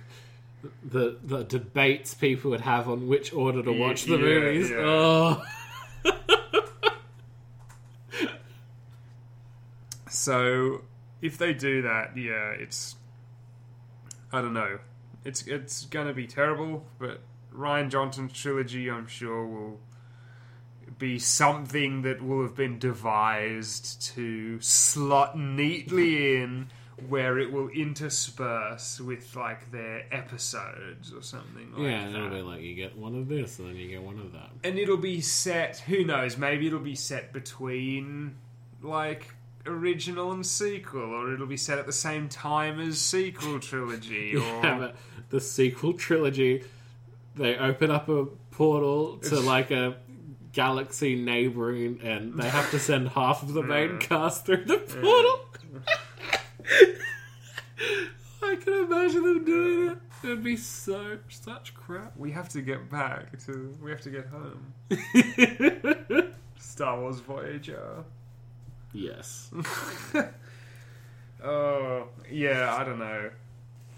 The 0.83 1.17
the 1.23 1.43
debates 1.43 2.13
people 2.15 2.49
would 2.51 2.61
have 2.61 2.89
on 2.89 3.07
which 3.07 3.31
order 3.33 3.61
to 3.61 3.71
watch 3.71 4.05
the 4.05 4.17
yeah, 4.17 4.17
movies. 4.17 4.69
yeah. 4.71 4.77
Oh, 4.79 5.43
So 10.09 10.81
if 11.25 11.37
they 11.37 11.53
do 11.53 11.81
that, 11.81 12.15
yeah, 12.15 12.51
it's 12.51 12.95
I 14.31 14.41
don't 14.41 14.53
know. 14.53 14.79
It's 15.23 15.47
it's 15.47 15.85
gonna 15.85 16.13
be 16.13 16.27
terrible, 16.27 16.85
but 16.99 17.21
Rian 17.53 17.89
Johnson's 17.89 18.33
trilogy, 18.33 18.89
I'm 18.89 19.07
sure, 19.07 19.45
will 19.45 19.79
be 20.99 21.17
something 21.19 22.03
that 22.03 22.21
will 22.21 22.43
have 22.43 22.55
been 22.55 22.79
devised 22.79 24.01
to 24.13 24.61
slot 24.61 25.37
neatly 25.37 26.37
in 26.41 26.69
where 27.09 27.37
it 27.39 27.51
will 27.51 27.67
intersperse 27.69 29.01
with 29.01 29.35
like 29.35 29.69
their 29.71 30.05
episodes 30.13 31.11
or 31.11 31.21
something 31.21 31.69
like 31.73 31.81
yeah, 31.81 32.01
and 32.01 32.15
that. 32.15 32.19
it'll 32.19 32.29
be 32.29 32.41
like 32.41 32.61
you 32.61 32.73
get 32.75 32.95
one 32.95 33.15
of 33.15 33.27
this 33.27 33.59
and 33.59 33.67
then 33.67 33.75
you 33.75 33.89
get 33.89 34.01
one 34.01 34.17
of 34.19 34.31
that. 34.31 34.49
and 34.63 34.79
it'll 34.79 34.95
be 34.95 35.19
set 35.19 35.79
who 35.79 36.05
knows 36.05 36.37
maybe 36.37 36.67
it'll 36.67 36.79
be 36.79 36.95
set 36.95 37.33
between 37.33 38.35
like 38.81 39.34
original 39.67 40.31
and 40.31 40.45
sequel 40.45 41.13
or 41.13 41.33
it'll 41.33 41.47
be 41.47 41.57
set 41.57 41.79
at 41.79 41.85
the 41.85 41.93
same 41.93 42.29
time 42.29 42.79
as 42.79 42.99
sequel 42.99 43.59
trilogy 43.59 44.35
or 44.35 44.39
Yeah, 44.39 44.77
but 44.77 44.95
the 45.29 45.41
sequel 45.41 45.93
trilogy, 45.93 46.63
they 47.35 47.57
open 47.57 47.91
up 47.91 48.07
a 48.09 48.25
portal 48.51 49.17
to 49.17 49.39
like 49.53 49.71
a 49.71 49.97
galaxy 50.53 51.15
neighboring, 51.15 51.99
and 52.01 52.33
they 52.39 52.47
have 52.47 52.71
to 52.71 52.79
send 52.79 53.09
half 53.09 53.43
of 53.43 53.53
the 53.53 53.61
main 53.73 53.97
cast 53.99 54.45
through 54.45 54.63
the 54.63 54.77
portal. 54.77 55.41
I 58.41 58.55
can 58.55 58.73
imagine 58.85 59.23
them 59.23 59.43
doing 59.45 59.91
it. 59.91 59.97
It'd 60.23 60.43
be 60.43 60.55
so 60.55 61.19
such 61.29 61.73
crap. 61.75 62.15
we 62.17 62.31
have 62.31 62.49
to 62.49 62.61
get 62.61 62.89
back 62.89 63.37
to 63.45 63.75
we 63.81 63.91
have 63.91 64.01
to 64.01 64.09
get 64.09 64.27
home 64.27 64.73
Star 66.57 66.99
Wars 66.99 67.19
Voyager 67.19 68.03
yes. 68.95 69.51
oh 71.43 72.07
yeah 72.31 72.75
I 72.75 72.83
don't 72.83 72.99
know 72.99 73.29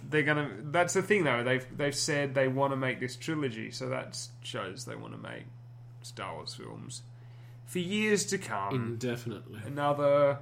they're 0.10 0.24
gonna 0.24 0.50
that's 0.66 0.94
the 0.94 1.02
thing 1.02 1.24
though 1.24 1.44
they've 1.44 1.66
they've 1.78 1.96
said 1.96 2.34
they 2.34 2.48
want 2.48 2.72
to 2.74 2.78
make 2.78 3.00
this 3.00 3.16
trilogy 3.16 3.72
so 3.72 3.90
that 3.90 4.18
shows 4.42 4.86
they 4.86 4.96
want 4.96 5.14
to 5.14 5.20
make 5.20 5.44
Star 6.02 6.36
Wars 6.36 6.56
films 6.56 7.02
for 7.66 7.80
years 7.80 8.26
to 8.28 8.38
come 8.38 8.74
Indefinitely. 8.74 9.60
another. 9.66 10.40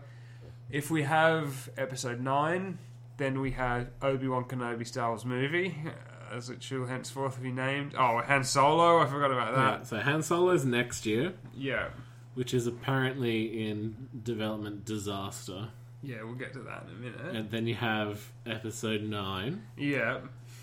If 0.70 0.92
we 0.92 1.02
have 1.04 1.70
episode 1.76 2.20
nine, 2.22 2.78
then 3.18 3.40
we 3.42 3.52
have 3.52 3.88
Obi 4.04 4.28
Wan 4.28 4.44
Kenobi 4.44 4.86
Star 4.86 5.10
Wars 5.10 5.26
movie, 5.26 5.76
uh, 5.88 6.36
as 6.36 6.52
it 6.52 6.62
shall 6.62 6.86
henceforth 6.86 7.42
be 7.42 7.52
named. 7.52 7.96
Oh, 7.98 8.22
Han 8.22 8.44
Solo. 8.44 9.00
I 9.00 9.08
forgot 9.08 9.32
about 9.32 9.54
Yeah, 9.54 9.78
that. 9.78 9.88
so 9.88 9.98
Han 10.00 10.22
Solo's 10.22 10.66
next 10.66 11.08
year, 11.08 11.34
Yeah, 11.56 11.88
which 12.36 12.54
is 12.54 12.68
apparently 12.68 13.68
in 13.70 14.08
development 14.24 14.86
disaster. 14.86 15.70
yeah. 16.04 16.18
We'll 16.24 16.36
get 16.36 16.54
to 16.54 16.60
that 16.60 16.86
in 16.88 16.96
a 16.96 17.00
minute. 17.00 17.36
And 17.36 17.50
then 17.50 17.66
you 17.68 17.76
have 17.76 18.22
episode 18.46 19.02
9. 19.02 19.62
Yeah, 19.78 20.20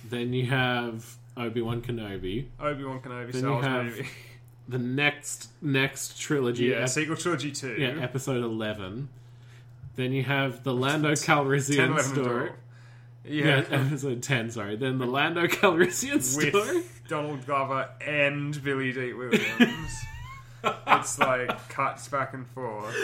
Then 0.09 0.33
you 0.33 0.47
have 0.47 1.16
Obi 1.37 1.61
Wan 1.62 1.83
Kenobi. 1.83 2.47
Obi 2.61 2.85
Wan 2.85 3.01
Kenobi 3.01 3.33
Then 3.33 3.41
Star 3.41 3.51
you 3.51 3.55
Wars 3.57 3.64
have 3.66 3.85
movie. 3.87 4.09
The 4.68 4.79
next 4.79 5.49
next 5.61 6.18
trilogy, 6.20 6.66
Yeah, 6.66 6.83
ep- 6.83 6.89
sequel 6.89 7.16
trilogy 7.16 7.51
two. 7.51 7.75
yeah, 7.79 8.01
episode 8.01 8.45
11. 8.45 9.09
Then 9.97 10.12
you 10.12 10.23
have 10.23 10.62
the 10.62 10.73
Lando 10.73 11.14
10, 11.14 11.16
Calrissian 11.37 11.89
11, 11.89 11.93
and 11.97 12.01
story. 12.25 12.51
Yeah. 13.25 13.45
Yeah, 13.45 13.64
episode 13.70 14.23
10, 14.23 14.51
sorry. 14.51 14.77
Then 14.77 14.99
the 14.99 15.07
Lando 15.07 15.47
Calrissian 15.47 16.23
story. 16.23 16.51
with 16.53 17.03
Donald 17.09 17.45
Glover 17.45 17.89
and 18.07 18.62
Billy 18.62 18.93
Dee 18.93 19.12
Williams. 19.12 19.93
it's 20.64 21.18
like 21.18 21.68
cuts 21.68 22.08
back 22.08 22.34
and 22.34 22.46
forth. 22.48 22.94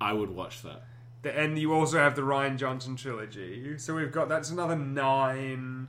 I 0.00 0.12
would 0.12 0.30
watch 0.30 0.62
that. 0.62 0.82
The, 1.22 1.36
and 1.38 1.58
you 1.58 1.72
also 1.72 1.98
have 1.98 2.14
the 2.16 2.22
Rian 2.22 2.56
Johnson 2.56 2.96
trilogy. 2.96 3.78
So 3.78 3.94
we've 3.94 4.12
got 4.12 4.28
that's 4.28 4.50
another 4.50 4.76
nine 4.76 5.88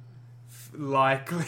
f- 0.50 0.72
likely 0.76 1.46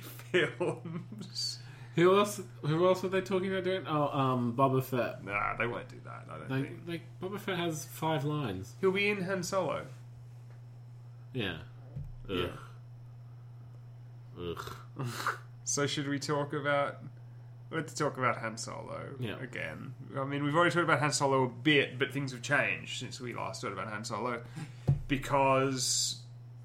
films. 0.32 1.58
Who 1.96 2.18
else? 2.18 2.40
Who 2.62 2.86
else 2.86 3.02
were 3.02 3.08
they 3.08 3.20
talking 3.20 3.50
about 3.52 3.64
doing? 3.64 3.84
Oh, 3.86 4.08
um, 4.08 4.54
Boba 4.56 4.82
Fett. 4.82 5.24
Nah, 5.24 5.56
they 5.56 5.66
won't 5.66 5.88
do 5.88 5.96
that. 6.04 6.24
I 6.30 6.38
don't 6.38 6.48
They, 6.48 6.68
think 6.68 6.80
like 6.86 7.02
Boba 7.22 7.38
Fett 7.40 7.58
has 7.58 7.84
five 7.84 8.24
lines. 8.24 8.74
he'll 8.80 8.92
be 8.92 9.08
in 9.10 9.22
Han 9.22 9.42
Solo. 9.42 9.86
Yeah. 11.34 11.58
Ugh. 12.28 12.48
Yeah. 14.38 14.54
Ugh. 15.00 15.36
So 15.64 15.86
should 15.86 16.08
we 16.08 16.18
talk 16.18 16.52
about? 16.52 16.98
Let's 17.70 17.94
talk 17.94 18.18
about 18.18 18.36
Han 18.38 18.56
Solo 18.56 19.14
Yeah. 19.20 19.38
again. 19.40 19.94
I 20.18 20.24
mean, 20.24 20.42
we've 20.42 20.54
already 20.54 20.70
talked 20.72 20.84
about 20.84 20.98
Han 21.00 21.12
Solo 21.12 21.44
a 21.44 21.48
bit, 21.48 21.98
but 21.98 22.12
things 22.12 22.32
have 22.32 22.42
changed 22.42 22.98
since 22.98 23.20
we 23.20 23.32
last 23.32 23.60
talked 23.62 23.72
about 23.74 23.88
Han 23.88 24.04
Solo 24.04 24.42
because 25.06 26.20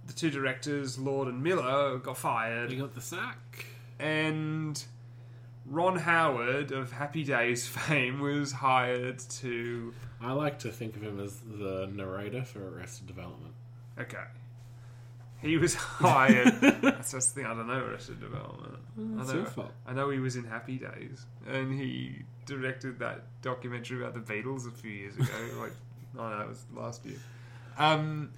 the 0.07 0.13
two 0.13 0.29
directors, 0.29 0.97
Lord 0.97 1.27
and 1.27 1.41
Miller, 1.43 1.97
got 1.97 2.17
fired, 2.17 2.71
You 2.71 2.79
got 2.81 2.93
the 2.95 3.01
sack. 3.01 3.65
and 3.99 4.83
Ron 5.65 5.97
Howard 5.97 6.71
of 6.71 6.91
Happy 6.91 7.23
Days 7.23 7.67
fame 7.67 8.19
was 8.19 8.51
hired 8.51 9.19
to. 9.19 9.93
I 10.21 10.31
like 10.33 10.59
to 10.59 10.71
think 10.71 10.95
of 10.95 11.03
him 11.03 11.19
as 11.19 11.39
the 11.39 11.89
narrator 11.91 12.43
for 12.43 12.77
Arrested 12.77 13.07
Development. 13.07 13.53
Okay. 13.99 14.23
He 15.45 15.57
was 15.57 15.73
hired. 15.75 16.59
that's 16.81 17.11
just 17.11 17.35
the 17.35 17.41
thing. 17.41 17.49
I 17.51 17.53
don't 17.55 17.67
know 17.67 17.83
Arrested 17.85 18.19
Development. 18.19 18.75
That's 18.97 19.29
I 19.29 19.33
know, 19.33 19.39
your 19.39 19.49
fault. 19.49 19.71
I 19.87 19.93
know 19.93 20.09
he 20.09 20.19
was 20.19 20.35
in 20.35 20.43
Happy 20.45 20.77
Days, 20.77 21.25
and 21.47 21.77
he 21.79 22.23
directed 22.45 22.99
that 22.99 23.23
documentary 23.41 24.01
about 24.01 24.13
the 24.13 24.19
Beatles 24.33 24.67
a 24.67 24.71
few 24.71 24.91
years 24.91 25.15
ago. 25.15 25.25
like, 25.59 25.73
no, 26.15 26.41
it 26.41 26.47
was 26.47 26.63
last 26.73 27.05
year. 27.05 27.17
Um, 27.77 28.31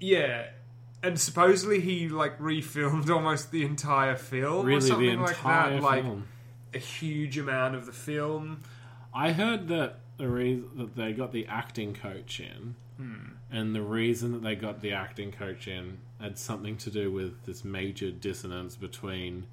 yeah, 0.00 0.46
and 1.02 1.18
supposedly 1.20 1.80
he 1.80 2.08
like 2.08 2.38
refilmed 2.38 3.10
almost 3.10 3.50
the 3.50 3.64
entire 3.64 4.16
film, 4.16 4.64
or 4.64 4.68
Really, 4.68 4.80
the 4.80 4.86
something 4.86 5.20
like 5.20 5.30
entire 5.30 5.70
that. 5.74 5.82
Like 5.82 6.02
film. 6.04 6.26
a 6.74 6.78
huge 6.78 7.36
amount 7.38 7.74
of 7.74 7.86
the 7.86 7.92
film. 7.92 8.62
I 9.12 9.32
heard 9.32 9.68
that 9.68 10.00
the 10.16 10.28
reason 10.28 10.70
that 10.76 10.96
they 10.96 11.12
got 11.12 11.32
the 11.32 11.46
acting 11.46 11.94
coach 11.94 12.40
in, 12.40 12.74
Hmm. 12.96 13.33
And 13.50 13.74
the 13.74 13.82
reason 13.82 14.32
that 14.32 14.42
they 14.42 14.54
got 14.54 14.80
the 14.80 14.92
acting 14.92 15.32
coach 15.32 15.68
in 15.68 15.98
had 16.20 16.38
something 16.38 16.76
to 16.78 16.90
do 16.90 17.10
with 17.10 17.44
this 17.44 17.64
major 17.64 18.10
dissonance 18.10 18.76
between 18.76 19.46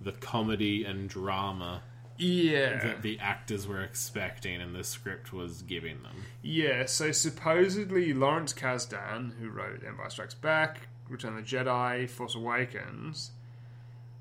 the 0.00 0.12
comedy 0.12 0.84
and 0.84 1.08
drama 1.08 1.82
Yeah, 2.18 2.78
that 2.78 3.02
the 3.02 3.18
actors 3.18 3.66
were 3.66 3.82
expecting 3.82 4.60
and 4.60 4.74
the 4.74 4.84
script 4.84 5.32
was 5.32 5.62
giving 5.62 6.02
them. 6.02 6.24
Yeah, 6.42 6.86
so 6.86 7.10
supposedly 7.12 8.12
Lawrence 8.12 8.52
Kasdan, 8.52 9.38
who 9.40 9.48
wrote 9.48 9.82
Empire 9.84 10.10
Strikes 10.10 10.34
Back, 10.34 10.88
Return 11.08 11.38
of 11.38 11.48
the 11.48 11.56
Jedi, 11.56 12.08
Force 12.08 12.34
Awakens, 12.34 13.32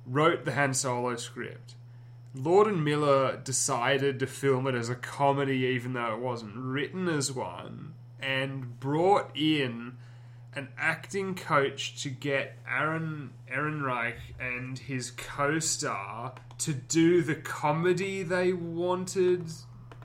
wrote 0.06 0.46
the 0.46 0.54
Han 0.54 0.74
Solo 0.74 1.16
script. 1.16 1.76
Lord 2.36 2.68
and 2.68 2.84
Miller 2.84 3.38
decided 3.44 4.20
to 4.20 4.28
film 4.28 4.66
it 4.66 4.74
as 4.74 4.90
a 4.90 4.96
comedy, 4.96 5.58
even 5.58 5.94
though 5.94 6.14
it 6.14 6.20
wasn't 6.20 6.56
written 6.56 7.08
as 7.08 7.32
one, 7.32 7.94
and 8.24 8.80
brought 8.80 9.36
in 9.36 9.98
an 10.56 10.70
acting 10.78 11.36
coach 11.36 12.02
to 12.04 12.10
get 12.10 12.58
Aaron 12.70 13.32
Ehrenreich 13.52 14.20
and 14.40 14.78
his 14.78 15.12
co-star 15.12 16.34
to 16.60 16.74
do 16.74 17.22
the 17.22 17.36
comedy 17.36 18.24
they 18.24 18.54
wanted, 18.54 19.52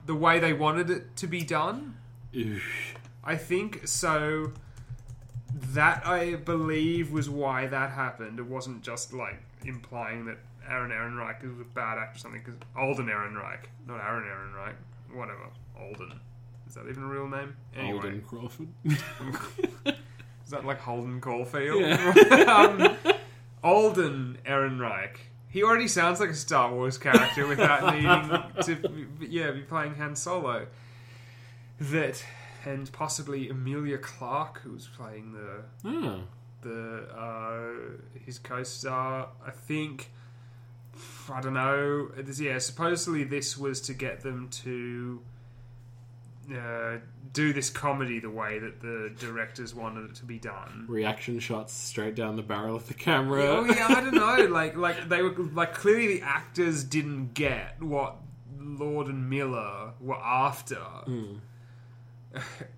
the 0.05 0.15
way 0.15 0.39
they 0.39 0.53
wanted 0.53 0.89
it 0.89 1.15
to 1.17 1.27
be 1.27 1.41
done. 1.41 1.97
I 3.23 3.35
think 3.35 3.87
so. 3.87 4.53
That 5.53 6.05
I 6.05 6.35
believe 6.35 7.11
was 7.11 7.29
why 7.29 7.67
that 7.67 7.91
happened. 7.91 8.39
It 8.39 8.45
wasn't 8.45 8.81
just 8.83 9.13
like 9.13 9.41
implying 9.65 10.25
that 10.25 10.37
Aaron 10.67 10.91
Ehrenreich 10.91 11.41
was 11.41 11.59
a 11.59 11.63
bad 11.73 11.97
actor 11.97 12.17
or 12.17 12.19
something. 12.19 12.41
Because 12.43 12.59
Alden 12.77 13.07
Ehrenreich, 13.07 13.65
not 13.87 13.99
Aaron 13.99 14.25
Ehrenreich, 14.25 14.75
whatever. 15.15 15.49
Alden. 15.79 16.19
Is 16.69 16.75
that 16.75 16.87
even 16.87 17.01
a 17.01 17.07
real 17.07 17.27
name? 17.27 17.55
Anyway, 17.75 17.95
Alden 17.95 18.21
Crawford. 18.27 18.67
is 18.85 20.51
that 20.51 20.65
like 20.65 20.79
Holden 20.79 21.19
Caulfield? 21.19 21.81
Yeah. 21.81 22.43
um, 22.47 23.15
Alden 23.63 24.37
Ehrenreich. 24.45 25.17
He 25.47 25.63
already 25.63 25.87
sounds 25.87 26.19
like 26.19 26.29
a 26.29 26.35
Star 26.35 26.71
Wars 26.71 26.99
character 26.99 27.47
without 27.47 27.95
needing 27.95 28.65
to, 28.65 29.07
yeah, 29.27 29.49
be 29.49 29.61
playing 29.61 29.95
Han 29.95 30.15
Solo. 30.15 30.67
That 31.79 32.23
and 32.65 32.91
possibly 32.91 33.49
Emilia 33.49 33.97
Clarke, 33.97 34.59
who's 34.59 34.87
playing 34.95 35.33
the 35.33 35.89
oh. 35.89 36.21
the 36.61 37.07
uh, 37.17 38.19
his 38.25 38.37
co-star. 38.37 39.29
I 39.43 39.49
think 39.49 40.11
I 41.31 41.41
don't 41.41 41.55
know. 41.55 42.11
Yeah, 42.37 42.59
supposedly 42.59 43.23
this 43.23 43.57
was 43.57 43.81
to 43.81 43.95
get 43.95 44.21
them 44.21 44.49
to 44.63 45.21
uh, 46.53 46.97
do 47.31 47.53
this 47.53 47.69
comedy 47.69 48.19
the 48.19 48.29
way 48.29 48.59
that 48.59 48.81
the 48.81 49.13
directors 49.19 49.73
wanted 49.75 50.09
it 50.09 50.15
to 50.15 50.25
be 50.25 50.39
done. 50.39 50.85
Reaction 50.87 51.39
shots 51.39 51.73
straight 51.73 52.15
down 52.15 52.35
the 52.35 52.43
barrel 52.43 52.75
of 52.75 52.87
the 52.87 52.93
camera. 52.93 53.43
Oh 53.43 53.65
yeah, 53.65 53.87
I 53.87 54.01
don't 54.01 54.15
know. 54.15 54.29
Like 54.49 54.75
like 54.75 55.09
they 55.09 55.21
were 55.21 55.35
like 55.53 55.73
clearly 55.73 56.07
the 56.19 56.21
actors 56.21 56.83
didn't 56.83 57.33
get 57.33 57.81
what 57.81 58.15
Lord 58.57 59.07
and 59.07 59.29
Miller 59.29 59.93
were 59.99 60.19
after. 60.19 60.81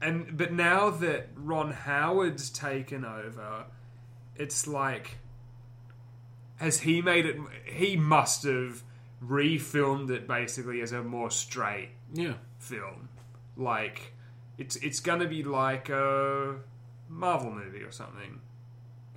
And 0.01 0.38
but 0.38 0.53
now 0.53 0.89
that 0.89 1.28
Ron 1.36 1.74
Howard's 1.74 2.49
taken 2.49 3.03
over, 3.03 3.65
it's 4.38 4.65
like 4.65 5.17
has 6.55 6.80
he 6.80 7.01
made 7.01 7.26
it 7.26 7.36
he 7.65 7.97
must 7.97 8.43
have 8.43 8.82
refilmed 9.24 10.09
it 10.09 10.28
basically 10.28 10.82
as 10.82 10.91
a 10.91 11.03
more 11.03 11.30
straight 11.30 11.89
yeah. 12.13 12.36
film. 12.59 13.09
Like 13.58 14.14
it's 14.58 14.76
it's 14.78 14.99
gonna 14.99 15.28
be 15.28 15.43
like 15.43 15.89
a 15.89 16.56
Marvel 17.10 17.52
movie 17.52 17.82
or 17.84 17.91
something. 17.91 18.39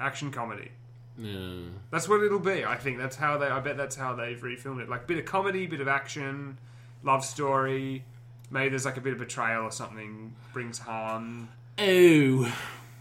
Action 0.01 0.31
comedy. 0.31 0.71
Yeah. 1.17 1.69
That's 1.91 2.09
what 2.09 2.23
it'll 2.23 2.41
be. 2.41 2.65
I 2.65 2.77
think 2.77 2.99
that's 2.99 3.17
how 3.17 3.39
they. 3.39 3.47
I 3.47 3.61
bet 3.61 3.77
that's 3.77 3.95
how 3.97 4.15
they've 4.15 4.41
refilmed 4.41 4.81
it. 4.83 4.89
Like 4.89 5.07
bit 5.07 5.19
of 5.19 5.25
comedy, 5.25 5.67
bit 5.67 5.81
of 5.81 5.87
action, 5.89 6.59
love 7.05 7.25
story. 7.25 8.05
Maybe 8.51 8.71
there's 8.71 8.85
like 8.85 8.97
a 8.97 9.01
bit 9.01 9.13
of 9.13 9.19
betrayal 9.21 9.63
or 9.63 9.71
something. 9.71 10.35
Brings 10.53 10.79
Han 10.81 11.49
Oh. 11.79 12.53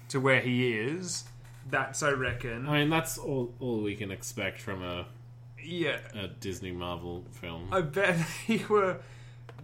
to 0.09 0.19
where 0.19 0.41
he 0.41 0.73
is. 0.73 1.25
That's 1.69 2.03
I 2.03 2.11
reckon. 2.11 2.67
I 2.67 2.79
mean, 2.79 2.89
that's 2.89 3.17
all, 3.17 3.53
all 3.59 3.81
we 3.81 3.95
can 3.95 4.11
expect 4.11 4.61
from 4.61 4.83
a, 4.83 5.05
Yeah, 5.63 5.97
a 6.13 6.27
Disney 6.27 6.71
Marvel 6.71 7.23
film. 7.31 7.69
I 7.71 7.81
bet 7.81 8.17
they 8.47 8.63
were. 8.69 8.97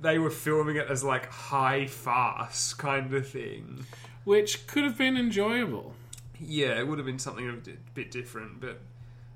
They 0.01 0.17
were 0.19 0.29
filming 0.29 0.75
it 0.77 0.87
as 0.89 1.03
like 1.03 1.29
high 1.29 1.87
farce 1.87 2.73
kind 2.73 3.13
of 3.13 3.27
thing. 3.27 3.85
Which 4.23 4.67
could 4.67 4.83
have 4.83 4.97
been 4.97 5.17
enjoyable. 5.17 5.93
Yeah, 6.39 6.79
it 6.79 6.87
would 6.87 6.99
have 6.99 7.05
been 7.05 7.19
something 7.19 7.49
a 7.49 7.53
bit 7.93 8.11
different, 8.11 8.61
but 8.61 8.79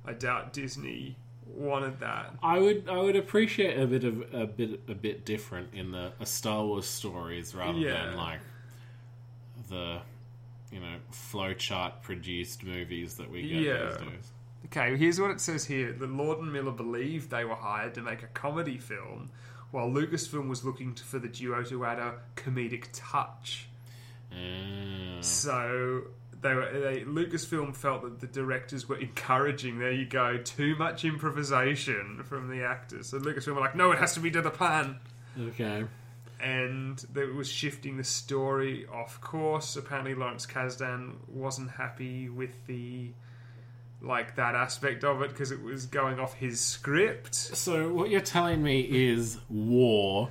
I 0.05 0.13
doubt 0.13 0.53
Disney 0.53 1.15
wanted 1.45 1.99
that. 1.99 2.33
I 2.41 2.59
would 2.59 2.87
I 2.89 2.97
would 2.97 3.15
appreciate 3.15 3.77
a 3.79 3.85
bit 3.87 4.03
of 4.03 4.33
a 4.33 4.45
bit 4.45 4.81
a 4.87 4.93
bit 4.95 5.25
different 5.25 5.73
in 5.73 5.91
the 5.91 6.11
a 6.19 6.25
Star 6.25 6.63
Wars 6.65 6.85
stories 6.85 7.53
rather 7.55 7.77
Yeah. 7.77 8.05
than 8.05 8.15
like 8.15 8.39
the 9.69 9.99
you 10.71 10.79
know 10.79 10.95
flowchart 11.11 12.01
produced 12.01 12.63
movies 12.63 13.15
that 13.15 13.29
we 13.29 13.41
get 13.43 13.51
Yeah. 13.61 13.85
these 13.85 13.97
days. 13.97 14.31
Okay, 14.67 14.95
here's 14.97 15.19
what 15.19 15.29
it 15.31 15.41
says 15.41 15.65
here. 15.65 15.91
The 15.91 16.07
Lord 16.07 16.39
and 16.39 16.51
Miller 16.51 16.71
believed 16.71 17.29
they 17.29 17.43
were 17.45 17.55
hired 17.55 17.93
to 17.95 18.01
make 18.01 18.23
a 18.23 18.27
comedy 18.27 18.77
film, 18.77 19.29
while 19.73 19.89
Lucasfilm 19.89 20.47
was 20.47 20.63
looking 20.63 20.93
to, 20.93 21.03
for 21.03 21.17
the 21.17 21.27
duo 21.27 21.63
to 21.63 21.83
add 21.83 21.97
a 21.97 22.13
comedic 22.35 22.85
touch. 22.93 23.67
Ah. 24.31 25.17
So 25.21 26.03
they 26.41 26.53
were 26.53 26.69
they, 26.71 27.01
Lucasfilm 27.01 27.75
felt 27.75 28.03
that 28.03 28.19
the 28.21 28.27
directors 28.27 28.87
were 28.87 28.99
encouraging. 28.99 29.79
There 29.79 29.91
you 29.91 30.05
go, 30.05 30.37
too 30.37 30.75
much 30.75 31.03
improvisation 31.03 32.21
from 32.23 32.49
the 32.49 32.63
actors. 32.63 33.09
So 33.09 33.19
Lucasfilm 33.19 33.55
were 33.55 33.61
like, 33.61 33.75
no, 33.75 33.91
it 33.91 33.97
has 33.97 34.13
to 34.13 34.19
be 34.19 34.29
to 34.31 34.43
the 34.43 34.51
plan. 34.51 34.99
okay. 35.39 35.85
and 36.39 36.99
that 37.13 37.33
was 37.33 37.49
shifting 37.49 37.97
the 37.97 38.03
story 38.03 38.85
off 38.93 39.19
course. 39.21 39.75
Apparently, 39.75 40.13
Lawrence 40.13 40.45
Kasdan 40.45 41.15
wasn't 41.27 41.71
happy 41.71 42.29
with 42.29 42.67
the 42.67 43.09
like 44.03 44.35
that 44.35 44.53
aspect 44.53 45.03
of 45.03 45.21
it 45.21 45.29
because 45.29 45.51
it 45.51 45.63
was 45.63 45.85
going 45.85 46.19
off 46.19 46.33
his 46.35 46.59
script. 46.59 47.33
So 47.33 47.91
what 47.93 48.09
you're 48.09 48.21
telling 48.21 48.61
me 48.61 48.81
is 48.81 49.39
war. 49.49 50.29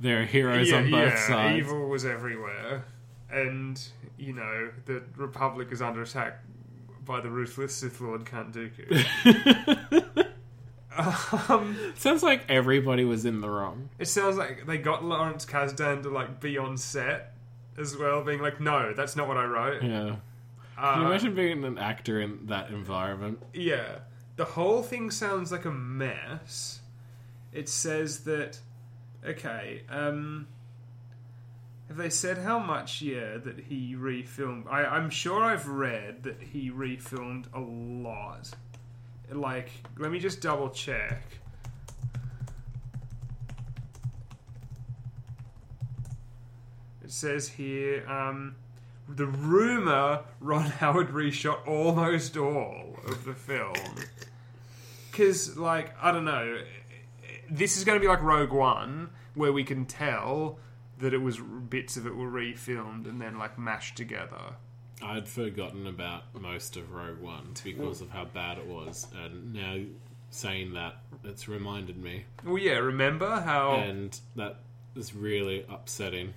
There 0.00 0.22
are 0.22 0.24
heroes 0.24 0.72
on 0.72 0.90
both 0.90 1.18
sides. 1.18 1.58
evil 1.58 1.88
was 1.88 2.04
everywhere, 2.04 2.84
and 3.30 3.80
you 4.18 4.32
know 4.32 4.70
the 4.86 5.02
Republic 5.16 5.68
is 5.70 5.80
under 5.80 6.02
attack 6.02 6.40
by 7.04 7.20
the 7.20 7.30
ruthless 7.30 7.76
Sith 7.76 8.00
Lord 8.00 8.26
Count 8.26 8.52
Dooku. 8.52 10.26
um, 11.48 11.76
Sounds 11.96 12.22
like 12.22 12.44
everybody 12.48 13.04
was 13.04 13.24
in 13.24 13.40
the 13.40 13.48
wrong. 13.48 13.88
it 13.98 14.08
sounds 14.08 14.36
like 14.36 14.66
they 14.66 14.78
got 14.78 15.04
Lawrence 15.04 15.44
Kasdan 15.46 16.02
to 16.02 16.10
like 16.10 16.40
be 16.40 16.58
on 16.58 16.76
set 16.76 17.34
as 17.78 17.96
well, 17.96 18.22
being 18.24 18.40
like, 18.40 18.60
"No, 18.60 18.92
that's 18.94 19.16
not 19.16 19.28
what 19.28 19.36
I 19.36 19.44
wrote." 19.44 19.82
Yeah. 19.82 20.16
Uh, 20.76 20.94
Can 20.94 21.02
you 21.02 21.08
imagine 21.08 21.34
being 21.34 21.64
an 21.64 21.78
actor 21.78 22.20
in 22.20 22.46
that 22.46 22.70
environment? 22.70 23.38
Yeah. 23.52 23.98
The 24.36 24.44
whole 24.44 24.82
thing 24.82 25.10
sounds 25.10 25.52
like 25.52 25.64
a 25.64 25.70
mess. 25.70 26.80
It 27.52 27.68
says 27.68 28.24
that 28.24 28.58
okay, 29.24 29.82
um 29.88 30.48
have 31.88 31.96
they 31.96 32.10
said 32.10 32.38
how 32.38 32.58
much 32.58 33.00
yeah 33.02 33.36
that 33.36 33.60
he 33.68 33.94
refilmed 33.94 34.66
I, 34.68 34.84
I'm 34.84 35.10
sure 35.10 35.42
I've 35.44 35.68
read 35.68 36.24
that 36.24 36.42
he 36.42 36.70
refilmed 36.70 37.46
a 37.54 37.60
lot. 37.60 38.50
Like 39.30 39.70
let 39.98 40.10
me 40.10 40.18
just 40.18 40.40
double 40.40 40.70
check. 40.70 41.22
It 47.04 47.12
says 47.12 47.48
here, 47.48 48.04
um 48.08 48.56
the 49.08 49.26
rumor 49.26 50.20
Ron 50.40 50.62
Howard 50.80 51.08
reshot 51.10 51.66
almost 51.66 52.36
all 52.36 52.98
of 53.06 53.24
the 53.24 53.34
film. 53.34 53.74
Because, 55.10 55.56
like, 55.56 55.94
I 56.02 56.10
don't 56.10 56.24
know, 56.24 56.58
this 57.50 57.76
is 57.76 57.84
going 57.84 57.96
to 57.96 58.00
be 58.00 58.08
like 58.08 58.22
Rogue 58.22 58.52
One, 58.52 59.10
where 59.34 59.52
we 59.52 59.64
can 59.64 59.86
tell 59.86 60.58
that 60.98 61.12
it 61.12 61.18
was 61.18 61.38
bits 61.38 61.96
of 61.96 62.06
it 62.06 62.16
were 62.16 62.30
refilmed 62.30 63.06
and 63.08 63.20
then 63.20 63.38
like 63.38 63.58
mashed 63.58 63.96
together. 63.96 64.56
I'd 65.02 65.28
forgotten 65.28 65.86
about 65.86 66.22
most 66.40 66.76
of 66.76 66.92
Rogue 66.92 67.20
One 67.20 67.54
because 67.62 68.00
of 68.00 68.10
how 68.10 68.24
bad 68.24 68.58
it 68.58 68.66
was, 68.66 69.06
and 69.14 69.52
now 69.52 69.78
saying 70.30 70.72
that, 70.74 70.96
it's 71.24 71.48
reminded 71.48 71.96
me, 71.96 72.24
Well, 72.44 72.58
yeah, 72.58 72.78
remember 72.78 73.40
how 73.40 73.72
and 73.76 74.18
that 74.36 74.60
is 74.96 75.14
really 75.14 75.64
upsetting. 75.68 76.34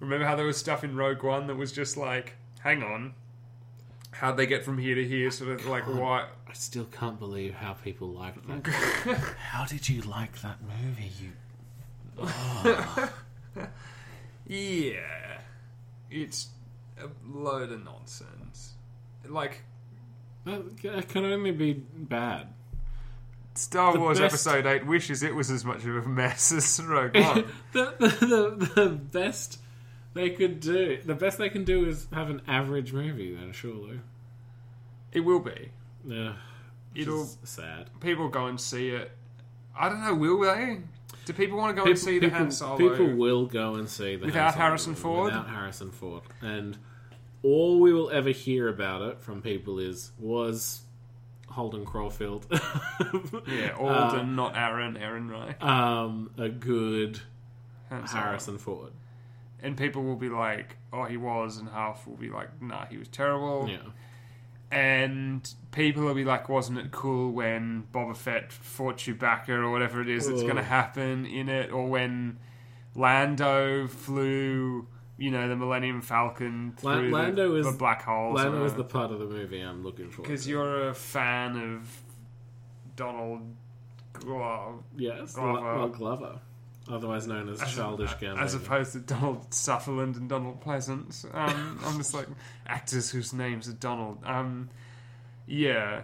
Remember 0.00 0.24
how 0.26 0.36
there 0.36 0.46
was 0.46 0.56
stuff 0.56 0.84
in 0.84 0.96
Rogue 0.96 1.22
One 1.22 1.46
that 1.48 1.56
was 1.56 1.72
just 1.72 1.96
like, 1.96 2.34
hang 2.60 2.82
on, 2.82 3.14
how'd 4.12 4.36
they 4.36 4.46
get 4.46 4.64
from 4.64 4.78
here 4.78 4.94
to 4.94 5.06
here? 5.06 5.30
Sort 5.30 5.50
of 5.50 5.66
like 5.66 5.86
what? 5.86 6.30
I 6.48 6.52
still 6.52 6.84
can't 6.86 7.18
believe 7.18 7.54
how 7.54 7.74
people 7.74 8.08
liked 8.08 8.46
that. 8.48 8.66
How 9.50 9.64
did 9.66 9.88
you 9.88 10.00
like 10.02 10.40
that 10.42 10.58
movie? 10.62 11.10
You 11.20 11.32
Yeah, 14.46 15.38
it's 16.10 16.48
a 17.02 17.08
load 17.28 17.72
of 17.72 17.84
nonsense. 17.84 18.72
Like 19.28 19.62
That 20.44 20.62
it 20.84 21.08
can 21.08 21.24
only 21.24 21.50
be 21.50 21.72
bad. 21.74 22.48
Star 23.54 23.92
The 23.92 24.00
Wars 24.00 24.18
best- 24.20 24.34
Episode 24.46 24.66
Eight 24.66 24.86
wishes 24.86 25.22
it 25.22 25.34
was 25.34 25.50
as 25.50 25.64
much 25.64 25.84
of 25.84 25.96
a 25.96 26.08
mess 26.08 26.52
as 26.52 26.80
Rogue 26.82 27.16
One. 27.16 27.44
the, 27.72 27.94
the, 27.98 28.08
the, 28.08 28.72
the 28.84 28.88
best 28.90 29.58
they 30.16 30.30
could 30.30 30.60
do, 30.60 30.98
the 31.04 31.14
best 31.14 31.38
they 31.38 31.48
can 31.48 31.64
do 31.64 31.84
is 31.86 32.08
have 32.12 32.30
an 32.30 32.42
average 32.48 32.92
movie. 32.92 33.34
Then 33.34 33.52
surely, 33.52 34.00
it 35.12 35.20
will 35.20 35.40
be. 35.40 35.70
yeah, 36.04 36.34
It'll 36.94 37.24
sad. 37.44 37.90
people 38.00 38.28
go 38.28 38.46
and 38.46 38.60
see 38.60 38.90
it. 38.90 39.12
I 39.78 39.88
don't 39.88 40.02
know. 40.04 40.14
Will 40.14 40.40
they? 40.40 40.80
Do 41.26 41.32
people 41.32 41.58
want 41.58 41.76
to 41.76 41.82
go 41.82 41.88
and 41.88 41.98
see 41.98 42.18
the 42.18 42.30
Han 42.30 42.50
Solo? 42.50 42.76
people 42.76 43.14
will 43.14 43.46
go 43.46 43.74
and 43.74 43.88
see 43.88 44.16
the 44.16 44.26
Without 44.26 44.44
Han 44.44 44.52
Solo 44.54 44.64
Harrison 44.64 44.94
Ford? 44.94 45.24
Without 45.26 45.48
Harrison 45.48 45.90
Ford, 45.90 46.22
and 46.40 46.78
all 47.42 47.80
we 47.80 47.92
will 47.92 48.10
ever 48.10 48.30
hear 48.30 48.68
about 48.68 49.02
it 49.02 49.20
from 49.20 49.42
people 49.42 49.78
is 49.78 50.12
was 50.18 50.82
Holden 51.48 51.84
Caulfield, 51.84 52.46
yeah, 53.48 53.72
Alden, 53.78 54.36
not 54.36 54.56
Aaron. 54.56 54.96
Aaron, 54.96 55.28
right? 55.28 55.60
um, 55.62 56.30
a 56.38 56.48
good. 56.48 57.20
Harrison 57.88 58.58
Ford. 58.58 58.90
And 59.66 59.76
people 59.76 60.02
will 60.04 60.16
be 60.16 60.28
like, 60.28 60.76
"Oh, 60.92 61.04
he 61.04 61.16
was," 61.16 61.58
and 61.58 61.68
half 61.68 62.06
will 62.06 62.16
be 62.16 62.30
like, 62.30 62.62
"Nah, 62.62 62.86
he 62.86 62.96
was 62.98 63.08
terrible." 63.08 63.68
Yeah, 63.68 63.78
And 64.70 65.48
people 65.72 66.04
will 66.04 66.14
be 66.14 66.24
like, 66.24 66.48
"Wasn't 66.48 66.78
it 66.78 66.90
cool 66.92 67.32
when 67.32 67.88
Boba 67.92 68.16
Fett 68.16 68.52
fought 68.52 68.96
Chewbacca 68.96 69.48
or 69.50 69.70
whatever 69.70 70.00
it 70.00 70.08
is 70.08 70.28
that's 70.28 70.42
going 70.42 70.56
to 70.56 70.62
happen 70.62 71.26
in 71.26 71.48
it, 71.48 71.72
or 71.72 71.88
when 71.88 72.38
Lando 72.94 73.86
flew." 73.88 74.86
You 75.18 75.30
know 75.30 75.48
the 75.48 75.56
Millennium 75.56 76.02
Falcon 76.02 76.74
through 76.76 77.10
Lando 77.10 77.52
the, 77.52 77.56
is- 77.60 77.66
the 77.66 77.72
black 77.72 78.02
hole. 78.02 78.34
Lando 78.34 78.64
is 78.66 78.74
the 78.74 78.84
part 78.84 79.10
of 79.10 79.18
the 79.18 79.24
movie 79.24 79.60
I'm 79.60 79.82
looking 79.82 80.10
for. 80.10 80.20
because 80.22 80.46
you're 80.46 80.90
a 80.90 80.94
fan 80.94 81.56
of 81.56 82.02
Donald 82.96 83.40
Glover, 84.12 84.78
yes, 84.96 85.34
Glover. 85.34 85.88
Glover, 85.88 86.40
otherwise 86.90 87.26
known 87.26 87.48
as, 87.48 87.60
as, 87.60 87.74
Childish 87.74 88.12
Gambino. 88.14 88.40
as 88.40 88.54
opposed 88.54 88.92
to 88.92 89.00
Donald 89.00 89.52
Sutherland 89.52 90.16
and 90.16 90.28
Donald 90.28 90.60
Pleasence. 90.62 91.24
Um, 91.34 91.80
I'm 91.84 91.98
just 91.98 92.14
like 92.14 92.28
actors 92.66 93.10
whose 93.10 93.32
names 93.32 93.68
are 93.68 93.72
Donald. 93.72 94.18
Um, 94.24 94.70
yeah, 95.46 96.02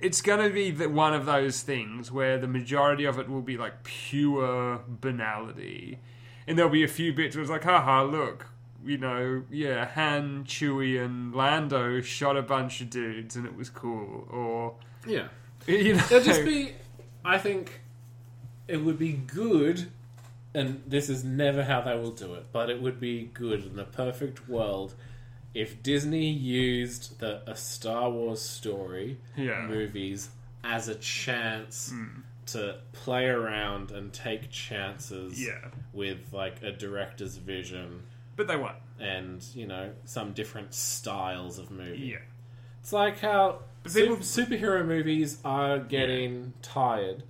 it's 0.00 0.20
going 0.20 0.46
to 0.46 0.52
be 0.52 0.70
the, 0.70 0.88
one 0.88 1.14
of 1.14 1.26
those 1.26 1.62
things 1.62 2.12
where 2.12 2.38
the 2.38 2.48
majority 2.48 3.04
of 3.04 3.18
it 3.18 3.28
will 3.28 3.42
be 3.42 3.56
like 3.56 3.84
pure 3.84 4.82
banality, 4.88 5.98
and 6.46 6.58
there'll 6.58 6.70
be 6.70 6.84
a 6.84 6.88
few 6.88 7.12
bits 7.12 7.36
where 7.36 7.42
it's 7.42 7.50
like, 7.50 7.64
haha, 7.64 8.02
look. 8.02 8.48
You 8.84 8.98
know, 8.98 9.42
yeah, 9.50 9.86
Han, 9.94 10.44
Chewie, 10.44 11.04
and 11.04 11.34
Lando 11.34 12.00
shot 12.02 12.36
a 12.36 12.42
bunch 12.42 12.80
of 12.80 12.88
dudes, 12.88 13.34
and 13.34 13.44
it 13.44 13.56
was 13.56 13.68
cool. 13.68 14.28
Or 14.30 14.74
yeah, 15.04 15.26
you 15.66 15.94
know, 15.94 16.04
It'll 16.04 16.20
just 16.20 16.44
be. 16.44 16.72
I 17.24 17.38
think 17.38 17.80
it 18.68 18.78
would 18.78 18.98
be 18.98 19.12
good, 19.12 19.88
and 20.54 20.82
this 20.86 21.08
is 21.08 21.24
never 21.24 21.64
how 21.64 21.80
they 21.82 21.94
will 21.96 22.10
do 22.12 22.34
it, 22.34 22.46
but 22.52 22.70
it 22.70 22.80
would 22.82 22.98
be 23.00 23.30
good 23.34 23.64
in 23.66 23.78
a 23.78 23.84
perfect 23.84 24.48
world 24.48 24.94
if 25.54 25.82
Disney 25.82 26.28
used 26.28 27.18
the 27.20 27.42
a 27.50 27.56
Star 27.56 28.10
Wars 28.10 28.42
story 28.42 29.18
Yeah. 29.36 29.62
movies 29.66 30.28
as 30.62 30.88
a 30.88 30.94
chance 30.96 31.90
hmm. 31.90 32.20
to 32.46 32.76
play 32.92 33.26
around 33.26 33.90
and 33.90 34.12
take 34.12 34.50
chances 34.50 35.40
Yeah. 35.42 35.68
with 35.92 36.32
like 36.32 36.62
a 36.62 36.72
director's 36.72 37.36
vision 37.36 38.02
but 38.36 38.48
they 38.48 38.56
won't. 38.56 38.76
and 39.00 39.42
you 39.54 39.66
know 39.66 39.92
some 40.04 40.32
different 40.32 40.74
styles 40.74 41.58
of 41.58 41.70
movie. 41.70 41.98
Yeah. 42.08 42.18
It's 42.80 42.92
like 42.92 43.18
how 43.20 43.60
But 43.82 43.92
su- 43.92 44.00
people- 44.02 44.16
superhero 44.18 44.84
movies 44.86 45.38
are 45.44 45.78
getting 45.78 46.52
tired, 46.60 47.22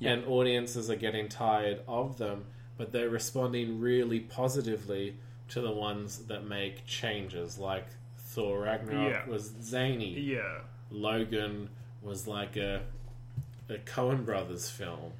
Yeah. 0.00 0.12
and 0.12 0.26
audiences 0.26 0.90
are 0.90 0.96
getting 0.96 1.28
tired 1.28 1.80
of 1.88 2.18
them, 2.18 2.44
but 2.76 2.92
they're 2.92 3.08
responding 3.10 3.80
really 3.80 4.20
positively 4.20 5.16
to 5.48 5.60
the 5.60 5.72
ones 5.72 6.18
that 6.26 6.44
make 6.44 6.86
changes. 6.86 7.58
Like 7.58 7.86
Thor 8.16 8.60
Ragnarok 8.60 9.10
Yeah. 9.12 9.26
was 9.28 9.52
zany, 9.62 10.18
Yeah. 10.20 10.60
Logan 10.90 11.70
was 12.02 12.26
like 12.26 12.56
a 12.56 12.82
a 13.68 13.78
Coen 13.78 14.24
Brothers 14.24 14.70
film. 14.70 15.12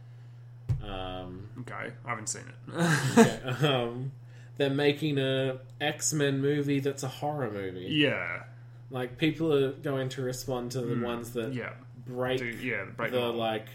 Um, 0.83 1.49
Okay, 1.61 1.93
I 2.05 2.09
haven't 2.09 2.29
seen 2.29 2.45
it. 2.69 3.63
um, 3.65 4.13
they're 4.57 4.71
making 4.71 5.19
a 5.19 5.59
X 5.81 6.13
Men 6.13 6.41
movie 6.41 6.81
that's 6.81 7.03
a 7.03 7.09
horror 7.09 7.51
movie. 7.51 7.89
yeah, 7.91 8.45
Like 8.91 9.19
people 9.19 9.53
are 9.53 9.73
going 9.73 10.09
to 10.11 10.23
respond 10.23 10.71
to 10.73 10.81
the 10.81 10.95
Mm, 10.95 11.03
ones 11.05 11.33
that 11.33 11.53
yeah, 11.53 11.73
break 12.07 12.39
Do, 12.39 12.47
yeah. 12.47 12.85
Break 12.97 13.11
the 13.13 13.21
the 13.21 13.27
like. 13.33 13.67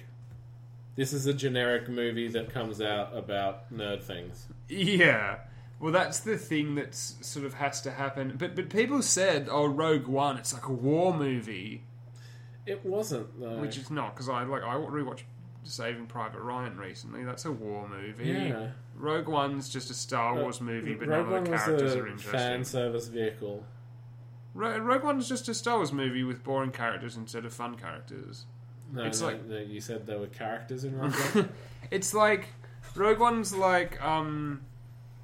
This 0.95 1.11
is 1.13 1.25
a 1.25 1.33
generic 1.33 1.89
movie 1.89 2.27
that 2.29 2.51
comes 2.51 2.79
out 2.81 3.15
about 3.17 3.73
nerd 3.73 4.03
things. 4.03 4.47
Yeah. 4.69 5.39
Well, 5.79 5.91
that's 5.91 6.19
the 6.19 6.37
thing 6.37 6.75
that 6.75 6.93
sort 6.95 7.45
of 7.45 7.55
has 7.55 7.81
to 7.81 7.91
happen. 7.91 8.35
But 8.37 8.55
but 8.55 8.69
people 8.69 9.01
said, 9.01 9.47
"Oh, 9.51 9.65
Rogue 9.65 10.07
One, 10.07 10.37
it's 10.37 10.53
like 10.53 10.67
a 10.67 10.71
war 10.71 11.13
movie," 11.13 11.83
It 12.65 12.85
wasn't 12.85 13.39
though. 13.39 13.57
which 13.59 13.77
it's 13.77 13.89
not 13.89 14.15
because 14.15 14.29
I 14.29 14.43
like 14.43 14.63
I 14.63 14.75
rewatched 14.75 15.23
Saving 15.63 16.05
Private 16.05 16.39
Ryan 16.41 16.77
recently. 16.77 17.23
That's 17.25 17.43
a 17.45 17.51
war 17.51 17.89
movie. 17.89 18.29
yeah, 18.29 18.69
Rogue 18.95 19.27
One's 19.27 19.67
just 19.69 19.89
a 19.89 19.93
Star 19.93 20.37
uh, 20.37 20.41
Wars 20.41 20.61
movie, 20.61 20.93
but 20.93 21.07
Rogue 21.07 21.09
none 21.09 21.19
of 21.25 21.31
One 21.31 21.43
the 21.43 21.51
was 21.51 21.61
characters 21.63 21.95
a 21.95 21.99
are 22.01 22.07
interesting. 22.07 22.31
fan 22.39 22.63
service 22.63 23.07
vehicle. 23.07 23.65
Ro- 24.53 24.77
Rogue 24.77 25.03
One's 25.03 25.27
just 25.27 25.49
a 25.49 25.53
Star 25.53 25.77
Wars 25.77 25.91
movie 25.91 26.23
with 26.23 26.43
boring 26.43 26.71
characters 26.71 27.17
instead 27.17 27.43
of 27.45 27.53
fun 27.53 27.75
characters. 27.75 28.45
No, 28.93 29.03
It's 29.03 29.21
no, 29.21 29.27
like- 29.27 29.45
no, 29.45 29.57
you 29.57 29.81
said 29.81 30.05
there 30.05 30.19
were 30.19 30.27
characters 30.27 30.83
in 30.83 30.97
Rogue 30.97 31.13
One. 31.13 31.49
It's 31.91 32.13
like 32.13 32.47
Rogue 32.95 33.19
One's 33.19 33.53
like 33.55 34.01
um, 34.01 34.61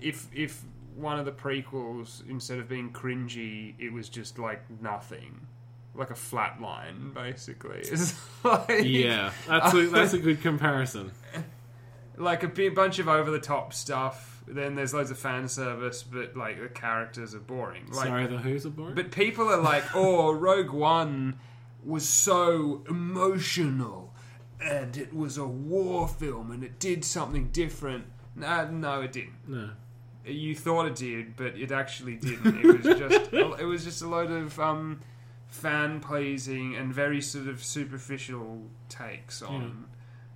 if 0.01 0.27
if 0.33 0.61
one 0.95 1.17
of 1.19 1.25
the 1.25 1.31
prequels 1.31 2.27
instead 2.29 2.59
of 2.59 2.67
being 2.67 2.91
cringy, 2.91 3.73
it 3.79 3.93
was 3.93 4.09
just 4.09 4.37
like 4.39 4.61
nothing, 4.81 5.47
like 5.95 6.09
a 6.09 6.15
flat 6.15 6.61
line, 6.61 7.11
basically. 7.13 7.79
It's 7.83 8.15
like 8.43 8.83
yeah, 8.83 9.31
that's 9.47 9.73
a, 9.73 9.87
that's 9.87 10.13
a 10.13 10.19
good 10.19 10.41
comparison. 10.41 11.11
like 12.17 12.43
a 12.43 12.47
big 12.49 12.75
bunch 12.75 12.99
of 12.99 13.07
over 13.07 13.31
the 13.31 13.39
top 13.39 13.73
stuff. 13.73 14.43
then 14.47 14.75
there's 14.75 14.93
loads 14.93 15.11
of 15.11 15.17
fan 15.17 15.47
service, 15.47 16.03
but 16.03 16.35
like 16.35 16.59
the 16.61 16.67
characters 16.67 17.33
are 17.35 17.39
boring. 17.39 17.85
Like, 17.91 18.07
Sorry, 18.07 18.27
the 18.27 18.37
Who's 18.37 18.65
are 18.65 18.69
boring. 18.69 18.95
but 18.95 19.11
people 19.11 19.47
are 19.47 19.61
like, 19.61 19.83
"Oh, 19.95 20.31
Rogue 20.33 20.71
One 20.71 21.39
was 21.83 22.07
so 22.07 22.83
emotional, 22.89 24.13
and 24.63 24.97
it 24.97 25.13
was 25.13 25.37
a 25.37 25.47
war 25.47 26.07
film, 26.07 26.51
and 26.51 26.63
it 26.63 26.79
did 26.79 27.05
something 27.05 27.49
different." 27.49 28.05
Nah, 28.35 28.65
no, 28.65 29.01
it 29.01 29.11
didn't. 29.11 29.47
no. 29.47 29.71
You 30.25 30.53
thought 30.53 30.85
it 30.85 30.95
did, 30.95 31.35
but 31.35 31.57
it 31.57 31.71
actually 31.71 32.15
didn't. 32.15 32.63
It 32.63 32.83
was 32.83 32.97
just 32.97 33.33
it 33.59 33.65
was 33.65 33.83
just 33.83 34.01
a 34.01 34.07
load 34.07 34.29
of 34.29 34.59
um, 34.59 34.99
fan 35.47 35.99
pleasing 36.01 36.75
and 36.75 36.93
very 36.93 37.21
sort 37.21 37.47
of 37.47 37.63
superficial 37.63 38.63
takes 38.89 39.41
on 39.41 39.85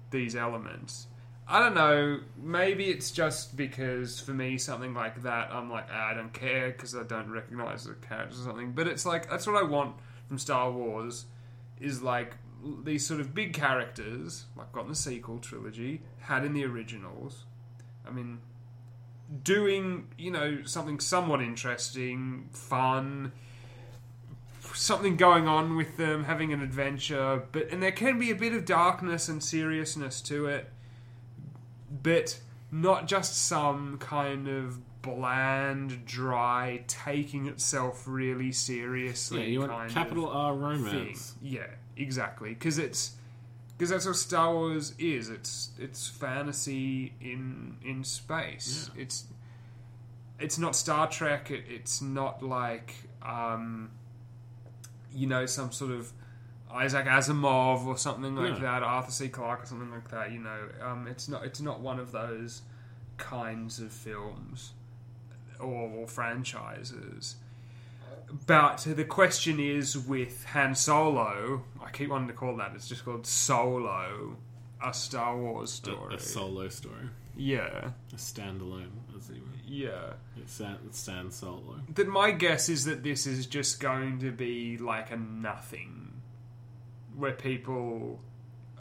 these 0.10 0.36
elements. 0.36 1.08
I 1.48 1.60
don't 1.60 1.76
know. 1.76 2.22
Maybe 2.42 2.86
it's 2.86 3.12
just 3.12 3.58
because 3.58 4.20
for 4.20 4.32
me 4.32 4.58
something 4.58 4.94
like 4.94 5.22
that, 5.24 5.52
I'm 5.52 5.70
like 5.70 5.88
ah, 5.92 6.12
I 6.12 6.14
don't 6.14 6.34
care 6.34 6.72
because 6.72 6.96
I 6.96 7.04
don't 7.04 7.30
recognize 7.30 7.84
the 7.84 7.94
characters 7.94 8.40
or 8.40 8.44
something. 8.46 8.72
But 8.72 8.88
it's 8.88 9.06
like 9.06 9.30
that's 9.30 9.46
what 9.46 9.62
I 9.62 9.64
want 9.64 9.96
from 10.28 10.38
Star 10.40 10.72
Wars 10.72 11.26
is 11.84 12.02
like 12.02 12.38
these 12.84 13.06
sort 13.06 13.20
of 13.20 13.36
big 13.36 13.54
characters 13.54 14.46
like 14.56 14.72
got 14.72 14.84
in 14.84 14.90
the 14.90 14.96
sequel 14.96 15.40
trilogy, 15.40 16.02
had 16.22 16.46
in 16.46 16.54
the 16.54 16.64
originals. 16.64 17.46
I 18.08 18.12
mean, 18.12 18.40
doing 19.44 20.08
you 20.18 20.32
know 20.32 20.64
something 20.64 21.00
somewhat 21.00 21.42
interesting, 21.42 22.50
fun, 22.54 23.34
something 24.74 25.18
going 25.18 25.48
on 25.48 25.76
with 25.76 25.98
them, 25.98 26.24
having 26.24 26.54
an 26.54 26.62
adventure, 26.62 27.44
but 27.52 27.70
and 27.70 27.84
there 27.84 27.92
can 27.92 28.18
be 28.18 28.32
a 28.32 28.36
bit 28.36 28.54
of 28.54 28.66
darkness 28.66 29.28
and 29.28 29.44
seriousness 29.44 30.22
to 30.22 30.48
it, 30.48 30.72
but 32.02 32.40
not 32.72 33.08
just 33.08 33.46
some 33.46 33.98
kind 34.00 34.48
of 34.48 34.80
bland, 35.04 36.06
dry, 36.06 36.84
taking 36.88 37.46
itself 37.46 38.06
really 38.08 38.52
seriously. 38.52 39.42
Yeah, 39.42 39.48
you 39.48 39.60
want 39.60 39.72
kind 39.72 39.92
capital 39.92 40.32
of 40.32 40.36
R 40.36 40.78
thing. 40.78 41.16
Yeah, 41.44 41.68
exactly. 41.96 42.50
Because 42.56 42.80
it's 42.80 43.12
because 43.78 43.92
that's 43.92 44.08
what 44.08 44.16
Star 44.16 44.52
Wars 44.54 44.96
is. 44.98 45.30
It's 45.30 45.70
it's 45.78 46.08
fantasy 46.08 47.14
in 47.22 47.78
in 47.86 48.04
space. 48.04 48.90
It's 48.98 49.26
it's 50.40 50.58
not 50.58 50.76
Star 50.76 51.08
Trek. 51.08 51.52
It, 51.52 51.66
it's 51.70 52.02
not 52.02 52.42
like 52.42 52.96
um, 53.22 53.92
you 55.14 55.28
know 55.28 55.46
some 55.46 55.72
sort 55.72 55.92
of 55.92 56.12
Isaac 56.72 57.06
Asimov 57.06 57.86
or 57.86 57.98
something 57.98 58.36
like 58.36 58.54
No. 58.54 58.60
that, 58.60 58.82
Arthur 58.84 59.12
C. 59.12 59.30
Clarke 59.30 59.64
or 59.64 59.66
something 59.68 59.92
like 59.92 60.10
that. 60.10 60.32
You 60.32 60.40
know, 60.40 60.60
um, 60.82 61.08
it's 61.08 61.28
not 61.28 61.46
it's 61.46 61.62
not 61.62 61.82
one 61.82 62.00
of 62.00 62.12
those 62.12 62.62
kinds 63.18 63.80
of 63.80 63.92
films 63.92 64.72
or, 65.64 65.90
or 65.90 66.08
franchises. 66.08 67.36
But 68.48 68.86
the 68.88 69.06
question 69.06 69.60
is 69.60 69.98
with 69.98 70.46
Han 70.46 70.76
Solo, 70.76 71.64
I 71.84 71.92
keep 71.92 72.10
wanting 72.10 72.28
to 72.30 72.34
call 72.34 72.56
that, 72.58 72.72
it's 72.76 72.88
just 72.88 73.06
called 73.06 73.28
Solo, 73.28 74.38
a 74.84 74.94
Star 74.94 75.38
Wars 75.38 75.72
story. 75.72 76.16
a 76.16 76.20
solo 76.20 76.68
story. 76.70 77.10
yeah, 77.38 77.92
A 78.12 78.16
standalone, 78.16 78.90
as 79.18 79.30
you 79.30 79.36
would. 79.42 79.60
yeah. 79.66 80.14
It 80.36 80.50
stand, 80.50 80.80
it 80.86 80.96
stands 80.96 81.36
solo. 81.36 81.80
That 81.94 82.08
my 82.08 82.32
guess 82.32 82.70
is 82.70 82.86
that 82.86 83.04
this 83.04 83.28
is 83.28 83.46
just 83.46 83.80
going 83.80 84.20
to 84.20 84.32
be 84.32 84.78
like 84.80 85.12
a 85.12 85.16
nothing, 85.18 86.14
where 87.16 87.34
people 87.34 88.20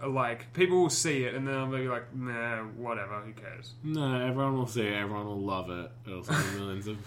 like 0.06 0.52
people 0.52 0.80
will 0.82 0.90
see 0.90 1.24
it 1.24 1.34
and 1.34 1.46
then 1.46 1.54
they'll 1.70 1.80
be 1.80 1.88
like, 1.88 2.14
nah, 2.14 2.62
whatever, 2.62 3.20
who 3.20 3.32
cares? 3.32 3.74
No, 3.82 4.20
everyone 4.20 4.56
will 4.56 4.66
see 4.66 4.82
it. 4.82 4.92
Everyone 4.94 5.26
will 5.26 5.40
love 5.40 5.70
it. 5.70 5.90
It'll 6.06 6.24
sell 6.24 6.42
millions 6.58 6.86
of. 6.86 6.98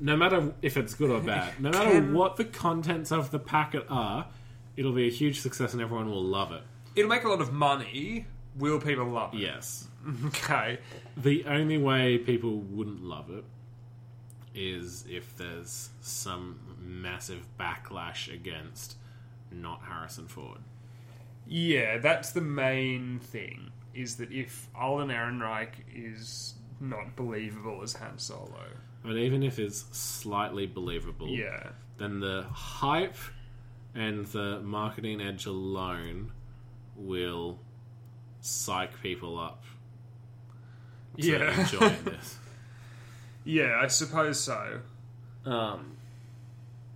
No 0.00 0.16
matter 0.16 0.52
if 0.62 0.76
it's 0.76 0.94
good 0.94 1.10
or 1.10 1.18
bad, 1.20 1.58
no 1.60 1.70
matter 1.70 1.90
Can- 1.90 2.14
what 2.14 2.36
the 2.36 2.44
contents 2.44 3.10
of 3.10 3.32
the 3.32 3.40
packet 3.40 3.84
are, 3.90 4.28
it'll 4.76 4.92
be 4.92 5.08
a 5.08 5.10
huge 5.10 5.40
success 5.40 5.72
and 5.72 5.82
everyone 5.82 6.08
will 6.08 6.22
love 6.22 6.52
it. 6.52 6.62
It'll 6.94 7.10
make 7.10 7.24
a 7.24 7.28
lot 7.28 7.40
of 7.40 7.52
money. 7.52 8.26
Will 8.56 8.80
people 8.80 9.06
love 9.08 9.34
it? 9.34 9.40
Yes. 9.40 9.88
Okay. 10.26 10.78
The 11.16 11.44
only 11.46 11.78
way 11.78 12.16
people 12.18 12.58
wouldn't 12.58 13.02
love 13.02 13.28
it 13.30 13.42
is 14.54 15.04
if 15.08 15.36
there's 15.36 15.90
some 16.00 16.60
massive 16.80 17.44
backlash 17.58 18.32
against 18.32 18.96
not 19.50 19.82
Harrison 19.88 20.28
Ford. 20.28 20.58
Yeah, 21.48 21.98
that's 21.98 22.32
the 22.32 22.40
main 22.40 23.18
thing. 23.20 23.70
Is 23.94 24.16
that 24.16 24.30
if 24.30 24.68
Alden 24.74 25.08
Ehrenreich 25.08 25.70
is 25.94 26.54
not 26.80 27.16
believable 27.16 27.80
as 27.82 27.94
Han 27.94 28.18
Solo? 28.18 28.66
But 29.02 29.16
even 29.16 29.42
if 29.42 29.58
it's 29.58 29.86
slightly 29.96 30.66
believable, 30.66 31.28
Yeah. 31.28 31.70
then 31.96 32.20
the 32.20 32.44
hype 32.52 33.16
and 33.94 34.26
the 34.26 34.60
marketing 34.60 35.20
edge 35.20 35.46
alone 35.46 36.32
will 36.96 37.58
psych 38.40 39.00
people 39.02 39.38
up 39.38 39.64
to 41.18 41.26
Yeah. 41.26 41.60
enjoy 41.60 41.88
this. 42.04 42.38
Yeah, 43.44 43.80
I 43.82 43.86
suppose 43.86 44.38
so. 44.38 44.80
Um, 45.46 45.96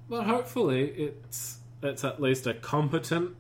but 0.09 0.25
hopefully, 0.25 0.91
it's 0.91 1.59
it's 1.83 2.05
at 2.05 2.21
least 2.21 2.47
a 2.47 2.55
competent 2.55 3.35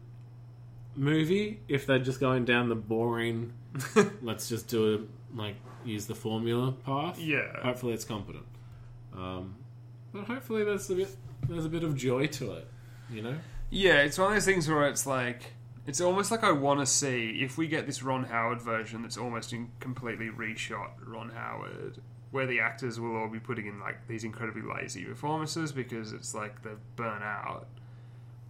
movie. 0.95 1.61
If 1.69 1.87
they're 1.87 1.99
just 1.99 2.21
going 2.21 2.45
down 2.45 2.69
the 2.69 2.75
boring, 2.75 3.53
let's 4.23 4.49
just 4.49 4.69
do 4.69 4.95
a 4.95 5.37
like 5.37 5.57
use 5.85 6.07
the 6.07 6.15
formula 6.15 6.73
path. 6.73 7.19
Yeah. 7.19 7.61
Hopefully, 7.63 7.93
it's 7.93 8.05
competent. 8.05 8.47
Um, 9.15 9.57
but 10.13 10.25
hopefully, 10.25 10.65
there's 10.65 10.89
a 10.91 10.95
bit 10.95 11.09
there's 11.49 11.65
a 11.65 11.71
bit 11.71 11.85
of 11.85 11.97
joy 11.97 12.27
to 12.29 12.53
it. 12.53 12.69
You 13.11 13.23
know. 13.23 13.37
Yeah, 13.71 14.03
it's 14.03 14.19
one 14.19 14.29
of 14.29 14.35
those 14.35 14.45
things 14.45 14.69
where 14.69 14.87
it's 14.89 15.07
like 15.07 15.55
it's 15.87 16.01
almost 16.01 16.31
like 16.31 16.45
I 16.45 16.53
want 16.53 16.81
to 16.81 16.87
see 16.87 17.41
if 17.43 17.59
we 17.59 17.67
get 17.67 17.87
this 17.87 18.03
Ron 18.03 18.25
Howard 18.25 18.61
version 18.63 19.03
that's 19.03 19.17
almost 19.17 19.53
in 19.53 19.71
completely 19.81 20.29
reshot 20.29 20.91
Ron 21.05 21.31
Howard, 21.31 22.01
where 22.31 22.47
the 22.47 22.61
actors 22.61 23.01
will 23.01 23.17
all 23.17 23.29
be 23.29 23.41
putting 23.41 23.67
in 23.67 23.81
like 23.81 24.07
these 24.07 24.25
incredibly 24.25 24.63
lazy 24.63 25.05
performances 25.05 25.73
because 25.73 26.13
it's 26.13 26.35
like 26.35 26.63
they've 26.63 26.79
burnt 26.97 27.25
out. 27.25 27.67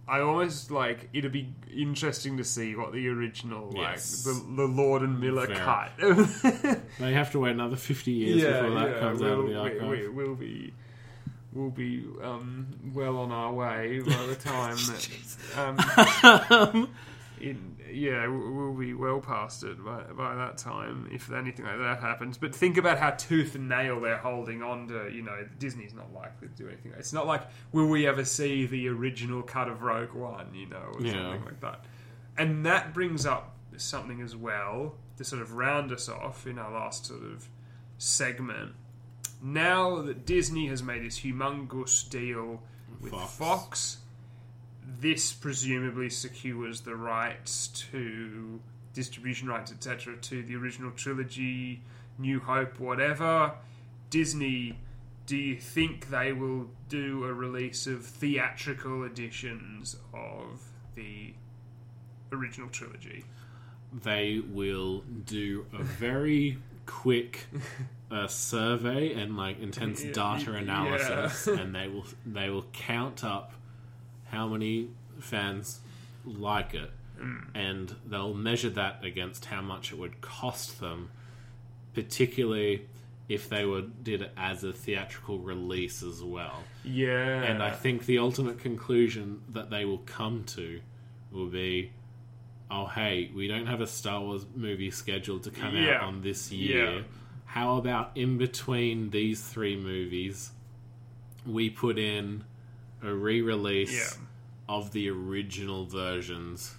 I 0.07 0.19
almost 0.19 0.69
like 0.69 1.09
it'd 1.13 1.31
be 1.31 1.53
interesting 1.73 2.37
to 2.37 2.43
see 2.43 2.75
what 2.75 2.91
the 2.91 3.07
original 3.07 3.71
Yes. 3.75 4.25
like 4.25 4.35
the, 4.35 4.55
the 4.55 4.65
Lord 4.67 5.01
and 5.01 5.19
Miller 5.19 5.47
Fair. 5.47 5.55
cut. 5.55 6.79
They 6.99 7.13
have 7.13 7.31
to 7.31 7.39
wait 7.39 7.51
another 7.51 7.75
fifty 7.77 8.11
years 8.11 8.43
before 8.43 8.71
that 8.79 8.99
comes 8.99 9.21
out 9.21 9.39
of 9.39 9.47
the 9.47 9.55
archive. 9.57 9.81
we, 9.87 10.07
we, 10.07 10.09
we'll 10.09 10.35
be 10.35 10.73
we'll 11.53 11.69
be 11.69 12.03
um, 12.21 12.67
well 12.93 13.17
on 13.17 13.31
our 13.31 13.53
way 13.53 13.99
by 13.99 14.25
the 14.25 14.35
time 14.35 14.75
that 14.75 15.09
um, 16.73 16.89
in, 17.43 17.75
yeah 17.91 18.25
we'll 18.27 18.51
we'll 18.51 18.73
be 18.73 18.93
well 18.93 19.19
past 19.19 19.63
it 19.63 19.83
by, 19.83 20.01
by 20.15 20.35
that 20.35 20.57
time 20.57 21.09
if 21.11 21.31
anything 21.31 21.65
like 21.65 21.77
that 21.77 21.99
happens. 21.99 22.37
But 22.37 22.55
think 22.55 22.77
about 22.77 22.97
how 22.97 23.11
tooth 23.11 23.55
and 23.55 23.67
nail 23.69 23.99
they're 23.99 24.17
holding 24.17 24.63
on 24.63 24.87
to. 24.87 25.09
You 25.11 25.21
know, 25.23 25.45
Disney's 25.59 25.93
not 25.93 26.13
likely 26.13 26.47
to 26.47 26.53
do 26.55 26.67
anything. 26.67 26.93
It's 26.97 27.13
not 27.13 27.27
like 27.27 27.43
will 27.71 27.87
we 27.87 28.07
ever 28.07 28.25
see 28.25 28.65
the 28.65 28.87
original 28.87 29.41
cut 29.43 29.67
of 29.67 29.81
Rogue 29.83 30.13
One? 30.13 30.53
You 30.53 30.67
know, 30.67 30.91
or 30.93 31.01
Yeah. 31.01 31.11
something 31.13 31.45
like 31.45 31.59
that. 31.61 31.85
And 32.37 32.65
that 32.65 32.93
brings 32.93 33.25
up 33.25 33.55
something 33.77 34.21
as 34.21 34.35
well 34.35 34.95
to 35.17 35.23
sort 35.23 35.41
of 35.41 35.53
round 35.53 35.91
us 35.91 36.09
off 36.09 36.47
in 36.47 36.57
our 36.57 36.71
last 36.71 37.05
sort 37.05 37.23
of 37.23 37.47
segment. 37.97 38.73
Now 39.41 40.01
that 40.01 40.25
Disney 40.25 40.67
has 40.67 40.81
made 40.81 41.03
this 41.03 41.19
humongous 41.19 42.09
deal 42.09 42.63
with 43.01 43.11
Fox. 43.11 43.33
Fox, 43.35 43.97
this 44.99 45.33
presumably 45.33 46.09
secures 46.09 46.81
the 46.81 46.95
rights 46.95 47.67
to 47.91 48.59
distribution 48.93 49.47
rights, 49.47 49.71
etc., 49.71 50.15
to 50.17 50.43
the 50.43 50.55
original 50.55 50.91
trilogy, 50.91 51.81
New 52.19 52.39
Hope, 52.39 52.79
whatever. 52.79 53.53
Disney, 54.09 54.77
do 55.25 55.35
you 55.35 55.55
think 55.57 56.09
they 56.09 56.31
will 56.33 56.69
do 56.89 57.23
a 57.25 57.33
release 57.33 57.87
of 57.87 58.05
theatrical 58.05 59.03
editions 59.03 59.95
of 60.13 60.61
the 60.95 61.33
original 62.31 62.69
trilogy? 62.69 63.25
they 64.01 64.41
will 64.51 65.03
do 65.25 65.67
a 65.71 65.83
very 65.83 66.57
quick 66.87 67.45
uh, 68.11 68.27
survey 68.27 69.13
and 69.13 69.37
like 69.37 69.59
intense 69.59 70.03
Yeah, 70.03 70.13
data 70.13 70.51
yeah. 70.51 70.57
analysis, 70.57 71.47
and 71.47 71.75
they 71.75 71.87
will 71.87 72.05
they 72.25 72.49
will 72.49 72.65
count 72.73 73.23
up 73.23 73.53
how 74.33 74.47
many 74.47 74.89
fans 75.19 75.79
like 76.25 76.73
it, 76.73 76.91
Mm. 77.19 77.45
and 77.53 77.95
they'll 78.07 78.33
measure 78.33 78.71
that 78.71 79.05
against 79.05 79.45
how 79.45 79.61
much 79.61 79.91
it 79.91 79.97
would 79.99 80.19
cost 80.21 80.79
them, 80.79 81.09
particularly 81.93 82.87
if 83.29 83.47
they 83.47 83.65
were 83.65 83.81
did 83.81 84.21
it 84.21 84.31
as 84.35 84.63
a 84.63 84.73
theatrical 84.73 85.39
release 85.39 86.03
as 86.03 86.21
well. 86.23 86.63
Yeah. 86.83 87.43
And 87.43 87.61
I 87.63 87.71
think 87.71 88.05
the 88.05 88.17
ultimate 88.17 88.59
conclusion 88.59 89.41
that 89.49 89.69
they 89.69 89.85
will 89.85 89.99
come 89.99 90.43
to 90.57 90.81
will 91.31 91.47
be 91.47 91.91
oh, 92.71 92.87
hey, 92.87 93.29
we 93.35 93.47
don't 93.47 93.67
have 93.67 93.81
a 93.81 93.85
Star 93.87 94.19
Wars 94.19 94.47
movie 94.55 94.89
scheduled 94.89 95.43
to 95.43 95.51
come 95.51 95.75
Yeah. 95.75 95.97
out 95.97 96.03
on 96.05 96.21
this 96.21 96.51
year, 96.51 96.91
Yeah. 96.95 97.01
How 97.45 97.77
about 97.77 98.11
in 98.15 98.39
between 98.39 99.11
these 99.11 99.47
three 99.47 99.75
movies, 99.75 100.51
we 101.45 101.69
put 101.69 101.99
in 101.99 102.43
a 103.03 103.13
re-release 103.13 104.17
Yeah. 104.17 104.23
of 104.75 104.91
the 104.91 105.09
original 105.09 105.85
versions, 105.85 106.75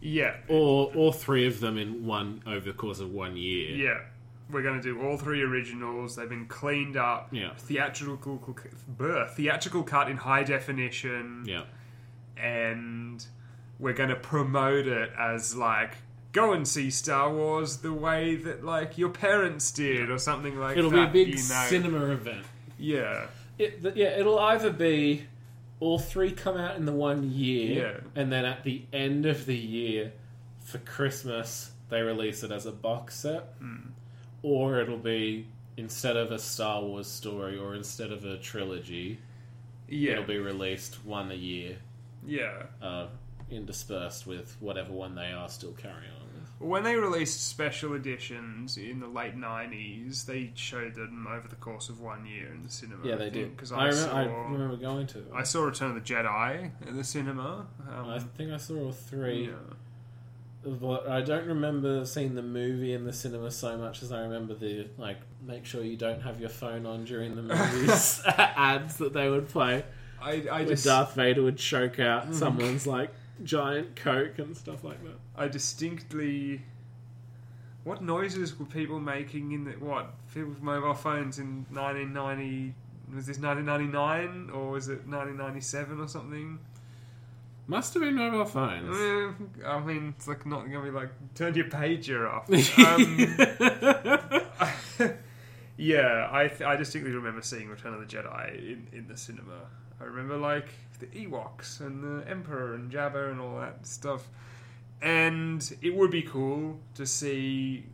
Yeah, 0.00 0.36
or 0.48 0.92
or 0.94 1.12
three 1.12 1.46
of 1.46 1.60
them 1.60 1.78
in 1.78 2.04
one 2.04 2.42
over 2.46 2.66
the 2.66 2.72
course 2.76 3.00
of 3.00 3.10
one 3.10 3.36
year. 3.36 3.70
yeah. 3.76 4.00
We're 4.48 4.62
going 4.62 4.80
to 4.80 4.82
do 4.82 5.02
all 5.02 5.16
three 5.16 5.42
originals. 5.42 6.14
They've 6.14 6.28
been 6.28 6.46
cleaned 6.46 6.96
up. 6.96 7.30
Yeah. 7.32 7.54
Theatrical, 7.56 8.38
bleh, 8.96 9.28
theatrical 9.30 9.82
cut 9.82 10.08
in 10.08 10.18
high 10.18 10.44
definition. 10.44 11.44
Yeah. 11.46 11.62
and 12.38 13.24
we're 13.78 13.94
going 13.94 14.10
to 14.10 14.14
promote 14.16 14.86
it 14.86 15.10
as 15.18 15.56
like 15.56 15.96
go 16.32 16.52
and 16.52 16.68
see 16.68 16.90
Star 16.90 17.32
Wars 17.32 17.78
the 17.78 17.94
way 17.94 18.36
that 18.36 18.62
like 18.62 18.98
your 18.98 19.08
parents 19.08 19.70
did 19.70 20.10
or 20.10 20.18
something 20.18 20.58
like 20.58 20.74
that. 20.74 20.78
It'll 20.78 20.90
be 20.90 21.02
a 21.02 21.06
big 21.08 21.28
you 21.28 21.34
know? 21.36 21.66
cinema 21.68 22.10
event. 22.10 22.44
Yeah, 22.78 23.26
It, 23.58 23.80
yeah, 23.96 24.18
it'll 24.18 24.38
either 24.38 24.70
be 24.70 25.26
all 25.80 25.98
three 25.98 26.30
come 26.32 26.56
out 26.56 26.76
in 26.76 26.84
the 26.86 26.92
one 26.92 27.30
year, 27.30 28.00
Yeah. 28.14 28.20
and 28.20 28.32
then 28.32 28.44
at 28.44 28.64
the 28.64 28.82
end 28.92 29.26
of 29.26 29.46
the 29.46 29.56
year 29.56 30.12
for 30.60 30.78
Christmas 30.78 31.72
they 31.88 32.02
release 32.02 32.42
it 32.42 32.50
as 32.50 32.66
a 32.66 32.72
box 32.72 33.14
set, 33.16 33.54
Hmm. 33.58 33.90
or 34.42 34.80
it'll 34.80 34.98
be 34.98 35.46
instead 35.76 36.16
of 36.16 36.32
a 36.32 36.38
Star 36.38 36.82
Wars 36.82 37.06
story 37.06 37.56
or 37.58 37.74
instead 37.74 38.10
of 38.10 38.24
a 38.24 38.38
trilogy, 38.38 39.18
yeah, 39.88 40.12
it'll 40.12 40.24
be 40.24 40.38
released 40.38 41.04
one 41.04 41.30
a 41.30 41.34
year, 41.34 41.76
yeah. 42.26 42.62
uh, 42.82 43.06
interspersed 43.50 44.26
with 44.26 44.56
whatever 44.60 44.92
one 44.92 45.14
they 45.14 45.30
are 45.32 45.48
still 45.48 45.72
carrying 45.72 46.10
on. 46.20 46.25
When 46.58 46.84
they 46.84 46.96
released 46.96 47.46
special 47.48 47.94
editions 47.94 48.78
in 48.78 49.00
the 49.00 49.06
late 49.06 49.36
nineties, 49.36 50.24
they 50.24 50.52
showed 50.54 50.94
them 50.94 51.26
over 51.30 51.46
the 51.48 51.56
course 51.56 51.90
of 51.90 52.00
one 52.00 52.24
year 52.24 52.50
in 52.52 52.62
the 52.62 52.70
cinema. 52.70 53.06
Yeah, 53.06 53.16
they 53.16 53.28
did. 53.28 53.54
Because 53.54 53.72
I, 53.72 53.86
I, 53.86 53.88
remem- 53.90 53.94
saw, 53.94 54.16
I 54.16 54.24
remember 54.24 54.76
going 54.76 55.06
to. 55.08 55.26
I 55.34 55.42
saw 55.42 55.64
Return 55.64 55.90
of 55.90 55.94
the 55.96 56.14
Jedi 56.14 56.70
at 56.86 56.96
the 56.96 57.04
cinema. 57.04 57.66
Um, 57.88 58.08
I 58.08 58.18
think 58.18 58.52
I 58.52 58.56
saw 58.56 58.76
all 58.86 58.92
three. 58.92 59.46
yeah. 59.46 59.52
But 60.64 61.08
I 61.08 61.20
don't 61.20 61.46
remember 61.46 62.04
seeing 62.06 62.34
the 62.34 62.42
movie 62.42 62.92
in 62.92 63.04
the 63.04 63.12
cinema 63.12 63.52
so 63.52 63.76
much 63.78 64.02
as 64.02 64.10
I 64.10 64.22
remember 64.22 64.54
the 64.54 64.88
like 64.98 65.18
make 65.46 65.64
sure 65.64 65.84
you 65.84 65.96
don't 65.96 66.22
have 66.22 66.40
your 66.40 66.48
phone 66.48 66.86
on 66.86 67.04
during 67.04 67.36
the 67.36 67.42
movies 67.42 68.20
ads 68.26 68.96
that 68.96 69.12
they 69.12 69.28
would 69.30 69.48
play. 69.48 69.84
I, 70.20 70.46
I 70.50 70.60
Where 70.60 70.64
just 70.70 70.84
Darth 70.86 71.14
Vader 71.14 71.42
would 71.42 71.58
choke 71.58 72.00
out 72.00 72.34
someone's 72.34 72.84
like 72.86 73.10
giant 73.44 73.94
coke 73.94 74.38
and 74.38 74.56
stuff 74.56 74.82
like 74.82 75.00
that. 75.04 75.18
I 75.36 75.48
distinctly. 75.48 76.62
What 77.84 78.02
noises 78.02 78.58
were 78.58 78.66
people 78.66 78.98
making 78.98 79.52
in 79.52 79.64
the 79.64 79.72
what 79.72 80.14
people's 80.34 80.60
mobile 80.60 80.94
phones 80.94 81.38
in 81.38 81.66
1990? 81.70 82.74
Was 83.14 83.26
this 83.26 83.38
1999 83.38 84.50
or 84.52 84.70
was 84.72 84.88
it 84.88 85.06
1997 85.06 86.00
or 86.00 86.08
something? 86.08 86.58
Must 87.68 87.94
have 87.94 88.02
been 88.02 88.14
mobile 88.14 88.44
phones. 88.44 88.96
I 89.64 89.80
mean, 89.80 90.14
it's 90.16 90.28
like 90.28 90.46
not 90.46 90.70
gonna 90.70 90.84
be 90.84 90.90
like 90.90 91.10
turn 91.34 91.54
your 91.54 91.66
pager 91.66 92.30
off. 92.30 92.48
Um, 94.98 95.12
yeah, 95.76 96.28
I 96.32 96.48
th- 96.48 96.62
I 96.62 96.76
distinctly 96.76 97.12
remember 97.12 97.42
seeing 97.42 97.68
Return 97.68 97.92
of 97.94 98.00
the 98.00 98.06
Jedi 98.06 98.56
in, 98.56 98.88
in 98.92 99.08
the 99.08 99.16
cinema. 99.16 99.68
I 100.00 100.04
remember 100.04 100.36
like 100.36 100.68
the 101.00 101.06
Ewoks 101.06 101.80
and 101.80 102.02
the 102.02 102.28
Emperor 102.28 102.74
and 102.74 102.90
Jabba 102.90 103.30
and 103.30 103.40
all 103.40 103.58
that 103.60 103.86
stuff. 103.86 104.28
And 105.02 105.76
it 105.82 105.94
would 105.94 106.10
be 106.10 106.22
cool 106.22 106.78
to 106.94 107.06
see 107.06 107.86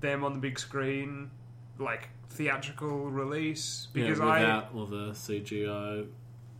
them 0.00 0.24
on 0.24 0.32
the 0.32 0.38
big 0.38 0.58
screen, 0.58 1.30
like 1.78 2.08
theatrical 2.30 3.10
release. 3.10 3.88
Because 3.92 4.18
yeah, 4.18 4.24
I 4.24 4.40
without 4.40 4.74
all 4.74 4.86
the 4.86 5.10
CGI. 5.12 6.06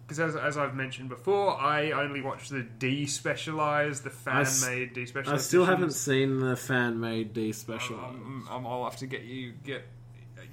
because 0.07 0.20
as, 0.20 0.36
as 0.36 0.57
I've 0.59 0.74
mentioned 0.74 1.09
before, 1.09 1.59
I 1.61 1.92
only 1.92 2.20
watched 2.20 2.51
the 2.51 2.66
despecialized, 2.78 4.03
the 4.03 4.11
fan 4.11 4.47
made 4.62 4.94
despecialized. 4.94 5.28
I 5.28 5.36
still 5.38 5.64
haven't 5.64 5.92
seen 5.92 6.40
the 6.40 6.57
fan 6.57 7.01
made 7.01 7.32
D 7.32 7.53
special. 7.53 7.97
Um, 7.97 8.47
um, 8.51 8.66
I'll 8.66 8.84
have 8.84 8.97
to 8.97 9.07
get 9.07 9.22
you 9.22 9.53
get 9.64 9.82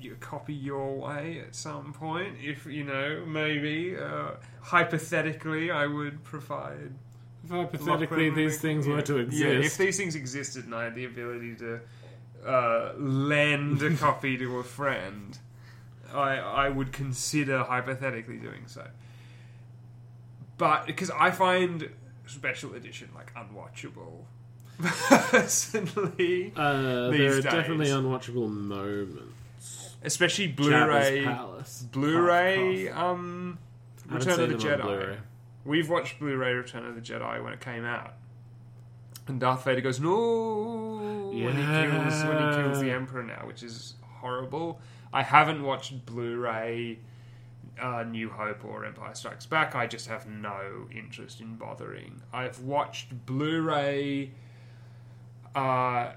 you 0.02 0.16
copy 0.20 0.54
your 0.54 0.96
way 0.96 1.42
at 1.46 1.56
some 1.56 1.94
point. 1.94 2.36
If 2.42 2.66
you 2.66 2.84
know, 2.84 3.24
maybe 3.26 3.96
uh, 3.98 4.32
hypothetically, 4.62 5.72
I 5.72 5.86
would 5.88 6.24
provide. 6.24 6.94
Hypothetically 7.54 8.30
these 8.30 8.60
things 8.60 8.88
yeah. 8.88 8.94
were 8.96 9.02
to 9.04 9.18
exist. 9.18 9.44
Yeah, 9.44 9.50
if 9.52 9.78
these 9.78 9.98
things 9.98 10.16
existed 10.16 10.66
and 10.66 10.76
I 10.76 10.86
had 10.86 10.96
the 10.96 11.06
ability 11.06 11.56
to 11.56 11.80
uh, 12.46 12.94
lend 12.98 13.82
a 13.82 13.96
copy 13.96 14.38
to 14.38 14.60
a 14.60 14.64
friend, 14.64 15.38
I 16.14 16.38
I 16.38 16.70
would 16.70 16.92
consider 16.92 17.64
hypothetically 17.64 18.38
doing 18.38 18.64
so. 18.68 18.88
But 20.58 20.86
because 20.86 21.12
I 21.12 21.32
find 21.32 21.90
special 22.26 22.74
edition 22.74 23.10
like 23.16 23.34
unwatchable, 23.34 24.26
personally, 24.80 26.54
uh, 26.56 27.10
there 27.10 27.32
are 27.32 27.42
days. 27.42 27.44
definitely 27.44 27.88
unwatchable 27.88 28.50
moments. 28.50 29.96
especially 30.04 30.48
Blu-ray, 30.48 31.24
Palace. 31.24 31.88
Blu-ray, 31.92 32.90
um, 32.90 33.58
Return 34.08 34.40
of 34.40 34.50
the 34.50 34.60
seen 34.60 34.70
them 34.70 34.82
on 34.82 34.88
Jedi. 34.88 35.18
We've 35.66 35.90
watched 35.90 36.20
Blu-ray 36.20 36.54
Return 36.54 36.86
of 36.86 36.96
the 36.96 37.02
Jedi 37.02 37.42
when 37.44 37.54
it 37.54 37.62
came 37.62 37.86
out, 37.86 38.14
and 39.28 39.40
Darth 39.40 39.64
Vader 39.64 39.82
goes 39.82 40.00
no 40.00 41.30
when 41.34 41.56
he 41.56 41.64
kills 41.64 42.24
when 42.26 42.38
he 42.38 42.56
kills 42.62 42.80
the 42.82 42.92
Emperor 42.92 43.24
now, 43.24 43.44
which 43.46 43.64
is 43.64 43.96
horrible. 44.20 44.82
I 45.14 45.24
haven't 45.24 45.64
watched 45.64 46.06
Blu-ray 46.06 47.00
uh, 47.82 48.04
New 48.04 48.30
Hope 48.30 48.66
or 48.66 48.86
Empire 48.86 49.16
Strikes 49.16 49.46
Back. 49.46 49.74
I 49.76 49.88
just 49.88 50.08
have 50.08 50.28
no 50.28 50.88
interest 50.94 51.40
in 51.40 51.56
bothering. 51.56 52.22
I've 52.34 52.60
watched 52.60 53.26
Blu-ray. 53.26 54.32
Uh, 55.56 56.14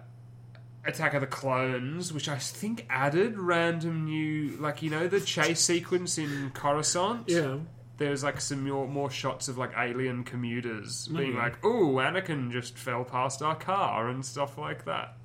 Attack 0.85 1.15
of 1.15 1.21
the 1.21 1.27
Clones, 1.27 2.13
which 2.13 2.29
I 2.29 2.39
think 2.39 2.87
added 2.89 3.39
random 3.39 4.05
new, 4.05 4.57
like 4.61 4.83
you 4.83 4.91
know, 4.91 5.09
the 5.09 5.21
chase 5.21 5.61
sequence 5.61 6.17
in 6.17 6.53
Coruscant 6.55 7.25
Yeah. 7.29 7.57
There's 7.99 8.23
like 8.23 8.41
some 8.41 8.69
more, 8.69 8.87
more 8.87 9.11
shots 9.11 9.49
of 9.49 9.57
like 9.59 9.73
alien 9.77 10.23
commuters 10.25 11.09
being 11.09 11.31
Okay. 11.31 11.39
like, 11.39 11.59
"Oh, 11.65 11.95
Anakin 11.97 12.51
just 12.53 12.77
fell 12.77 13.05
past 13.05 13.43
our 13.43 13.57
car" 13.57 14.09
and 14.09 14.25
stuff 14.25 14.59
like 14.59 14.85
that. 14.85 15.17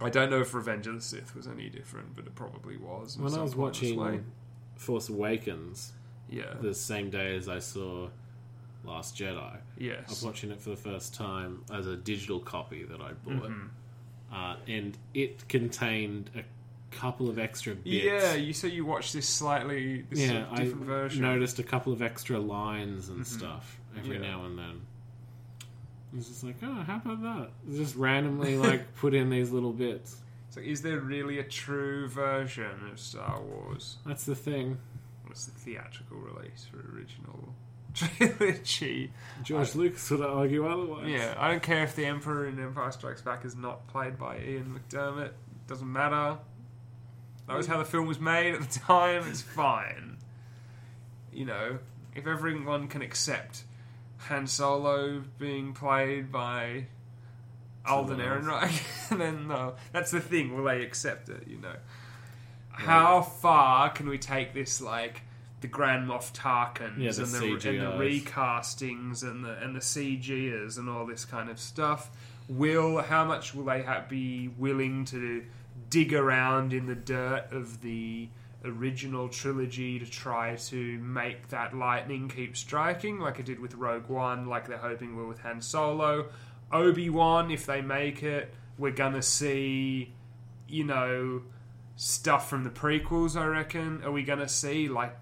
I 0.00 0.10
don't 0.10 0.28
know 0.30 0.40
if 0.40 0.52
Revenge 0.52 0.86
of 0.86 0.94
the 0.96 1.00
Sith 1.00 1.34
was 1.34 1.46
any 1.46 1.68
different, 1.70 2.14
but 2.16 2.26
it 2.26 2.34
probably 2.34 2.76
was. 2.76 3.16
When 3.16 3.32
I 3.34 3.40
was 3.42 3.54
way. 3.56 3.62
watching 3.64 4.24
Force 4.76 5.08
Awakens 5.08 5.92
yeah, 6.28 6.54
the 6.60 6.74
same 6.74 7.10
day 7.10 7.36
as 7.36 7.48
I 7.48 7.58
saw 7.60 8.08
Last 8.84 9.16
Jedi, 9.16 9.56
yes, 9.78 10.02
I 10.06 10.10
was 10.10 10.22
watching 10.24 10.50
it 10.50 10.60
for 10.60 10.70
the 10.70 10.76
first 10.76 11.14
time 11.14 11.62
as 11.72 11.86
a 11.86 11.96
digital 11.96 12.38
copy 12.40 12.82
that 12.84 13.00
I 13.00 13.12
bought, 13.12 13.50
Mhm. 13.50 13.68
uh, 14.30 14.56
and 14.66 14.98
it 15.14 15.48
contained 15.48 16.28
a 16.34 16.42
couple 16.94 17.28
of 17.28 17.38
extra 17.38 17.74
bits. 17.74 17.86
yeah. 18.04 18.34
You 18.34 18.52
say 18.52 18.68
you 18.68 18.84
watched 18.84 19.12
this 19.12 19.28
slightly, 19.28 20.02
this 20.10 20.26
sort 20.26 20.42
of 20.42 20.50
different 20.56 20.82
I 20.82 20.86
version. 20.86 21.22
noticed 21.22 21.58
a 21.58 21.62
couple 21.62 21.92
of 21.92 22.02
extra 22.02 22.38
lines 22.38 23.08
and 23.08 23.20
mm-hmm. 23.24 23.38
stuff 23.38 23.78
every 23.98 24.16
Yeah. 24.16 24.22
now 24.22 24.44
and 24.46 24.58
then. 24.58 24.80
It's 26.16 26.28
just 26.28 26.44
like, 26.44 26.56
oh, 26.62 26.72
how 26.86 26.96
about 27.04 27.22
that? 27.22 27.48
Just 27.74 27.96
randomly 27.96 28.56
like 28.56 28.94
put 28.96 29.14
in 29.14 29.30
these 29.30 29.50
little 29.50 29.72
bits. 29.72 30.16
So, 30.50 30.60
is 30.60 30.82
there 30.82 31.00
really 31.00 31.40
a 31.40 31.42
true 31.42 32.06
version 32.08 32.88
of 32.92 33.00
Star 33.00 33.40
Wars? 33.42 33.96
That's 34.06 34.24
the 34.24 34.36
thing. 34.36 34.78
What's 35.26 35.46
the 35.46 35.58
theatrical 35.58 36.18
release 36.18 36.66
for 36.70 36.78
original 36.96 37.54
trilogy? 37.94 39.10
George 39.42 39.74
Lucas 39.74 40.08
would 40.10 40.20
argue 40.20 40.64
otherwise. 40.68 41.08
Yeah, 41.08 41.34
I 41.36 41.50
don't 41.50 41.62
care 41.62 41.82
if 41.82 41.96
the 41.96 42.06
Emperor 42.06 42.46
in 42.46 42.60
Empire 42.62 42.92
Strikes 42.92 43.22
Back 43.22 43.44
is 43.44 43.56
not 43.56 43.88
played 43.88 44.16
by 44.16 44.38
Ian 44.38 44.78
McDiarmid. 44.78 45.30
Doesn't 45.66 45.90
matter. 45.90 46.38
That 47.46 47.56
was 47.56 47.66
how 47.66 47.78
the 47.78 47.84
film 47.84 48.06
was 48.06 48.18
made 48.18 48.54
at 48.54 48.62
the 48.62 48.78
time. 48.78 49.24
It's 49.28 49.42
fine. 49.42 50.18
You 51.32 51.44
know, 51.44 51.78
if 52.14 52.26
everyone 52.26 52.88
can 52.88 53.02
accept 53.02 53.64
Han 54.28 54.46
Solo 54.46 55.22
being 55.38 55.74
played 55.74 56.32
by 56.32 56.86
Alden. 57.86 58.18
Ehrenreich, 58.18 59.08
then 59.18 59.48
no, 59.48 59.74
that's 59.92 60.10
the 60.10 60.20
thing. 60.20 60.56
Will 60.56 60.64
they 60.64 60.82
accept 60.82 61.28
it? 61.28 61.46
You 61.46 61.58
know, 61.58 61.76
how 62.70 63.20
far 63.22 63.90
can 63.90 64.08
we 64.08 64.16
take 64.18 64.54
this? 64.54 64.80
Like 64.80 65.22
the 65.60 65.68
Grand 65.68 66.08
Moff 66.08 66.32
Tarkins 66.32 66.98
Yeah, 66.98 67.12
the 67.12 67.22
and, 67.22 67.60
the, 67.60 67.68
and 67.70 67.80
the 67.80 68.04
recastings 68.04 69.22
and 69.22 69.44
the 69.44 69.58
and 69.62 69.74
the 69.74 69.80
CGers 69.80 70.78
and 70.78 70.88
all 70.88 71.04
this 71.06 71.24
kind 71.24 71.50
of 71.50 71.58
stuff. 71.58 72.10
Will 72.48 73.00
how 73.02 73.24
much 73.24 73.54
will 73.54 73.64
they 73.64 73.82
ha- 73.82 74.04
be 74.08 74.48
willing 74.48 75.04
to 75.06 75.44
dig 75.94 76.12
around 76.12 76.72
in 76.72 76.86
the 76.86 76.94
dirt 76.96 77.46
of 77.52 77.80
the 77.80 78.28
original 78.64 79.28
trilogy 79.28 79.98
to 80.00 80.06
try 80.06 80.56
to 80.56 80.98
make 80.98 81.48
that 81.48 81.76
lightning 81.76 82.28
keep 82.28 82.56
striking, 82.56 83.20
like 83.20 83.38
it 83.38 83.46
did 83.46 83.60
with 83.60 83.74
Rogue 83.74 84.08
One, 84.08 84.46
like 84.46 84.66
they're 84.66 84.78
hoping 84.78 85.14
will 85.14 85.28
with 85.28 85.40
Han 85.42 85.62
Solo, 85.62 86.30
Obi 86.72 87.10
Wan. 87.10 87.52
If 87.52 87.66
they 87.66 87.80
make 87.80 88.24
it, 88.24 88.52
we're 88.76 88.90
gonna 88.90 89.22
see 89.22 90.12
you 90.66 90.82
know, 90.82 91.42
stuff 91.96 92.48
from 92.48 92.64
the 92.64 92.70
prequels. 92.70 93.36
I 93.36 93.46
reckon. 93.46 94.02
Are 94.04 94.10
we 94.10 94.24
to 94.24 94.48
see 94.48 94.88
like 94.88 95.16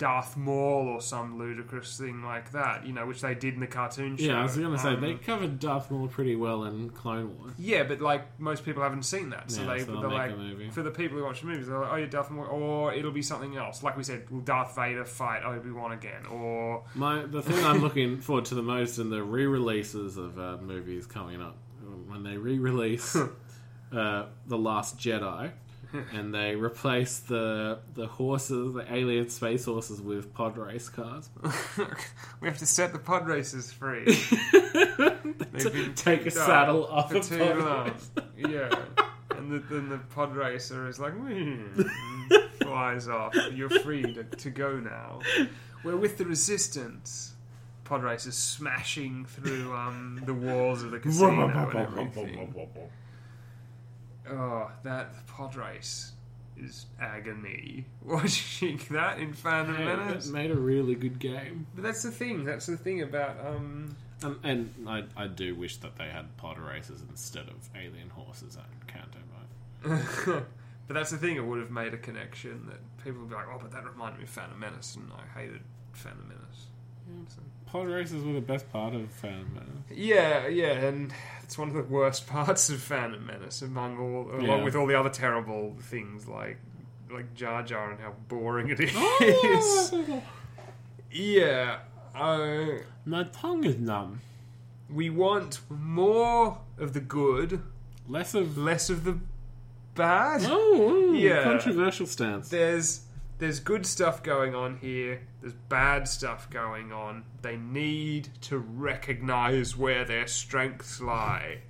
Darth 0.00 0.34
Maul 0.34 0.88
or 0.88 1.02
some 1.02 1.38
ludicrous 1.38 1.98
thing 1.98 2.24
like 2.24 2.52
that? 2.52 2.86
You 2.86 2.94
know, 2.94 3.06
which 3.06 3.20
they 3.20 3.34
did 3.34 3.52
in 3.52 3.60
the 3.60 3.66
cartoon 3.66 4.16
show. 4.16 4.24
Yeah, 4.24 4.40
I 4.40 4.42
was 4.44 4.56
going 4.56 4.72
to 4.72 4.78
say 4.78 4.94
Um, 4.94 5.00
they 5.02 5.14
covered 5.14 5.60
Darth 5.60 5.90
Maul 5.90 6.08
pretty 6.08 6.34
well 6.36 6.64
in 6.64 6.88
Clone 6.88 7.36
Wars. 7.38 7.52
Yeah, 7.58 7.82
but 7.82 8.00
like 8.00 8.40
most 8.40 8.64
people 8.64 8.82
haven't 8.82 9.02
seen 9.02 9.28
that, 9.30 9.50
so 9.50 9.60
Yeah, 9.62 9.74
they 9.74 9.84
so 9.84 10.00
they're 10.00 10.10
like 10.10 10.72
for 10.72 10.82
the 10.82 10.90
people 10.90 11.18
who 11.18 11.24
watch 11.24 11.42
the 11.42 11.48
movies, 11.48 11.66
they're 11.66 11.78
like, 11.78 11.92
oh 11.92 11.96
yeah, 11.96 12.06
Darth 12.06 12.30
Maul, 12.30 12.46
or 12.46 12.94
it'll 12.94 13.12
be 13.12 13.22
something 13.22 13.56
else. 13.56 13.82
Like 13.82 13.96
we 13.98 14.02
said, 14.02 14.28
will 14.30 14.40
Darth 14.40 14.74
Vader 14.74 15.04
fight 15.04 15.44
Obi 15.44 15.70
Wan 15.70 15.92
again, 15.92 16.24
or 16.26 16.82
My 16.94 17.22
the 17.26 17.42
thing 17.42 17.62
I'm 17.62 17.82
looking 17.82 18.20
forward 18.22 18.46
to 18.46 18.54
the 18.54 18.62
most 18.62 18.98
in 18.98 19.10
the 19.10 19.22
re-releases 19.22 20.16
of 20.16 20.38
uh, 20.38 20.56
movies 20.62 21.04
coming 21.06 21.42
up 21.42 21.58
when 22.08 22.22
they 22.22 22.38
re-release 22.38 23.16
uh, 23.92 24.26
the 24.46 24.56
Last 24.58 24.96
Jedi, 24.98 25.50
and 26.12 26.34
they 26.34 26.54
replace 26.54 27.18
the 27.20 27.78
the 27.94 28.06
horses, 28.06 28.74
the 28.74 28.92
alien 28.92 29.28
space 29.28 29.64
horses, 29.64 30.00
with 30.00 30.32
pod 30.34 30.56
race 30.56 30.88
cars. 30.88 31.30
we 32.40 32.48
have 32.48 32.58
to 32.58 32.66
set 32.66 32.92
the 32.92 32.98
pod 32.98 33.26
races 33.26 33.72
free. 33.72 34.04
They've 35.52 35.94
Take 35.94 36.26
a 36.26 36.30
saddle 36.30 36.86
off 36.86 37.10
for 37.10 37.18
a 37.18 37.20
too 37.20 37.38
pod 37.38 37.58
long. 37.58 37.94
Yeah, 38.36 38.70
and 39.36 39.50
the, 39.50 39.58
then 39.58 39.88
the 39.88 39.98
pod 39.98 40.36
racer 40.36 40.88
is 40.88 41.00
like, 41.00 41.12
"Hmm," 41.12 41.82
flies 42.62 43.08
off. 43.08 43.34
You're 43.52 43.70
free 43.70 44.02
to, 44.02 44.24
to 44.24 44.50
go 44.50 44.78
now. 44.78 45.20
Where 45.82 45.96
with 45.96 46.18
the 46.18 46.26
resistance, 46.26 47.34
pod 47.84 48.04
racers 48.04 48.36
smashing 48.36 49.26
through 49.26 49.72
um, 49.74 50.22
the 50.24 50.34
walls 50.34 50.82
of 50.82 50.92
the 50.92 51.00
casino 51.00 51.48
and 51.48 51.76
everything. 51.76 52.52
Oh, 54.30 54.70
that 54.84 55.26
pod 55.26 55.56
race 55.56 56.12
is 56.56 56.86
agony. 57.00 57.86
Watching 58.04 58.80
that 58.90 59.18
in 59.18 59.32
Phantom 59.32 59.74
Hey, 59.76 59.84
Menace. 59.84 60.28
it 60.28 60.32
made 60.32 60.50
a 60.50 60.54
really 60.58 60.94
good 60.94 61.18
game, 61.18 61.66
But 61.74 61.82
that's 61.84 62.02
the 62.02 62.10
thing. 62.10 62.44
That's 62.44 62.66
the 62.66 62.76
thing 62.76 63.02
about 63.02 63.36
um. 63.44 63.96
um, 64.22 64.38
and 64.42 64.72
I, 64.86 65.04
I 65.16 65.26
do 65.26 65.54
wish 65.54 65.78
that 65.78 65.96
they 65.96 66.08
had 66.08 66.36
pod 66.36 66.58
races 66.58 67.02
instead 67.08 67.48
of 67.48 67.56
alien 67.74 68.10
horses 68.10 68.56
at 68.56 68.86
Canto 68.86 69.18
Bight. 69.32 70.44
but 70.86 70.94
that's 70.94 71.10
the 71.10 71.16
thing. 71.18 71.36
It 71.36 71.44
would 71.44 71.60
have 71.60 71.70
made 71.70 71.94
a 71.94 71.98
connection 71.98 72.66
that 72.66 72.78
people 73.04 73.20
would 73.20 73.30
be 73.30 73.34
like, 73.36 73.46
"Oh, 73.50 73.58
but 73.60 73.70
that 73.72 73.84
reminded 73.84 74.18
me 74.18 74.24
of 74.24 74.30
Phantom 74.30 74.58
Menace," 74.58 74.96
and 74.96 75.10
I 75.12 75.38
hated 75.40 75.62
Phantom 75.94 76.28
Menace. 76.28 76.66
So- 77.34 77.40
Pod 77.72 77.86
races 77.86 78.24
were 78.24 78.32
the 78.32 78.40
best 78.40 78.70
part 78.72 78.94
of 78.94 79.10
Phantom 79.12 79.48
Menace. 79.54 79.68
Yeah, 79.92 80.48
yeah, 80.48 80.72
and 80.72 81.12
it's 81.42 81.56
one 81.56 81.68
of 81.68 81.74
the 81.74 81.82
worst 81.84 82.26
parts 82.28 82.68
of 82.70 82.80
Phantom 82.80 83.24
Menace, 83.24 83.62
among 83.62 83.98
all, 83.98 84.30
along 84.32 84.44
Yeah. 84.58 84.64
with 84.64 84.74
all 84.74 84.86
the 84.86 84.98
other 84.98 85.10
terrible 85.10 85.76
things 85.80 86.26
like 86.26 86.58
like 87.12 87.34
Jar 87.34 87.62
Jar 87.64 87.90
and 87.90 88.00
how 88.00 88.12
boring 88.28 88.70
it 88.70 88.78
is. 88.80 88.92
Oh! 88.94 90.22
yeah, 91.10 91.78
uh, 92.14 92.66
My 93.04 93.24
tongue 93.24 93.64
is 93.64 93.76
numb. 93.78 94.20
we 94.88 95.10
want 95.10 95.60
more 95.68 96.58
of 96.78 96.92
the 96.92 97.00
good, 97.00 97.62
Less 98.08 98.34
of 98.34 98.56
less 98.58 98.90
of 98.90 99.04
the 99.04 99.18
bad. 99.94 100.42
oh, 100.44 101.12
Yeah. 101.12 101.42
controversial 101.44 102.06
stance. 102.06 102.48
there's 102.48 103.02
there's 103.40 103.58
good 103.58 103.84
stuff 103.84 104.22
going 104.22 104.54
on 104.54 104.76
here. 104.76 105.22
There's 105.40 105.54
bad 105.68 106.06
stuff 106.06 106.48
going 106.50 106.92
on. 106.92 107.24
They 107.42 107.56
need 107.56 108.28
to 108.42 108.58
recognize 108.58 109.76
where 109.76 110.04
their 110.04 110.26
strengths 110.28 111.00
lie. 111.00 111.62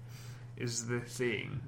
Is 0.56 0.88
the 0.88 1.00
thing. 1.00 1.60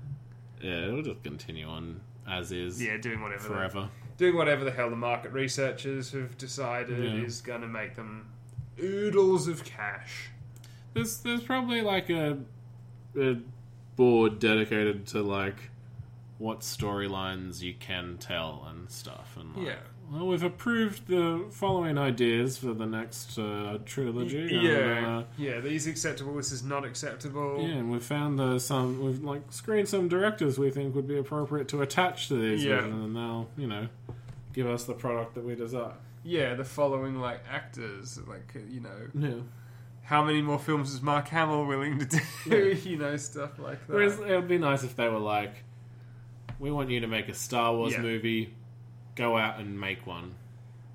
Yeah, 0.60 0.86
it'll 0.88 1.02
just 1.02 1.22
continue 1.22 1.66
on 1.66 2.02
as 2.28 2.52
is 2.52 2.80
Yeah, 2.82 2.98
doing 2.98 3.22
whatever. 3.22 3.42
forever. 3.48 3.88
doing 4.18 4.36
whatever 4.36 4.64
the 4.64 4.70
hell 4.70 4.90
the 4.90 4.96
market 4.96 5.32
researchers 5.32 6.12
have 6.12 6.36
decided 6.36 6.98
Yeah. 7.02 7.24
is 7.24 7.40
going 7.40 7.62
to 7.62 7.66
make 7.66 7.96
them 7.96 8.26
oodles 8.80 9.48
of 9.48 9.64
cash. 9.64 10.28
There's 10.94 11.18
there's 11.22 11.42
probably 11.42 11.80
like 11.80 12.10
a, 12.10 12.38
a 13.18 13.38
board 13.96 14.38
dedicated 14.38 15.06
to 15.08 15.22
like 15.22 15.70
what 16.38 16.60
storylines 16.60 17.62
you 17.62 17.72
can 17.78 18.18
tell 18.18 18.66
and 18.68 18.90
stuff 18.90 19.36
and 19.40 19.56
like, 19.56 19.66
Yeah. 19.68 19.76
Well 20.12 20.26
we've 20.26 20.42
approved 20.42 21.06
the 21.08 21.46
following 21.50 21.96
ideas 21.96 22.58
for 22.58 22.74
the 22.74 22.84
next 22.86 23.38
uh, 23.38 23.78
trilogy 23.86 24.40
and, 24.56 24.62
yeah, 24.62 25.18
uh, 25.18 25.24
yeah. 25.38 25.60
These 25.60 25.86
acceptable. 25.86 26.34
This 26.34 26.52
is 26.52 26.62
not 26.62 26.84
acceptable. 26.84 27.58
yeah 27.60 27.76
and 27.76 27.90
we've 27.90 28.02
found 28.04 28.38
the 28.38 28.58
some 28.58 29.02
we've 29.02 29.22
like 29.22 29.42
screened 29.50 29.88
some 29.88 30.08
directors 30.08 30.58
we 30.58 30.70
think 30.70 30.94
would 30.94 31.08
be 31.08 31.16
appropriate 31.18 31.68
to 31.68 31.82
attach 31.82 32.28
to 32.28 32.34
these 32.34 32.64
Yeah. 32.64 32.84
and 32.84 33.16
they'll 33.16 33.48
you 33.56 33.66
know 33.66 33.88
give 34.52 34.66
us 34.66 34.84
the 34.84 34.94
product 34.94 35.34
that 35.34 35.44
we 35.44 35.54
desire 35.54 35.94
Yeah, 36.24 36.54
the 36.54 36.64
following 36.64 37.18
like 37.20 37.40
actors, 37.50 38.18
like 38.28 38.52
uh, 38.54 38.60
you 38.70 38.80
know, 38.80 39.08
yeah 39.14 39.40
how 40.04 40.22
many 40.24 40.42
more 40.42 40.58
films 40.58 40.92
is 40.92 41.00
Mark 41.00 41.28
Hamill 41.28 41.64
willing 41.64 41.98
to 42.00 42.04
do? 42.04 42.18
Yeah. 42.46 42.56
you 42.90 42.96
know, 42.98 43.16
stuff 43.16 43.58
like 43.60 43.86
that. 43.86 43.92
Whereas 43.94 44.18
it 44.18 44.26
would 44.34 44.48
be 44.48 44.58
nice 44.58 44.82
if 44.82 44.96
they 44.96 45.08
were 45.08 45.20
like, 45.20 45.54
"We 46.58 46.70
want 46.72 46.90
you 46.90 47.00
to 47.00 47.06
make 47.06 47.28
a 47.28 47.34
Star 47.34 47.72
Wars 47.74 47.92
Yeah. 47.92 48.00
movie. 48.02 48.52
Go 49.14 49.36
out 49.36 49.58
and 49.58 49.78
make 49.80 50.06
one." 50.06 50.34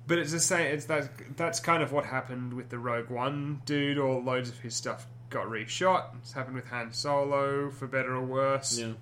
But 0.06 0.18
it's 0.18 0.32
the 0.32 0.40
same. 0.40 0.66
It's 0.72 0.86
that. 0.86 1.36
That's 1.36 1.60
kind 1.60 1.82
of 1.82 1.92
what 1.92 2.06
happened 2.06 2.54
with 2.54 2.70
the 2.70 2.78
Rogue 2.78 3.10
One 3.10 3.62
dude. 3.66 3.98
All 3.98 4.22
loads 4.22 4.48
of 4.48 4.58
his 4.60 4.74
stuff 4.74 5.06
got 5.30 5.46
reshot. 5.46 6.16
It's 6.22 6.32
happened 6.32 6.56
with 6.56 6.66
Han 6.68 6.92
Solo, 6.92 7.70
for 7.70 7.86
better 7.86 8.14
or 8.14 8.24
worse. 8.24 8.78
Yeah. 8.78 8.92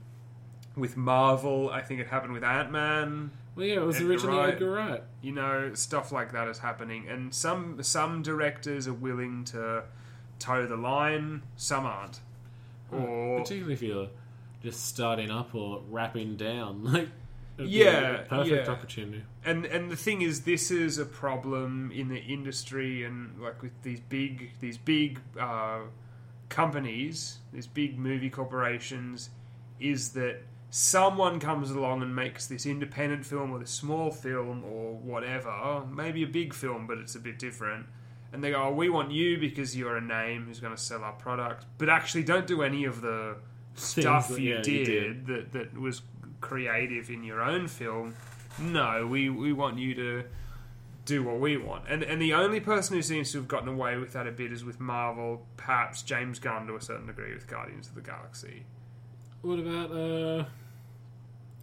With 0.77 0.97
Marvel, 0.97 1.71
I 1.71 1.81
think 1.81 2.01
it 2.01 2.09
happened 2.09 2.33
with 2.33 2.45
Ant 2.45 2.71
Man. 2.71 3.31
Well, 3.55 3.64
yeah, 3.64 3.77
it 3.77 3.87
was 3.87 4.01
originally 4.01 4.37
Wright. 4.37 4.55
Edgar 4.55 4.71
Wright. 4.71 5.03
You 5.23 5.33
know, 5.33 5.73
stuff 5.75 6.12
like 6.12 6.33
that 6.33 6.49
is 6.49 6.59
happening, 6.59 7.09
and 7.09 7.35
some 7.35 7.83
some 7.83 8.23
directors 8.23 8.87
are 8.87 8.93
willing 8.93 9.45
to 9.47 9.85
toe 10.39 10.67
the 10.67 10.77
line. 10.77 11.43
Some 11.57 11.87
aren't. 11.87 12.21
Hmm. 12.91 12.97
Or 12.97 13.39
particularly 13.41 13.75
if 13.75 13.83
you're 13.83 14.09
just 14.62 14.85
starting 14.85 15.31
up 15.31 15.55
or 15.55 15.83
wrapping 15.89 16.37
down, 16.37 16.85
like 16.93 17.09
it'd 17.59 17.71
Yeah, 17.71 18.23
perfect 18.29 18.67
yeah. 18.67 18.73
opportunity. 18.73 19.23
and 19.45 19.65
and 19.67 19.91
the 19.91 19.97
thing 19.97 20.23
is, 20.23 20.43
this 20.43 20.71
is 20.71 20.99
a 20.99 21.07
problem 21.07 21.91
in 21.93 22.09
the 22.09 22.19
industry, 22.21 23.05
and 23.05 23.41
like 23.41 23.63
with 23.63 23.73
these 23.83 24.01
big 24.01 24.51
these 24.61 24.79
big 24.79 25.21
uh, 25.39 25.81
companies, 26.49 27.39
these 27.53 27.67
big 27.67 27.99
movie 27.99 28.31
corporations, 28.31 29.31
is 29.81 30.11
that 30.13 30.43
someone 30.71 31.41
comes 31.41 31.71
along 31.71 32.03
and 32.03 32.15
makes 32.15 32.47
this 32.47 32.67
independent 32.67 33.25
film 33.25 33.53
or 33.53 33.59
this 33.59 33.71
small 33.71 34.11
film 34.11 34.65
or 34.65 34.95
whatever, 34.97 35.83
maybe 35.93 36.23
a 36.23 36.27
big 36.27 36.53
film, 36.53 36.87
but 36.87 36.99
it's 36.99 37.15
a 37.15 37.21
bit 37.21 37.39
different. 37.39 37.87
And 38.33 38.43
they 38.43 38.51
go, 38.51 38.65
oh, 38.65 38.73
"We 38.73 38.89
want 38.89 39.13
you 39.13 39.39
because 39.39 39.77
you're 39.77 39.97
a 39.97 40.01
name 40.01 40.47
who's 40.47 40.61
going 40.61 40.75
to 40.75 40.81
sell 40.83 41.03
our 41.05 41.13
product," 41.13 41.65
but 41.79 41.89
actually 41.89 42.25
don't 42.25 42.47
do 42.47 42.63
any 42.63 42.85
of 42.85 43.01
the 43.01 43.37
stuff 43.75 44.29
that- 44.29 44.41
you, 44.41 44.55
yeah, 44.55 44.63
did, 44.63 44.73
you 44.73 44.85
did. 44.85 45.27
that 45.27 45.53
that 45.53 45.79
was 45.79 46.03
creative 46.41 47.11
in 47.11 47.24
your 47.24 47.43
own 47.43 47.68
film. 47.68 48.14
No, 48.59 49.07
we 49.07 49.28
we 49.28 49.53
want 49.53 49.78
you 49.78 49.95
to 49.95 50.24
do 51.05 51.22
what 51.22 51.39
we 51.41 51.57
want. 51.57 51.84
And 51.89 52.03
and 52.03 52.20
the 52.20 52.34
only 52.34 52.61
person 52.61 52.97
who 52.97 53.03
seems 53.03 53.32
to 53.32 53.39
have 53.39 53.49
gotten 53.49 53.68
away 53.68 53.97
with 53.97 54.12
that 54.12 54.26
a 54.26 54.32
bit 54.32 54.53
is 54.53 54.64
with 54.64 54.80
Marvel, 54.80 55.47
perhaps 55.57 56.03
James 56.03 56.39
Gunn 56.39 56.66
to 56.66 56.76
a 56.76 56.80
certain 56.80 57.07
degree 57.07 57.34
with 57.34 57.47
Guardians 57.47 57.89
of 57.89 57.95
the 57.95 58.01
Galaxy. 58.01 58.64
What 59.43 59.59
about 59.59 59.91
uh, 59.93 60.45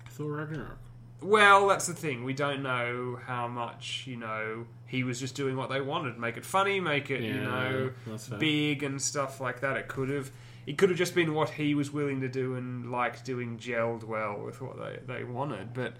Thor 0.09 0.31
Ragnarok? 0.33 0.77
Well, 1.21 1.67
that's 1.67 1.87
the 1.87 1.93
thing. 1.93 2.23
We 2.23 2.33
don't 2.33 2.61
know 2.63 3.17
how 3.25 3.47
much, 3.47 4.03
you 4.07 4.17
know, 4.17 4.65
he 4.87 5.03
was 5.03 5.19
just 5.19 5.35
doing 5.35 5.55
what 5.55 5.69
they 5.69 5.79
wanted. 5.79 6.19
Make 6.19 6.35
it 6.35 6.45
funny, 6.45 6.81
make 6.81 7.09
it, 7.09 7.21
you 7.21 7.33
know, 7.35 7.91
big 8.39 8.83
and 8.83 9.01
stuff 9.01 9.39
like 9.39 9.61
that. 9.61 9.77
It 9.77 9.87
could 9.87 10.09
have 10.09 10.31
it 10.65 10.77
could 10.77 10.89
have 10.89 10.97
just 10.97 11.15
been 11.15 11.33
what 11.33 11.51
he 11.51 11.75
was 11.75 11.91
willing 11.91 12.21
to 12.21 12.29
do 12.29 12.55
and 12.55 12.91
liked 12.91 13.25
doing 13.25 13.57
gelled 13.57 14.03
well 14.03 14.41
with 14.43 14.61
what 14.61 14.77
they, 14.77 14.99
they 15.13 15.23
wanted. 15.23 15.73
But 15.73 15.93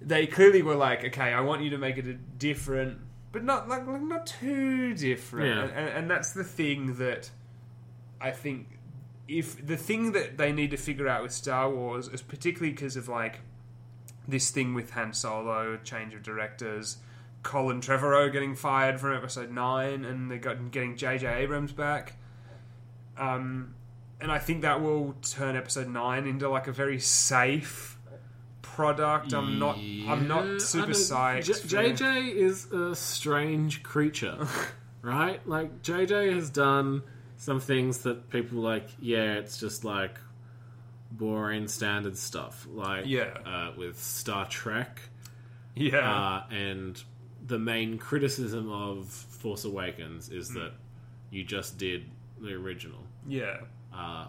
they 0.00 0.26
clearly 0.26 0.62
were 0.62 0.74
like, 0.74 1.04
okay, 1.04 1.32
I 1.32 1.40
want 1.40 1.62
you 1.62 1.70
to 1.70 1.78
make 1.78 1.96
it 1.96 2.06
a 2.06 2.14
different, 2.14 2.98
but 3.32 3.44
not 3.44 3.68
like, 3.68 3.86
like 3.86 4.02
not 4.02 4.26
too 4.26 4.94
different. 4.94 5.70
Yeah. 5.72 5.78
And, 5.78 5.88
and 5.88 6.10
that's 6.10 6.32
the 6.32 6.44
thing 6.44 6.96
that 6.96 7.30
I 8.20 8.30
think 8.30 8.78
if 9.28 9.64
the 9.64 9.76
thing 9.76 10.12
that 10.12 10.38
they 10.38 10.52
need 10.52 10.70
to 10.70 10.76
figure 10.76 11.06
out 11.06 11.22
with 11.22 11.32
Star 11.32 11.70
Wars 11.70 12.08
is 12.08 12.22
particularly 12.22 12.72
because 12.72 12.96
of 12.96 13.08
like 13.08 13.40
this 14.26 14.50
thing 14.50 14.74
with 14.74 14.90
Han 14.90 15.12
Solo, 15.12 15.78
change 15.84 16.14
of 16.14 16.22
directors, 16.22 16.98
Colin 17.42 17.80
Trevorrow 17.80 18.32
getting 18.32 18.54
fired 18.54 18.98
from 19.00 19.16
Episode 19.16 19.50
Nine, 19.50 20.04
and 20.04 20.30
they 20.30 20.38
got 20.38 20.70
getting 20.70 20.96
J.J. 20.96 21.26
Abrams 21.26 21.72
back. 21.72 22.14
Um, 23.18 23.74
and 24.20 24.30
I 24.32 24.38
think 24.38 24.62
that 24.62 24.80
will 24.82 25.14
turn 25.22 25.56
Episode 25.56 25.88
Nine 25.88 26.26
into 26.26 26.48
like 26.48 26.66
a 26.66 26.72
very 26.72 26.98
safe 26.98 27.98
product. 28.62 29.32
I'm 29.32 29.58
not. 29.58 29.76
I'm 29.78 30.26
not 30.28 30.60
super 30.60 30.92
psyched. 30.92 31.44
J- 31.68 31.92
JJ 31.92 32.32
is 32.34 32.66
a 32.72 32.94
strange 32.96 33.82
creature, 33.82 34.46
right? 35.02 35.46
Like 35.48 35.82
JJ 35.82 36.34
has 36.34 36.50
done 36.50 37.02
some 37.36 37.60
things 37.60 37.98
that 37.98 38.30
people 38.30 38.58
like. 38.58 38.88
Yeah, 39.00 39.34
it's 39.34 39.58
just 39.58 39.84
like 39.84 40.18
boring 41.10 41.68
standard 41.68 42.16
stuff, 42.16 42.66
like 42.70 43.04
Yeah. 43.06 43.36
uh, 43.46 43.72
with 43.76 43.98
Star 43.98 44.46
Trek, 44.48 45.00
Yeah. 45.74 45.98
uh, 46.00 46.44
and 46.50 47.02
the 47.46 47.58
main 47.58 47.96
criticism 47.98 48.70
of 48.70 49.06
Force 49.08 49.64
Awakens 49.64 50.28
is 50.28 50.50
Hmm. 50.50 50.58
that 50.58 50.72
you 51.30 51.44
just 51.44 51.78
did 51.78 52.10
the 52.40 52.52
original. 52.52 53.00
Yeah. 53.28 53.58
Uh, 53.94 54.26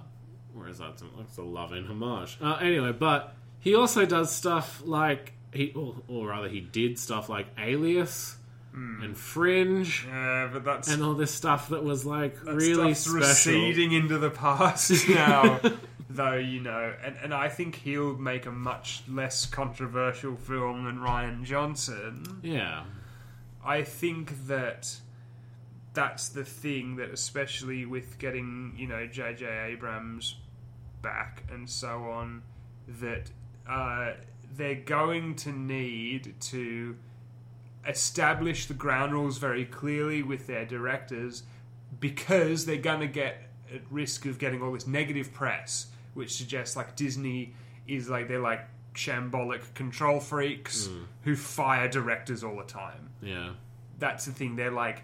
whereas 0.54 0.78
that's, 0.80 1.04
that's 1.18 1.38
a 1.38 1.44
loving 1.44 1.86
homage. 1.86 2.38
Uh, 2.42 2.56
anyway, 2.62 2.92
but 2.92 3.34
he 3.60 3.74
also 3.76 4.06
does 4.06 4.32
stuff 4.32 4.82
like 4.86 5.34
he, 5.54 5.72
or, 5.74 5.96
or 6.08 6.28
rather, 6.28 6.48
he 6.48 6.60
did 6.62 7.00
stuff 7.00 7.30
like 7.30 7.48
Alias 7.58 8.36
Hmm. 8.72 9.02
and 9.02 9.18
Fringe 9.18 10.06
Yeah, 10.08 10.48
but 10.54 10.64
that's 10.64 10.90
and 10.94 11.02
all 11.02 11.16
this 11.16 11.34
stuff 11.34 11.70
that 11.70 11.84
was 11.84 12.06
like 12.06 12.40
that 12.44 12.54
really 12.54 12.94
special. 12.94 13.20
receding 13.28 13.94
into 13.94 14.20
the 14.20 14.30
past 14.30 15.10
now. 15.10 15.60
Though 16.12 16.36
you 16.36 16.60
know, 16.62 16.94
and, 17.04 17.16
and 17.24 17.34
I 17.34 17.50
think 17.50 17.74
he'll 17.76 18.16
make 18.16 18.46
a 18.46 18.52
much 18.52 19.02
less 19.08 19.48
controversial 19.48 20.36
film 20.36 20.86
than 20.86 21.00
Rian 21.00 21.44
Johnson. 21.46 22.42
Yeah, 22.44 22.84
I 23.66 23.82
think 23.84 24.48
that 24.48 24.96
that's 25.94 26.30
the 26.30 26.46
thing 26.46 26.98
that, 26.98 27.10
especially 27.10 27.86
with 27.86 28.20
getting 28.20 28.74
you 28.78 28.88
know 28.88 29.08
J.J. 29.08 29.46
Abrams 29.72 30.36
back 31.02 31.44
and 31.52 31.70
so 31.70 32.04
on, 32.04 32.44
that 32.88 33.30
uh, 33.68 34.14
they're 34.56 34.76
going 34.76 35.36
to 35.36 35.52
need 35.52 36.36
to 36.40 36.96
establish 37.88 38.66
the 38.66 38.74
ground 38.74 39.14
rules 39.14 39.38
very 39.38 39.66
clearly 39.66 40.22
with 40.22 40.48
their 40.48 40.66
directors 40.66 41.44
because 42.00 42.66
they're 42.66 42.78
going 42.78 43.00
to 43.00 43.08
get 43.08 43.42
at 43.74 43.82
risk 43.90 44.26
of 44.26 44.38
getting 44.38 44.62
all 44.62 44.72
this 44.72 44.86
negative 44.86 45.34
press, 45.34 45.88
which 46.14 46.34
suggests 46.34 46.76
like 46.76 46.96
Disney 46.96 47.54
is 47.88 48.10
like 48.10 48.28
they're 48.28 48.40
like 48.40 48.68
shambolic 48.94 49.74
control 49.76 50.20
freaks 50.20 50.90
who 51.24 51.36
fire 51.36 51.88
directors 51.88 52.44
all 52.44 52.58
the 52.58 52.64
time 52.64 53.10
yeah. 53.22 53.52
that's 53.98 54.26
the 54.26 54.32
thing. 54.32 54.56
They're 54.56 54.72
like 54.72 55.04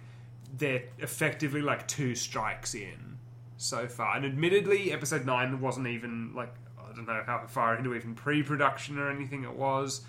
they're 0.57 0.83
effectively 0.99 1.61
like 1.61 1.87
two 1.87 2.15
strikes 2.15 2.73
in 2.75 3.17
so 3.57 3.87
far. 3.87 4.15
And 4.15 4.25
admittedly, 4.25 4.91
episode 4.91 5.25
nine 5.25 5.59
wasn't 5.61 5.87
even 5.87 6.33
like 6.35 6.53
I 6.79 6.93
don't 6.95 7.07
know 7.07 7.23
how 7.25 7.45
far 7.47 7.75
into 7.75 7.93
even 7.93 8.15
pre-production 8.15 8.97
or 8.97 9.09
anything 9.09 9.43
it 9.43 9.53
was, 9.55 10.01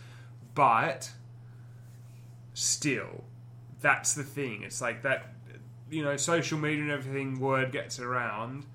but 0.55 1.11
still, 2.55 3.25
that's 3.81 4.15
the 4.15 4.23
thing. 4.23 4.63
It's 4.63 4.81
like 4.81 5.03
that. 5.03 5.33
You 5.89 6.03
know, 6.03 6.17
social 6.17 6.59
media 6.59 6.83
and 6.83 6.91
everything. 6.91 7.39
Word 7.39 7.71
gets 7.71 8.01
around. 8.01 8.67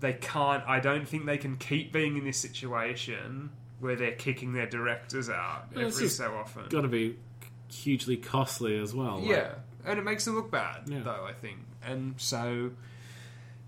They 0.00 0.14
can't. 0.14 0.64
I 0.66 0.80
don't 0.80 1.06
think 1.08 1.26
they 1.26 1.38
can 1.38 1.56
keep 1.56 1.92
being 1.92 2.16
in 2.16 2.24
this 2.24 2.38
situation 2.38 3.50
where 3.78 3.94
they're 3.94 4.12
kicking 4.16 4.52
their 4.52 4.66
directors 4.66 5.30
out 5.30 5.66
it's 5.70 5.94
every 5.96 6.08
so 6.08 6.34
often. 6.34 6.64
Got 6.68 6.80
to 6.82 6.88
be 6.88 7.16
hugely 7.70 8.16
costly 8.16 8.76
as 8.80 8.92
well. 8.94 9.20
like- 9.20 9.28
Yeah, 9.28 9.54
and 9.88 9.98
it 9.98 10.04
makes 10.04 10.24
them 10.24 10.34
look 10.34 10.50
bad, 10.50 10.82
Yeah. 10.88 11.00
though. 11.00 11.24
I 11.26 11.32
think, 11.32 11.58
and 11.82 12.14
so 12.18 12.72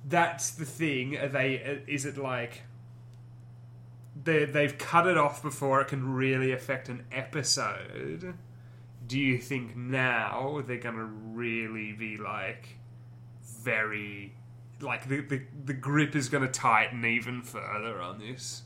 that's 0.09 0.51
the 0.51 0.65
thing. 0.65 1.17
Are 1.17 1.29
they? 1.29 1.83
Is 1.87 2.05
it 2.05 2.17
like 2.17 2.63
they 4.23 4.45
they've 4.45 4.77
cut 4.79 5.07
it 5.07 5.17
off 5.17 5.43
before 5.43 5.81
it 5.81 5.89
can 5.89 6.13
really 6.15 6.53
affect 6.53 6.89
an 6.89 7.05
episode? 7.13 8.35
Do 9.07 9.19
you 9.19 9.39
think 9.39 9.77
now 9.77 10.63
they're 10.67 10.77
gonna 10.79 11.05
really 11.05 11.93
be 11.93 12.17
like 12.17 12.77
very 13.43 14.35
like 14.81 15.09
the 15.09 15.21
the, 15.21 15.43
the 15.65 15.75
grip 15.75 16.15
is 16.17 16.29
gonna 16.29 16.49
tighten 16.51 17.05
even 17.05 17.43
further 17.43 18.01
on 18.01 18.19
this? 18.19 18.63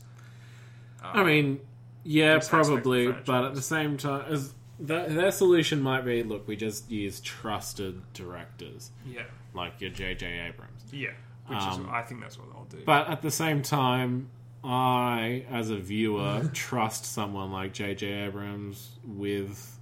I 1.03 1.23
mean, 1.23 1.45
um, 1.51 1.59
yeah, 2.03 2.35
aspect 2.35 2.61
of 2.61 2.67
probably, 2.67 3.11
but 3.11 3.43
at 3.45 3.53
the 3.55 3.61
same 3.61 3.97
time, 3.97 4.25
as 4.31 4.53
th- 4.77 5.09
their 5.09 5.31
solution 5.31 5.81
might 5.81 6.01
be, 6.05 6.23
look, 6.23 6.47
we 6.47 6.55
just 6.55 6.89
use 6.89 7.19
trusted 7.19 8.01
directors 8.13 8.91
Yeah, 9.05 9.23
like 9.53 9.79
your 9.81 9.89
J.J. 9.91 10.25
Abrams. 10.47 10.83
yeah. 10.91 11.09
Which 11.47 11.59
Um, 11.59 11.81
is 11.83 11.87
I 11.91 12.01
think 12.01 12.21
that's 12.21 12.39
what 12.39 12.47
I'll 12.55 12.65
do. 12.65 12.81
But 12.85 13.07
at 13.07 13.21
the 13.21 13.29
same 13.31 13.61
time, 13.61 14.29
I, 14.63 15.45
as 15.51 15.69
a 15.69 15.77
viewer, 15.77 16.49
trust 16.53 17.05
someone 17.05 17.51
like 17.51 17.71
J.J. 17.73 18.07
Abrams 18.25 18.89
with 19.05 19.79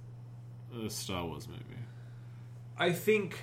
a 0.78 0.90
Star 0.90 1.24
Wars 1.24 1.48
movie. 1.48 1.60
I 2.76 2.92
think 2.92 3.38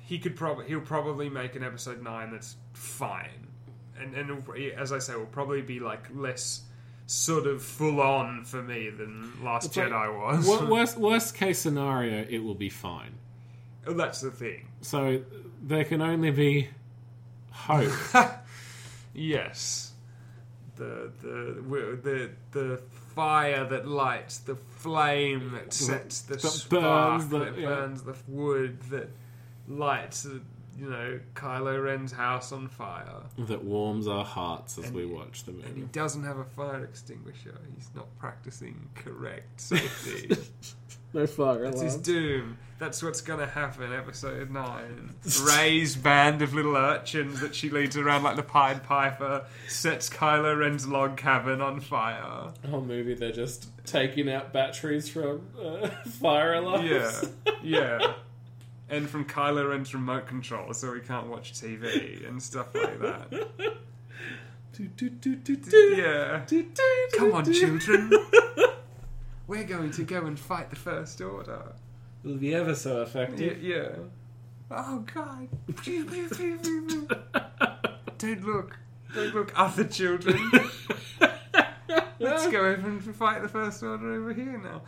he 0.00 0.18
could 0.18 0.36
probably 0.36 0.66
he'll 0.66 0.80
probably 0.80 1.30
make 1.30 1.54
an 1.56 1.62
episode 1.62 2.02
nine 2.02 2.32
that's 2.32 2.56
fine, 2.74 3.46
and 3.98 4.14
and 4.14 4.44
as 4.76 4.92
I 4.92 4.98
say, 4.98 5.14
will 5.14 5.24
probably 5.26 5.62
be 5.62 5.78
like 5.80 6.08
less 6.12 6.62
sort 7.06 7.46
of 7.46 7.62
full 7.62 8.00
on 8.00 8.44
for 8.44 8.62
me 8.62 8.88
than 8.90 9.32
Last 9.44 9.66
It's 9.66 9.76
like- 9.76 9.88
Jedi 9.88 10.18
was. 10.18 10.48
Worst, 10.70 10.96
worst 10.96 11.34
case 11.34 11.58
scenario, 11.58 12.24
it 12.28 12.38
will 12.38 12.54
be 12.54 12.68
fine. 12.70 13.14
Oh, 13.86 13.92
that's 13.94 14.20
the 14.20 14.30
thing. 14.30 14.68
So 14.80 15.22
there 15.62 15.84
can 15.84 16.00
only 16.02 16.30
be 16.30 16.68
hope. 17.50 17.92
Yes, 19.14 19.92
the 20.76 21.12
the 21.20 21.98
the 22.02 22.30
the 22.52 22.82
fire 23.14 23.64
that 23.68 23.86
lights, 23.86 24.38
the 24.38 24.56
flame 24.56 25.50
that 25.52 25.74
sets 25.74 26.22
the 26.22 26.36
That 26.36 26.40
spark 26.48 27.20
burns 27.20 27.28
the- 27.28 27.38
that 27.40 27.58
yeah. 27.58 27.66
burns 27.66 28.02
the 28.04 28.14
wood 28.26 28.80
that 28.90 29.10
lights, 29.68 30.26
you 30.78 30.88
know, 30.88 31.20
Kylo 31.34 31.82
Ren's 31.84 32.12
house 32.12 32.50
on 32.52 32.68
fire. 32.68 33.22
that 33.38 33.62
warms 33.64 34.06
our 34.08 34.24
hearts 34.24 34.78
as 34.78 34.86
And- 34.86 34.94
we 34.94 35.06
watch 35.06 35.44
the 35.44 35.52
movie. 35.52 35.66
And 35.68 35.76
he 35.76 35.82
doesn't 35.84 36.24
have 36.24 36.38
a 36.38 36.44
fire 36.44 36.84
extinguisher. 36.84 37.58
He's 37.76 37.90
not 37.94 38.06
practicing 38.18 38.88
correct 38.94 39.60
safety. 39.60 40.36
No 41.14 41.26
fire 41.26 41.64
That's 41.64 41.82
his 41.82 41.96
doom. 41.96 42.56
That's 42.78 43.02
what's 43.02 43.20
going 43.20 43.40
to 43.40 43.46
happen. 43.46 43.92
Episode 43.92 44.50
nine. 44.50 45.14
Rey's 45.46 45.94
band 45.94 46.40
of 46.40 46.54
little 46.54 46.74
urchins 46.74 47.40
that 47.40 47.54
she 47.54 47.68
leads 47.68 47.98
around 47.98 48.22
like 48.22 48.36
the 48.36 48.42
Pied 48.42 48.82
Piper 48.82 49.44
sets 49.68 50.08
Kylo 50.08 50.58
Ren's 50.58 50.88
log 50.88 51.18
cabin 51.18 51.60
on 51.60 51.80
fire. 51.80 52.50
whole 52.66 52.80
movie 52.80 53.12
they're 53.12 53.30
just 53.30 53.68
taking 53.84 54.30
out 54.30 54.54
batteries 54.54 55.06
from 55.10 55.42
uh, 55.62 55.88
fire 56.06 56.54
alarms. 56.54 56.88
Yeah, 56.88 57.52
yeah. 57.62 58.12
And 58.92 59.08
from 59.08 59.24
Kylo 59.24 59.70
Ren's 59.70 59.94
remote 59.94 60.26
control, 60.26 60.72
so 60.74 60.92
he 60.94 61.00
can't 61.00 61.26
watch 61.26 61.54
TV 61.54 62.28
and 62.28 62.42
stuff 62.42 62.74
like 62.74 63.00
that. 63.00 63.30
Do, 64.74 64.86
do, 64.86 65.08
do, 65.36 65.96
Yeah. 65.96 66.44
Come 67.16 67.32
on, 67.32 67.50
children. 67.52 68.10
We're 69.46 69.64
going 69.64 69.90
to 69.92 70.02
go 70.04 70.26
and 70.26 70.38
fight 70.38 70.70
the 70.70 70.76
First 70.76 71.20
Order. 71.20 71.72
It'll 72.24 72.36
be 72.36 72.54
ever 72.54 72.74
so 72.74 72.96
Yeah. 72.98 73.02
effective. 73.02 73.62
yeah. 73.62 73.88
Oh 74.70 75.04
God! 75.14 75.48
Don't 78.18 78.44
look! 78.46 78.78
Don't 79.14 79.34
look, 79.34 79.52
other 79.54 79.84
children. 79.84 80.50
Let's 82.18 82.46
go 82.46 82.60
over 82.66 82.88
and 82.88 83.16
fight 83.16 83.42
the 83.42 83.48
First 83.48 83.82
Order 83.82 84.14
over 84.14 84.32
here 84.32 84.58
now. 84.58 84.82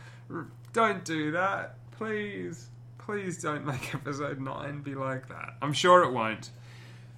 Don't 0.73 1.05
do 1.05 1.33
that, 1.33 1.77
please. 1.91 2.69
Please 3.05 3.43
don't 3.43 3.67
make 3.67 3.95
Episode 3.95 4.41
Nine 4.41 4.81
be 4.83 4.95
like 4.95 5.29
that. 5.29 5.55
I'm 5.61 5.73
sure 5.73 6.03
it 6.05 6.13
won't. 6.13 6.51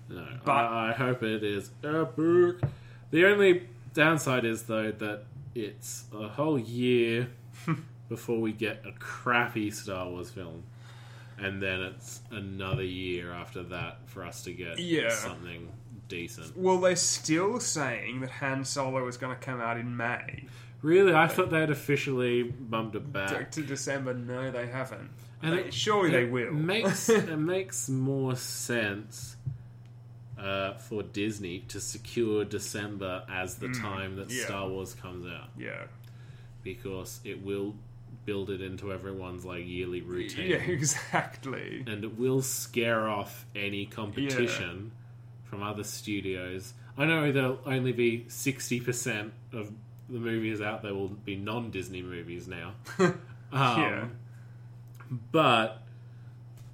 No, 0.08 0.26
But- 0.44 0.52
I, 0.52 0.90
I 0.90 0.92
hope 0.92 1.22
it 1.22 1.42
is 1.44 1.70
epic. 1.84 2.68
The 3.10 3.26
only 3.26 3.68
downside 3.94 4.44
is 4.44 4.64
though 4.64 4.90
that 4.90 5.24
it's 5.54 6.04
a 6.14 6.28
whole 6.28 6.58
year 6.58 7.28
before 8.08 8.40
we 8.40 8.52
get 8.52 8.82
a 8.86 8.92
crappy 8.98 9.70
Star 9.70 10.08
Wars 10.08 10.30
film, 10.30 10.62
and 11.38 11.62
then 11.62 11.80
it's 11.82 12.20
another 12.30 12.84
year 12.84 13.32
after 13.32 13.62
that 13.64 13.98
for 14.06 14.24
us 14.24 14.42
to 14.44 14.52
get 14.52 14.78
Yeah. 14.78 15.10
something 15.10 15.68
decent. 16.08 16.56
Well, 16.56 16.78
they're 16.78 16.94
still 16.96 17.58
saying 17.60 18.20
that 18.20 18.30
Han 18.30 18.64
Solo 18.64 19.06
is 19.08 19.16
going 19.16 19.36
to 19.36 19.40
come 19.42 19.60
out 19.60 19.76
in 19.76 19.96
May 19.96 20.44
Really, 20.82 21.14
I 21.14 21.26
thought 21.26 21.50
they 21.50 21.60
had 21.60 21.70
officially 21.70 22.42
bumped 22.44 22.94
it 22.94 23.12
back. 23.12 23.50
to 23.52 23.62
December. 23.62 24.14
No, 24.14 24.50
they 24.50 24.66
haven't. 24.66 25.10
And 25.42 25.54
it- 25.54 25.74
surely 25.74 26.10
they 26.10 26.24
will. 26.24 26.52
Makes 26.74 27.08
it 27.08 27.36
makes 27.38 27.88
more 27.88 28.36
sense 28.36 29.36
uh, 30.38 30.74
for 30.74 31.02
Disney 31.02 31.60
to 31.68 31.80
secure 31.80 32.44
December 32.44 33.22
as 33.30 33.56
the 33.56 33.68
time 33.68 34.16
that 34.16 34.28
Mm, 34.28 34.36
yeah. 34.38 34.44
Star 34.44 34.68
Wars 34.68 34.94
comes 34.94 35.26
out 35.26 35.48
yeah. 35.58 35.84
because 36.62 37.20
it 37.24 37.42
will 37.44 37.74
build 38.24 38.50
it 38.50 38.60
into 38.60 38.92
everyone's 38.92 39.44
like 39.44 39.64
yearly 39.66 40.00
routine, 40.00 40.50
Yeah, 40.50 40.56
exactly. 40.66 41.84
and 41.86 42.02
it 42.04 42.18
will 42.18 42.42
scare 42.42 43.08
off 43.08 43.46
any 43.54 43.86
competition 43.86 44.90
from 45.44 45.62
other 45.62 45.84
studios. 45.84 46.74
I 46.98 47.04
know 47.04 47.30
there'll 47.30 47.60
only 47.66 47.92
be 47.92 48.24
sixty 48.28 48.80
percent 48.80 49.32
of 49.52 49.70
the 50.08 50.18
movies 50.18 50.60
out 50.60 50.82
there 50.82 50.94
will 50.94 51.08
be 51.08 51.36
non-Disney 51.36 52.02
movies 52.02 52.48
now. 52.48 52.72
um, 52.98 53.14
Yeah. 53.52 54.04
But 55.10 55.82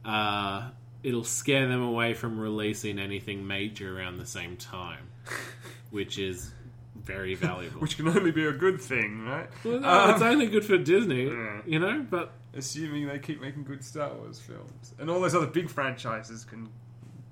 uh, 0.05 0.71
it'll 1.03 1.25
scare 1.25 1.69
them 1.69 1.83
away 1.83 2.15
from 2.15 2.39
releasing 2.39 2.99
anything 2.99 3.47
major 3.47 3.97
around 3.99 4.17
the 4.19 4.27
same 4.27 4.57
time, 4.57 5.09
which 5.91 6.19
is 6.19 6.53
very 6.97 7.35
valuable. 7.35 7.81
which 7.81 7.97
can 7.97 8.07
only 8.09 8.31
be 8.31 8.45
a 8.47 8.53
good 8.53 8.81
thing, 8.81 9.25
right? 9.25 9.49
well, 9.65 9.81
no, 9.81 9.89
Um, 9.89 10.11
it's 10.11 10.23
only 10.23 10.47
good 10.47 10.65
for 10.65 10.79
Disney, 10.79 11.25
Yeah. 11.27 11.61
you 11.67 11.79
know. 11.79 12.05
But 12.09 12.33
assuming 12.55 13.09
they 13.09 13.19
keep 13.19 13.41
making 13.41 13.65
good 13.65 13.85
Star 13.85 14.13
Wars 14.15 14.39
films, 14.39 14.95
and 14.99 15.11
all 15.11 15.21
those 15.21 15.35
other 15.35 15.47
big 15.47 15.69
franchises 15.69 16.45
can 16.45 16.69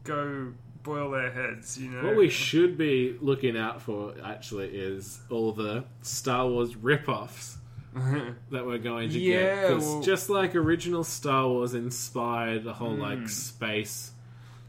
go 0.05 0.53
boil 0.82 1.11
their 1.11 1.30
heads. 1.30 1.78
You 1.78 1.90
know, 1.90 2.03
what 2.05 2.16
we 2.16 2.30
should 2.30 2.78
be 2.78 3.16
looking 3.20 3.57
out 3.57 3.82
for 3.82 4.14
actually 4.24 4.68
is 4.68 5.20
all 5.30 5.53
the 5.53 5.84
Star 6.03 6.48
Wars 6.48 6.74
rip-offs 6.74 7.59
that 8.51 8.64
we're 8.66 8.78
going 8.78 9.09
to 9.11 9.18
get. 9.18 9.22
Yeah, 9.22 9.68
get. 9.70 9.78
well- 9.78 10.01
just 10.03 10.30
like 10.30 10.55
original 10.55 11.05
Star 11.05 11.49
Wars 11.49 11.74
inspired 11.74 12.64
the 12.64 12.72
whole 12.74 12.95
Hmm. 12.95 13.01
like 13.01 13.28
space, 13.28 14.12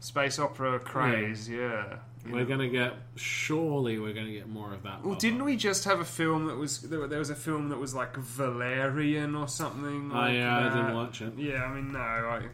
space 0.00 0.38
opera 0.38 0.78
craze. 0.80 1.48
Yeah, 1.48 1.98
You 2.26 2.32
we're 2.32 2.40
know. 2.40 2.46
gonna 2.46 2.68
get. 2.68 2.94
Surely, 3.16 3.98
we're 3.98 4.12
gonna 4.12 4.32
get 4.32 4.48
more 4.48 4.72
of 4.74 4.82
that. 4.82 5.04
Well, 5.04 5.14
didn't 5.14 5.44
we 5.44 5.56
just 5.56 5.84
have 5.84 6.00
a 6.00 6.04
film 6.04 6.46
that 6.46 6.56
was 6.56 6.80
there? 6.80 7.06
There 7.06 7.18
was 7.18 7.30
a 7.30 7.34
film 7.36 7.68
that 7.68 7.78
was 7.78 7.94
like 7.94 8.16
Valerian 8.16 9.34
or 9.36 9.46
something. 9.48 10.10
Oh 10.12 10.16
Like 10.16 10.34
yeah, 10.34 10.58
I 10.58 10.68
didn't 10.76 10.94
watch 10.94 11.22
it. 11.22 11.32
Yeah, 11.36 11.64
I 11.64 11.74
mean, 11.74 11.92
no, 11.92 11.98
I. 12.00 12.48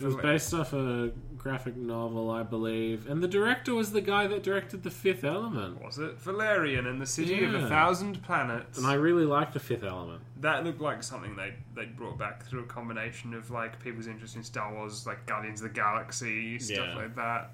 It 0.00 0.06
was 0.06 0.16
based 0.16 0.52
off 0.54 0.72
a 0.72 1.12
graphic 1.42 1.76
novel, 1.76 2.30
I 2.30 2.44
believe, 2.44 3.08
and 3.08 3.20
the 3.22 3.26
director 3.28 3.74
was 3.74 3.90
the 3.92 4.00
guy 4.00 4.26
that 4.28 4.42
directed 4.44 4.84
The 4.84 4.90
Fifth 4.90 5.24
Element. 5.24 5.82
Was 5.84 5.98
it 5.98 6.18
Valerian 6.20 6.86
and 6.86 7.00
the 7.00 7.06
City 7.06 7.44
of 7.44 7.52
a 7.54 7.68
Thousand 7.68 8.22
Planets? 8.22 8.78
And 8.78 8.86
I 8.86 8.94
really 8.94 9.24
liked 9.24 9.52
The 9.52 9.60
Fifth 9.60 9.82
Element. 9.84 10.22
that 10.40 10.64
looked 10.64 10.80
like 10.80 11.02
something 11.02 11.34
they 11.36 11.54
they 11.74 11.84
brought 11.86 12.18
back 12.18 12.44
through 12.46 12.60
a 12.60 12.66
combination 12.66 13.34
of 13.34 13.50
like 13.50 13.80
people's 13.82 14.06
interest 14.06 14.36
in 14.36 14.42
Star 14.44 14.72
Wars, 14.72 15.06
like 15.06 15.26
Guardians 15.26 15.60
of 15.62 15.68
the 15.68 15.74
Galaxy 15.74 16.58
stuff 16.58 16.86
Yeah. 16.90 16.94
like 16.96 17.14
that. 17.16 17.50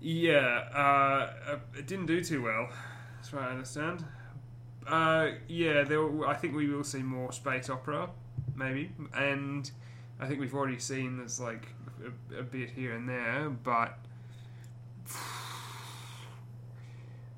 Yeah, 0.00 0.64
uh, 0.74 1.52
uh, 1.52 1.58
it 1.78 1.86
didn't 1.86 2.06
do 2.06 2.22
too 2.22 2.42
well. 2.42 2.68
That's 3.16 3.32
what 3.32 3.42
I 3.42 3.50
understand. 3.50 4.04
Uh, 4.86 5.30
yeah, 5.48 5.84
there. 5.84 6.02
will- 6.04 6.26
I 6.26 6.34
think 6.34 6.54
we 6.56 6.66
will 6.68 6.82
see 6.84 7.02
more 7.02 7.30
space 7.32 7.70
opera, 7.70 8.10
maybe, 8.56 8.90
and 9.14 9.70
I 10.18 10.26
think 10.26 10.40
we've 10.40 10.54
already 10.54 10.78
seen 10.80 11.18
there's 11.18 11.38
like 11.40 11.68
a, 12.36 12.40
a 12.40 12.42
bit 12.42 12.70
here 12.70 12.94
and 12.94 13.08
there, 13.08 13.48
but. 13.50 13.98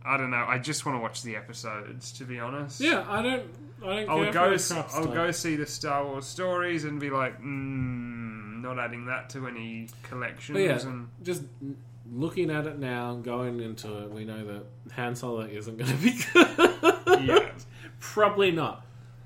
I 0.06 0.18
don't 0.18 0.30
know. 0.30 0.44
I 0.46 0.58
just 0.58 0.84
want 0.84 0.98
to 0.98 1.00
watch 1.02 1.22
the 1.22 1.34
episodes, 1.36 2.12
to 2.12 2.24
be 2.24 2.38
honest. 2.38 2.80
Yeah, 2.80 3.06
I 3.08 3.22
don't. 3.22 3.44
I 3.82 4.04
don't. 4.04 4.10
I'll 4.10 4.32
go. 4.32 4.48
for 4.48 4.54
s- 4.54 4.68
the 4.68 4.74
crap 4.74 4.94
I'll 4.94 5.06
go 5.06 5.30
see 5.30 5.56
the 5.56 5.64
Star 5.66 6.04
Wars 6.04 6.26
stories 6.26 6.84
and 6.84 7.00
be 7.00 7.08
like, 7.08 7.40
mm, 7.40 8.60
not 8.60 8.78
adding 8.78 9.06
that 9.06 9.30
to 9.30 9.46
any 9.48 9.88
collections. 10.02 10.56
But 10.56 10.62
yeah, 10.62 10.78
And 10.90 11.08
just 11.22 11.42
looking 12.12 12.50
at 12.50 12.66
it 12.66 12.78
now, 12.78 13.12
and 13.12 13.24
going 13.24 13.60
into 13.60 14.02
it, 14.02 14.10
we 14.10 14.26
know 14.26 14.44
that 14.44 14.92
Han 14.92 15.16
Solo 15.16 15.40
isn't 15.46 15.78
going 15.78 15.90
to 15.90 15.96
be 15.96 16.10
good. 16.34 17.24
yeah, 17.26 17.50
Probably 17.98 18.50
not. 18.50 18.84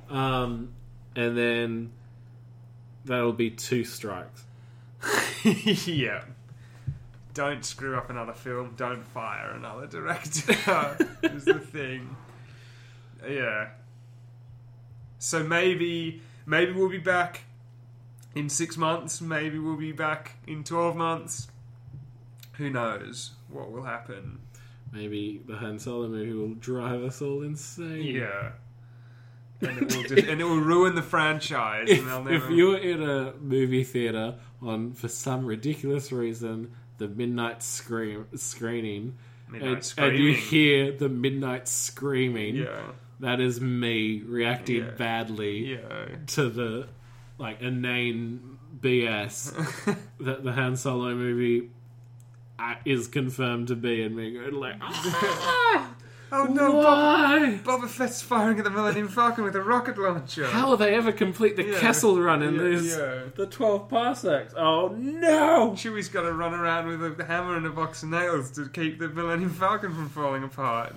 Um, 0.08 0.70
and 1.16 1.36
then 1.36 1.90
that'll 3.04 3.32
be 3.32 3.50
two 3.50 3.82
strikes. 3.82 4.44
yeah. 5.86 6.24
Don't 7.34 7.64
screw 7.64 7.96
up 7.96 8.10
another 8.10 8.32
film. 8.32 8.74
Don't 8.76 9.04
fire 9.06 9.52
another 9.52 9.86
director. 9.86 10.52
is 11.22 11.44
the 11.44 11.60
thing. 11.60 12.16
Yeah. 13.28 13.68
So 15.18 15.42
maybe, 15.42 16.22
maybe 16.46 16.72
we'll 16.72 16.88
be 16.88 16.98
back 16.98 17.42
in 18.34 18.48
six 18.48 18.76
months. 18.76 19.20
Maybe 19.20 19.58
we'll 19.58 19.76
be 19.76 19.92
back 19.92 20.36
in 20.46 20.64
twelve 20.64 20.96
months. 20.96 21.48
Who 22.54 22.70
knows 22.70 23.32
what 23.48 23.70
will 23.70 23.84
happen? 23.84 24.40
Maybe 24.92 25.42
the 25.46 25.56
Han 25.56 25.78
Solo 25.78 26.08
movie 26.08 26.32
will 26.32 26.54
drive 26.54 27.02
us 27.02 27.20
all 27.20 27.42
insane. 27.42 28.02
Yeah. 28.02 28.52
And 29.60 29.82
it 29.82 29.96
will, 29.96 30.02
just, 30.04 30.26
and 30.28 30.40
it 30.40 30.44
will 30.44 30.60
ruin 30.60 30.94
the 30.94 31.02
franchise. 31.02 31.88
If, 31.90 32.26
if 32.28 32.50
you 32.50 32.68
were 32.68 32.78
in 32.78 33.02
a 33.02 33.32
movie 33.40 33.84
theater 33.84 34.36
on, 34.62 34.92
for 34.92 35.08
some 35.08 35.44
ridiculous 35.46 36.10
reason, 36.12 36.72
the 36.98 37.08
midnight 37.08 37.62
scream 37.62 38.26
screening, 38.34 39.16
Midnight 39.50 39.94
and, 39.96 40.08
and 40.10 40.18
you 40.18 40.34
hear 40.34 40.92
the 40.92 41.08
midnight 41.08 41.68
screaming, 41.68 42.56
yeah, 42.56 42.82
that 43.20 43.40
is 43.40 43.60
me 43.60 44.20
reacting 44.26 44.84
Yeah. 44.84 44.90
badly 44.90 45.72
yeah, 45.74 46.06
to 46.28 46.48
the 46.50 46.88
like 47.38 47.62
inane 47.62 48.58
BS 48.80 49.54
that 50.20 50.44
the 50.44 50.52
Han 50.52 50.76
Solo 50.76 51.14
movie 51.14 51.70
uh, 52.58 52.74
is 52.84 53.06
confirmed 53.08 53.68
to 53.68 53.76
be, 53.76 54.02
and 54.02 54.14
me 54.16 54.32
going 54.34 54.52
like, 54.54 54.74
"Ah, 54.82 55.94
Oh 56.30 56.44
no, 56.44 56.72
Boba, 56.74 56.84
why? 56.84 57.60
Boba 57.64 57.88
Fett's 57.88 58.20
firing 58.20 58.58
at 58.58 58.64
the 58.64 58.70
Millennium 58.70 59.08
Falcon 59.08 59.44
with 59.44 59.56
a 59.56 59.62
rocket 59.62 59.96
launcher. 59.96 60.46
How 60.46 60.68
will 60.68 60.76
they 60.76 60.94
ever 60.94 61.10
complete 61.12 61.56
the 61.56 61.64
Yeah. 61.64 61.78
Kessel 61.78 62.20
Run 62.20 62.42
in 62.42 62.54
Yeah, 62.54 62.60
this? 62.62 62.96
yeah. 62.98 63.20
The 63.34 63.46
twelve 63.46 63.88
parsecs. 63.88 64.52
Oh 64.56 64.88
no! 64.98 65.70
Chewie's 65.74 66.08
got 66.08 66.22
to 66.22 66.32
run 66.32 66.52
around 66.54 66.86
with 66.86 67.20
a 67.20 67.24
hammer 67.24 67.56
and 67.56 67.64
a 67.66 67.70
box 67.70 68.02
of 68.02 68.10
nails 68.10 68.50
to 68.52 68.68
keep 68.68 68.98
the 68.98 69.08
Millennium 69.08 69.50
Falcon 69.50 69.94
from 69.94 70.08
falling 70.10 70.44
apart. 70.44 70.94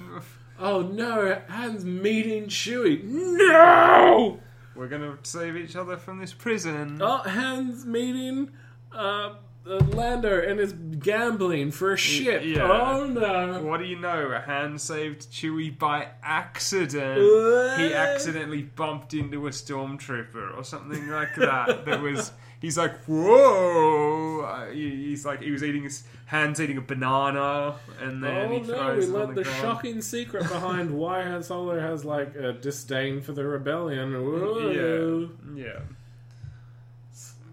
Oh 0.59 0.81
no! 0.81 1.41
Han's 1.47 1.85
meeting 1.85 2.45
Chewie. 2.47 3.03
No! 3.03 4.39
We're 4.75 4.87
gonna 4.87 5.17
save 5.23 5.55
each 5.57 5.75
other 5.75 5.97
from 5.97 6.19
this 6.19 6.33
prison. 6.33 6.99
Oh, 7.01 7.17
Han's 7.19 7.85
meeting 7.85 8.51
uh, 8.93 9.35
uh, 9.65 9.77
Lando 9.93 10.41
and 10.41 10.59
is 10.59 10.73
gambling 10.73 11.71
for 11.71 11.93
a 11.93 11.97
ship. 11.97 12.41
yeah. 12.45 12.63
Oh 12.63 13.05
no! 13.05 13.61
What 13.63 13.77
do 13.79 13.85
you 13.85 13.99
know? 13.99 14.31
A 14.31 14.39
hand 14.39 14.81
saved 14.81 15.31
Chewie 15.31 15.77
by 15.77 16.07
accident. 16.23 17.21
What? 17.21 17.79
He 17.79 17.93
accidentally 17.93 18.63
bumped 18.63 19.13
into 19.13 19.47
a 19.47 19.51
stormtrooper 19.51 20.57
or 20.57 20.63
something 20.63 21.07
like 21.09 21.35
that. 21.35 21.85
that 21.85 22.01
was. 22.01 22.31
He's 22.59 22.77
like, 22.77 23.03
whoa! 23.05 24.41
Uh, 24.41 24.67
he- 24.71 25.07
He's 25.11 25.25
like, 25.25 25.41
he 25.41 25.49
was 25.51 25.63
eating 25.63 25.81
his 25.83 26.03
hands 26.27 26.61
eating 26.61 26.77
a 26.77 26.81
banana, 26.81 27.75
and 27.99 28.23
then 28.23 28.49
Oh 28.51 28.53
he 28.53 28.59
no, 28.59 28.63
throws 28.65 29.05
we 29.07 29.11
it 29.11 29.15
on 29.15 29.25
learned 29.27 29.37
the, 29.37 29.43
the, 29.43 29.53
shocking 29.55 30.01
secret 30.01 30.43
behind 30.47 30.91
why 30.91 31.23
Han 31.23 31.41
Solo 31.43 31.79
has 31.79 32.05
like 32.05 32.35
a 32.35 32.53
disdain 32.53 33.19
for 33.21 33.31
the 33.33 33.43
rebellion. 33.45 34.13
Whoa. 34.25 35.29
Yeah, 35.55 35.79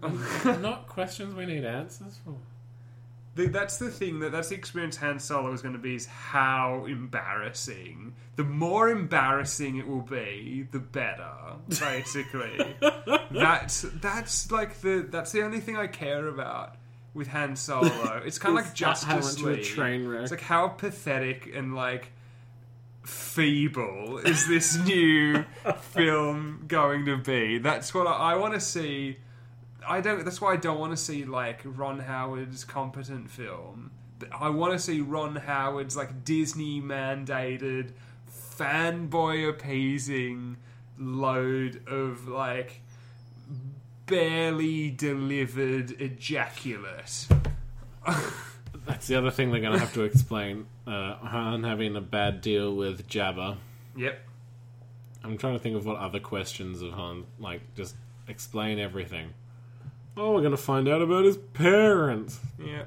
Not 0.61 0.87
questions 0.87 1.35
we 1.35 1.45
need 1.45 1.65
answers 1.65 2.19
for. 2.23 2.35
The, 3.35 3.47
that's 3.47 3.77
the 3.77 3.89
thing 3.89 4.19
that 4.19 4.31
that's 4.31 4.49
the 4.49 4.55
experience 4.55 4.97
Han 4.97 5.19
Solo 5.19 5.53
is 5.53 5.61
going 5.61 5.73
to 5.73 5.79
be 5.79 5.95
is 5.95 6.05
how 6.07 6.85
embarrassing. 6.87 8.15
The 8.35 8.43
more 8.43 8.89
embarrassing 8.89 9.77
it 9.77 9.87
will 9.87 10.01
be, 10.01 10.67
the 10.71 10.79
better. 10.79 11.29
Basically, 11.67 12.75
that's 13.31 13.81
that's 14.01 14.51
like 14.51 14.81
the 14.81 15.07
that's 15.09 15.31
the 15.31 15.43
only 15.43 15.59
thing 15.59 15.77
I 15.77 15.87
care 15.87 16.27
about 16.27 16.75
with 17.13 17.27
Han 17.27 17.55
Solo. 17.55 18.21
It's 18.25 18.39
kind 18.39 18.57
of 18.57 18.65
like 18.65 18.71
It's 18.73 18.81
not 18.81 18.97
how 19.03 19.15
Justice 19.17 19.37
much 19.37 19.41
of 19.41 19.47
a 19.47 19.55
League. 19.57 19.65
train 19.65 20.07
wreck. 20.07 20.23
It's 20.23 20.31
like 20.31 20.41
how 20.41 20.67
pathetic 20.69 21.49
and 21.53 21.75
like 21.75 22.11
feeble 23.03 24.19
is 24.19 24.47
this 24.47 24.77
new 24.77 25.43
film 25.93 26.65
going 26.67 27.05
to 27.05 27.17
be? 27.17 27.57
That's 27.57 27.93
what 27.93 28.07
I, 28.07 28.33
I 28.33 28.35
want 28.35 28.53
to 28.53 28.59
see. 28.59 29.17
I 29.87 30.01
don't. 30.01 30.23
That's 30.23 30.41
why 30.41 30.53
I 30.53 30.57
don't 30.57 30.79
want 30.79 30.91
to 30.91 30.97
see 30.97 31.25
like 31.25 31.61
Ron 31.63 31.99
Howard's 31.99 32.63
competent 32.63 33.29
film. 33.29 33.91
But 34.19 34.29
I 34.37 34.49
want 34.49 34.73
to 34.73 34.79
see 34.79 35.01
Ron 35.01 35.35
Howard's 35.35 35.95
like 35.95 36.23
Disney 36.25 36.81
mandated, 36.81 37.93
fanboy 38.29 39.49
appeasing 39.49 40.57
load 40.97 41.87
of 41.87 42.27
like 42.27 42.81
barely 44.05 44.89
delivered 44.89 45.91
ejaculate. 46.01 47.27
That's 48.85 49.07
the 49.07 49.15
other 49.15 49.31
thing 49.31 49.51
they're 49.51 49.61
going 49.61 49.73
to 49.73 49.79
have 49.79 49.93
to 49.93 50.03
explain. 50.03 50.65
Uh, 50.89 51.17
Han 51.17 51.63
having 51.65 51.95
a 51.95 52.01
bad 52.01 52.41
deal 52.41 52.75
with 52.75 53.07
Jabba. 53.07 53.57
Yep. 53.95 54.19
I'm 55.23 55.37
trying 55.37 55.53
to 55.53 55.59
think 55.59 55.75
of 55.75 55.85
what 55.85 55.97
other 55.97 56.19
questions 56.19 56.81
of 56.81 56.93
Han. 56.93 57.25
Like, 57.37 57.61
just 57.75 57.95
explain 58.27 58.79
everything. 58.79 59.35
Oh, 60.17 60.33
we're 60.33 60.41
going 60.41 60.51
to 60.51 60.57
find 60.57 60.87
out 60.87 61.01
about 61.01 61.25
his 61.25 61.37
parents. 61.37 62.39
Yeah. 62.57 62.83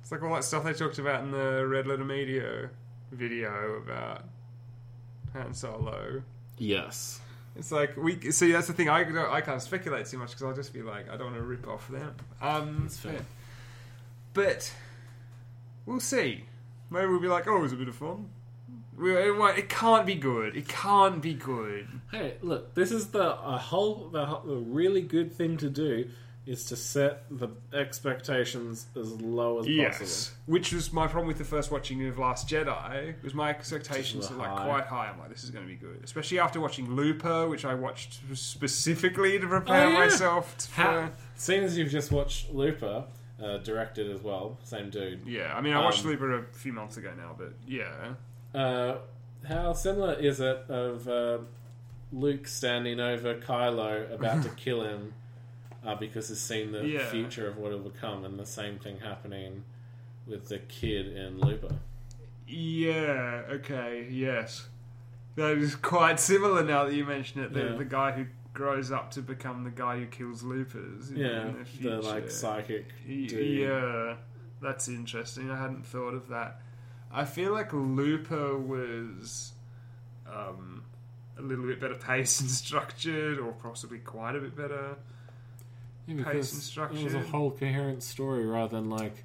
It's 0.00 0.12
like 0.12 0.22
all 0.22 0.34
that 0.34 0.44
stuff 0.44 0.64
they 0.64 0.72
talked 0.72 0.98
about 0.98 1.22
in 1.22 1.30
the 1.30 1.66
Red 1.66 1.86
Letter 1.86 2.04
Media 2.04 2.70
video 3.12 3.74
about 3.74 4.24
Han 5.32 5.54
Solo. 5.54 6.22
Yes. 6.58 7.20
It's 7.56 7.72
like 7.72 7.96
we 7.96 8.30
see. 8.30 8.52
That's 8.52 8.68
the 8.68 8.72
thing. 8.72 8.88
I 8.88 9.00
I 9.32 9.40
can't 9.40 9.60
speculate 9.60 10.06
too 10.06 10.18
much 10.18 10.30
because 10.30 10.42
I'll 10.44 10.54
just 10.54 10.72
be 10.72 10.82
like, 10.82 11.10
I 11.10 11.16
don't 11.16 11.26
want 11.32 11.36
to 11.36 11.42
rip 11.42 11.66
off 11.66 11.88
them. 11.88 12.14
Um, 12.40 12.80
That's 12.82 12.98
fair. 12.98 13.20
But 14.32 14.72
we'll 15.86 16.00
see. 16.00 16.44
Maybe 16.90 17.06
we'll 17.06 17.20
be 17.20 17.28
like, 17.28 17.48
oh, 17.48 17.56
it 17.56 17.60
was 17.60 17.72
a 17.72 17.76
bit 17.76 17.88
of 17.88 17.96
fun. 17.96 18.30
It, 19.02 19.58
it 19.58 19.68
can't 19.68 20.06
be 20.06 20.14
good. 20.14 20.56
It 20.56 20.68
can't 20.68 21.20
be 21.22 21.34
good. 21.34 21.88
Hey, 22.10 22.34
look, 22.42 22.74
this 22.74 22.90
is 22.92 23.08
the 23.08 23.36
a 23.40 23.56
whole 23.58 24.08
the, 24.12 24.24
the 24.44 24.56
really 24.56 25.02
good 25.02 25.32
thing 25.32 25.56
to 25.58 25.70
do 25.70 26.08
is 26.46 26.64
to 26.64 26.74
set 26.74 27.24
the 27.30 27.48
expectations 27.72 28.86
as 28.98 29.12
low 29.20 29.60
as 29.60 29.66
possible. 29.66 30.36
which 30.46 30.72
was 30.72 30.92
my 30.92 31.06
problem 31.06 31.28
with 31.28 31.38
the 31.38 31.44
first 31.44 31.70
watching 31.70 32.04
of 32.08 32.18
Last 32.18 32.48
Jedi. 32.48 33.14
Was 33.22 33.34
my 33.34 33.50
expectations 33.50 34.30
are 34.30 34.34
were 34.34 34.40
like 34.40 34.50
high. 34.50 34.64
quite 34.66 34.84
high. 34.86 35.08
I'm 35.12 35.18
like, 35.20 35.28
this 35.28 35.44
is 35.44 35.50
going 35.50 35.64
to 35.64 35.70
be 35.70 35.76
good, 35.76 36.00
especially 36.02 36.38
after 36.40 36.58
watching 36.58 36.90
Looper, 36.96 37.46
which 37.48 37.64
I 37.64 37.74
watched 37.74 38.20
specifically 38.34 39.38
to 39.38 39.46
prepare 39.46 39.86
Oh, 39.86 39.90
yeah. 39.90 39.98
myself 39.98 40.54
for. 40.62 40.82
Ha- 40.82 41.10
seeing 41.36 41.62
as 41.62 41.76
you've 41.78 41.90
just 41.90 42.10
watched 42.10 42.50
Looper, 42.52 43.04
uh, 43.40 43.58
directed 43.58 44.10
as 44.10 44.20
well, 44.22 44.58
same 44.64 44.90
dude. 44.90 45.20
Yeah, 45.26 45.54
I 45.54 45.60
mean, 45.60 45.74
I 45.74 45.80
watched 45.84 46.04
Um, 46.04 46.10
Looper 46.10 46.38
a 46.38 46.44
few 46.52 46.72
months 46.72 46.96
ago 46.96 47.10
now, 47.16 47.34
but 47.38 47.52
yeah, 47.66 48.14
Uh, 48.54 48.96
how 49.48 49.72
similar 49.72 50.14
is 50.14 50.40
it 50.40 50.64
of 50.68 51.08
uh, 51.08 51.38
Luke 52.12 52.46
standing 52.48 53.00
over 53.00 53.34
Kylo 53.36 54.12
about 54.12 54.42
to 54.42 54.48
kill 54.56 54.82
him 54.82 55.14
uh, 55.86 55.94
because 55.94 56.28
he's 56.28 56.40
seen 56.40 56.72
the 56.72 56.86
Yeah. 56.86 57.06
future 57.10 57.48
of 57.48 57.56
what 57.56 57.70
will 57.72 57.78
become, 57.78 58.24
and 58.24 58.38
the 58.38 58.46
same 58.46 58.78
thing 58.78 58.98
happening 59.00 59.64
with 60.26 60.48
the 60.48 60.58
kid 60.58 61.06
in 61.16 61.38
Looper? 61.38 61.74
yeah, 62.46 63.42
okay, 63.48 64.06
yes, 64.10 64.68
that 65.36 65.56
is 65.56 65.76
quite 65.76 66.18
similar 66.18 66.64
now 66.64 66.84
that 66.84 66.94
you 66.94 67.04
mention 67.04 67.42
it. 67.42 67.52
The, 67.52 67.60
Yeah. 67.64 67.76
the 67.76 67.84
guy 67.84 68.12
who 68.12 68.26
grows 68.52 68.90
up 68.90 69.12
to 69.12 69.22
become 69.22 69.62
the 69.64 69.70
guy 69.70 69.98
who 70.00 70.06
kills 70.06 70.42
Loopers. 70.42 71.10
in- 71.10 71.16
Yeah, 71.16 71.46
in 71.46 71.52
the, 71.52 71.58
the 71.60 71.64
future. 71.64 72.02
like 72.02 72.30
psychic. 72.30 72.86
Y- 73.08 73.26
dude. 73.28 73.60
Yeah, 73.60 74.16
that's 74.60 74.88
interesting. 74.88 75.50
I 75.50 75.60
hadn't 75.60 75.86
thought 75.86 76.14
of 76.14 76.28
that. 76.28 76.60
I 77.12 77.24
feel 77.24 77.52
like 77.52 77.72
Looper 77.72 78.56
was 78.56 79.52
um, 80.26 80.84
a 81.38 81.42
little 81.42 81.66
bit 81.66 81.80
better 81.80 81.94
paced 81.94 82.40
and 82.40 82.50
structured, 82.50 83.38
or 83.38 83.52
possibly 83.52 83.98
quite 83.98 84.36
a 84.36 84.40
bit 84.40 84.56
better. 84.56 84.96
Yeah, 86.06 86.24
pace 86.24 86.70
because 86.74 86.90
and 86.90 86.98
it 86.98 87.04
was 87.04 87.14
a 87.14 87.20
whole 87.20 87.50
coherent 87.50 88.02
story 88.02 88.44
rather 88.46 88.76
than 88.76 88.90
like, 88.90 89.24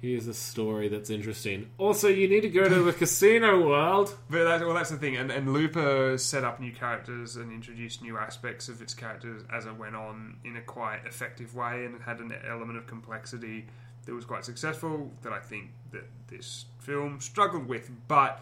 here's 0.00 0.26
a 0.26 0.34
story 0.34 0.88
that's 0.88 1.10
interesting. 1.10 1.70
Also, 1.78 2.08
you 2.08 2.28
need 2.28 2.42
to 2.42 2.48
go 2.48 2.68
to 2.68 2.82
the 2.82 2.92
casino 2.92 3.66
world. 3.66 4.16
But 4.30 4.44
that, 4.44 4.60
well, 4.60 4.74
that's 4.74 4.90
the 4.90 4.96
thing. 4.96 5.16
And, 5.16 5.30
and 5.30 5.52
Looper 5.52 6.18
set 6.18 6.44
up 6.44 6.60
new 6.60 6.72
characters 6.72 7.36
and 7.36 7.52
introduced 7.52 8.02
new 8.02 8.18
aspects 8.18 8.68
of 8.68 8.82
its 8.82 8.94
characters 8.94 9.42
as 9.52 9.66
it 9.66 9.76
went 9.76 9.96
on 9.96 10.36
in 10.44 10.56
a 10.56 10.62
quite 10.62 11.00
effective 11.06 11.54
way, 11.54 11.84
and 11.84 11.94
it 11.94 12.02
had 12.02 12.20
an 12.20 12.32
element 12.48 12.78
of 12.78 12.86
complexity 12.86 13.66
that 14.06 14.14
was 14.14 14.24
quite 14.24 14.44
successful. 14.44 15.10
That 15.22 15.32
I 15.32 15.40
think 15.40 15.70
that 15.92 16.04
this 16.28 16.64
film 16.78 17.20
struggled 17.20 17.68
with, 17.68 17.90
but. 18.08 18.40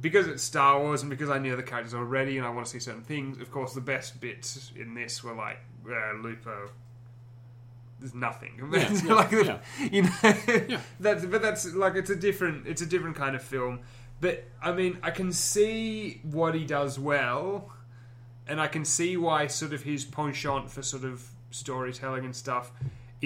Because 0.00 0.26
it's 0.26 0.42
Star 0.42 0.80
Wars 0.80 1.02
and 1.02 1.08
because 1.08 1.30
I 1.30 1.38
knew 1.38 1.54
the 1.54 1.62
characters 1.62 1.94
already 1.94 2.36
and 2.36 2.44
I 2.44 2.50
want 2.50 2.66
to 2.66 2.72
see 2.72 2.80
certain 2.80 3.04
things, 3.04 3.40
of 3.40 3.52
course, 3.52 3.74
the 3.74 3.80
best 3.80 4.20
bits 4.20 4.72
in 4.74 4.92
this 4.92 5.22
were 5.22 5.34
like 5.34 5.58
uh, 5.88 6.14
Looper. 6.20 6.70
There's 8.00 8.14
nothing. 8.14 8.60
Yeah, 8.72 8.92
yeah, 8.92 9.14
like 9.14 9.30
yeah. 9.30 9.58
you 9.90 10.02
know, 10.02 10.80
that's 11.00 11.24
but 11.26 11.40
that's 11.42 11.72
like 11.74 11.94
it's 11.94 12.10
a 12.10 12.16
different 12.16 12.66
it's 12.66 12.82
a 12.82 12.86
different 12.86 13.16
kind 13.16 13.36
of 13.36 13.42
film. 13.42 13.80
But 14.20 14.44
I 14.62 14.72
mean, 14.72 14.98
I 15.02 15.10
can 15.10 15.32
see 15.32 16.20
what 16.22 16.54
he 16.54 16.64
does 16.64 16.98
well, 16.98 17.72
and 18.46 18.60
I 18.60 18.66
can 18.66 18.84
see 18.84 19.16
why 19.16 19.46
sort 19.46 19.72
of 19.72 19.82
his 19.82 20.04
penchant 20.04 20.70
for 20.70 20.82
sort 20.82 21.04
of 21.04 21.24
storytelling 21.50 22.24
and 22.24 22.34
stuff 22.34 22.72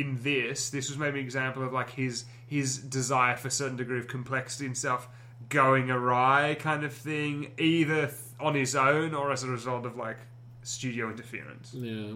in 0.00 0.22
this. 0.22 0.70
This 0.70 0.88
was 0.88 0.98
maybe 0.98 1.18
an 1.20 1.24
example 1.24 1.64
of 1.64 1.72
like 1.72 1.90
his 1.90 2.24
his 2.46 2.78
desire 2.78 3.36
for 3.36 3.48
a 3.48 3.50
certain 3.50 3.76
degree 3.76 3.98
of 3.98 4.08
complexity 4.08 4.66
and 4.66 4.76
stuff 4.76 5.08
going 5.48 5.90
awry, 5.90 6.56
kind 6.58 6.84
of 6.84 6.92
thing, 6.92 7.52
either 7.58 8.10
on 8.40 8.54
his 8.54 8.74
own 8.74 9.14
or 9.14 9.32
as 9.32 9.42
a 9.42 9.48
result 9.48 9.86
of 9.86 9.96
like 9.96 10.18
studio 10.62 11.10
interference. 11.10 11.72
Yeah. 11.74 12.14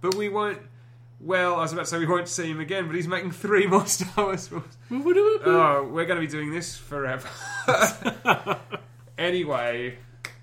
But 0.00 0.14
we 0.14 0.28
won't. 0.28 0.60
Well, 1.18 1.54
I 1.54 1.60
was 1.60 1.72
about 1.72 1.86
to 1.86 1.90
say 1.90 1.98
we 1.98 2.06
won't 2.06 2.28
see 2.28 2.50
him 2.50 2.60
again, 2.60 2.86
but 2.86 2.94
he's 2.94 3.08
making 3.08 3.30
three 3.30 3.66
more 3.66 3.86
Star 3.86 4.26
Wars 4.26 4.48
films. 4.48 4.76
Oh, 5.46 5.88
we're 5.90 6.04
going 6.04 6.20
to 6.20 6.26
be 6.26 6.30
doing 6.30 6.52
this 6.52 6.76
forever. 6.76 7.28
anyway, 9.18 9.96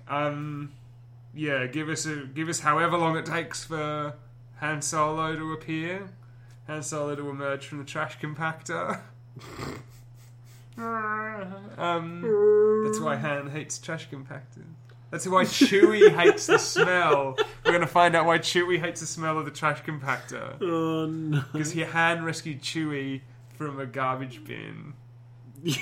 um, 0.08 0.72
yeah, 1.32 1.66
give 1.66 1.88
us 1.88 2.06
a 2.06 2.24
give 2.26 2.48
us 2.48 2.58
however 2.60 2.98
long 2.98 3.16
it 3.16 3.26
takes 3.26 3.62
for 3.64 4.14
Han 4.60 4.82
Solo 4.82 5.36
to 5.36 5.52
appear, 5.52 6.08
Han 6.66 6.82
Solo 6.82 7.14
to 7.14 7.28
emerge 7.30 7.66
from 7.66 7.78
the 7.78 7.84
trash 7.84 8.18
compactor. 8.18 9.00
um, 11.78 12.82
that's 12.84 12.98
why 13.00 13.16
Han 13.16 13.50
hates 13.50 13.78
trash 13.78 14.08
compactors. 14.08 14.64
That's 15.10 15.26
why 15.28 15.44
Chewie 15.44 16.10
hates 16.16 16.46
the 16.46 16.58
smell. 16.58 17.36
We're 17.64 17.70
going 17.70 17.80
to 17.82 17.86
find 17.86 18.16
out 18.16 18.26
why 18.26 18.38
Chewie 18.38 18.80
hates 18.80 19.00
the 19.00 19.06
smell 19.06 19.38
of 19.38 19.44
the 19.44 19.50
trash 19.50 19.82
compactor. 19.82 20.60
Oh 20.60 21.06
no. 21.06 21.44
Because 21.52 21.72
he 21.72 21.80
hand 21.82 22.24
rescued 22.24 22.62
Chewie 22.62 23.20
from 23.56 23.78
a 23.78 23.86
garbage 23.86 24.42
bin. 24.44 24.94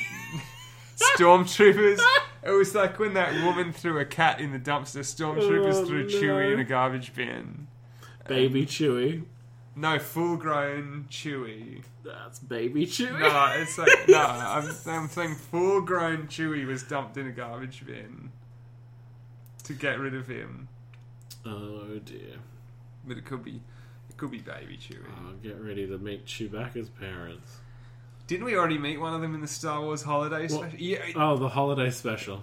Stormtroopers. 1.17 2.01
It 2.45 2.51
was 2.51 2.75
like 2.75 2.99
when 2.99 3.15
that 3.15 3.33
woman 3.45 3.73
threw 3.73 3.99
a 3.99 4.05
cat 4.05 4.41
in 4.41 4.53
the 4.53 4.59
dumpster. 4.59 5.01
Stormtroopers 5.01 5.75
Oh, 5.75 5.85
threw 5.87 6.03
no. 6.03 6.09
Chewie 6.09 6.53
in 6.53 6.61
a 6.61 6.65
garbage 6.65 7.15
bin. 7.15 7.69
Baby 8.29 8.67
Chewie. 8.67 9.25
No, 9.74 9.99
full-grown 9.99 11.07
Chewie. 11.11 11.82
That's 12.05 12.39
baby 12.39 12.86
Chewie. 12.86 13.19
No, 13.20 13.53
it's 13.61 13.78
like 13.78 13.89
no. 14.09 14.19
I'm, 14.20 14.69
I'm 14.86 15.09
saying 15.09 15.35
full-grown 15.36 16.27
Chewie 16.28 16.66
was 16.66 16.82
dumped 16.82 17.16
in 17.16 17.27
a 17.27 17.32
garbage 17.32 17.86
bin 17.86 18.31
to 19.65 19.73
get 19.73 19.99
rid 19.99 20.15
of 20.15 20.27
him. 20.27 20.69
Oh 21.47 21.99
dear. 22.05 22.36
But 23.07 23.16
it 23.16 23.24
could 23.24 23.43
be, 23.43 23.61
it 24.11 24.16
could 24.16 24.31
be 24.31 24.39
baby 24.39 24.77
Chewie. 24.78 24.99
Oh, 25.09 25.32
get 25.43 25.61
ready 25.61 25.86
to 25.86 25.99
meet 25.99 26.27
Chewbacca's 26.27 26.89
parents. 26.90 27.57
Didn't 28.27 28.44
we 28.44 28.57
already 28.57 28.78
meet 28.78 28.99
one 29.01 29.15
of 29.15 29.20
them 29.20 29.35
in 29.35 29.40
the 29.40 29.49
Star 29.49 29.81
Wars 29.81 30.03
holiday 30.03 30.47
Well- 30.49 30.61
special? 30.61 30.78
Yeah, 30.78 30.99
Oh, 31.16 31.36
the 31.36 31.49
holiday 31.49 31.90
special. 31.90 32.43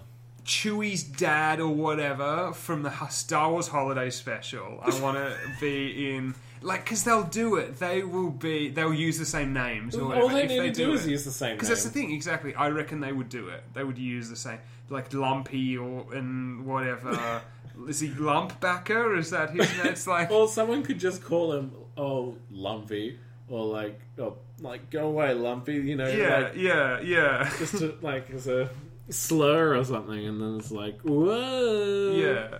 Chewie's 0.50 1.04
dad 1.04 1.60
or 1.60 1.72
whatever 1.72 2.52
from 2.52 2.82
the 2.82 3.06
Star 3.06 3.52
Wars 3.52 3.68
Holiday 3.68 4.10
Special. 4.10 4.80
I 4.82 4.98
want 4.98 5.16
to 5.16 5.32
be 5.60 6.10
in 6.10 6.34
like 6.60 6.82
because 6.84 7.04
they'll 7.04 7.22
do 7.22 7.54
it. 7.54 7.78
They 7.78 8.02
will 8.02 8.30
be. 8.30 8.68
They'll 8.68 8.92
use 8.92 9.16
the 9.16 9.24
same 9.24 9.52
names 9.52 9.94
or 9.94 10.06
whatever. 10.06 10.22
All 10.24 10.28
they 10.28 10.42
if 10.42 10.50
need 10.50 10.58
to 10.58 10.72
do 10.72 10.86
do 10.86 10.92
is 10.92 11.06
it. 11.06 11.10
use 11.12 11.24
the 11.24 11.30
same 11.30 11.50
name. 11.50 11.56
Because 11.56 11.68
that's 11.68 11.84
the 11.84 11.90
thing, 11.90 12.10
exactly. 12.10 12.52
I 12.56 12.68
reckon 12.70 12.98
they 12.98 13.12
would 13.12 13.28
do 13.28 13.46
it. 13.46 13.62
They 13.74 13.84
would 13.84 13.96
use 13.96 14.28
the 14.28 14.34
same, 14.34 14.58
like 14.88 15.14
Lumpy 15.14 15.78
or 15.78 16.12
and 16.12 16.66
whatever. 16.66 17.42
is 17.88 18.00
he 18.00 18.08
Lumpbacker? 18.08 19.16
Is 19.18 19.30
that 19.30 19.50
his 19.50 19.70
name? 19.78 19.86
It's 19.86 20.08
like 20.08 20.30
Or 20.32 20.48
someone 20.48 20.82
could 20.82 20.98
just 20.98 21.22
call 21.22 21.52
him, 21.52 21.70
oh, 21.96 22.34
Lumpy. 22.50 23.20
Or 23.48 23.66
like, 23.66 24.00
oh, 24.18 24.36
like, 24.60 24.90
go 24.90 25.06
away, 25.06 25.32
Lumpy. 25.32 25.74
You 25.74 25.94
know, 25.94 26.08
yeah, 26.08 26.38
like, 26.38 26.56
yeah, 26.56 27.00
yeah, 27.00 27.52
just 27.58 27.78
to, 27.78 27.96
like 28.00 28.30
as 28.30 28.48
a 28.48 28.68
slur 29.10 29.76
or 29.76 29.84
something. 29.84 30.24
And 30.26 30.40
then 30.40 30.56
it's 30.58 30.70
like, 30.70 31.00
whoa. 31.02 32.12
yeah. 32.12 32.58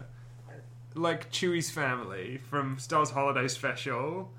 Like 0.94 1.30
Chewie's 1.30 1.70
family 1.70 2.38
from 2.50 2.78
Star 2.78 3.00
Wars 3.00 3.10
Holiday 3.10 3.48
Special. 3.48 4.30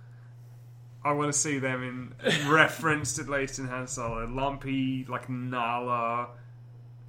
I 1.04 1.14
want 1.14 1.32
to 1.34 1.38
see 1.38 1.58
them 1.58 2.14
in 2.24 2.48
referenced 2.50 3.18
at 3.20 3.28
least 3.28 3.58
in 3.60 3.68
Han 3.68 3.88
Solo. 3.88 4.26
Lumpy, 4.28 5.06
like 5.10 5.30
Nala. 5.30 6.28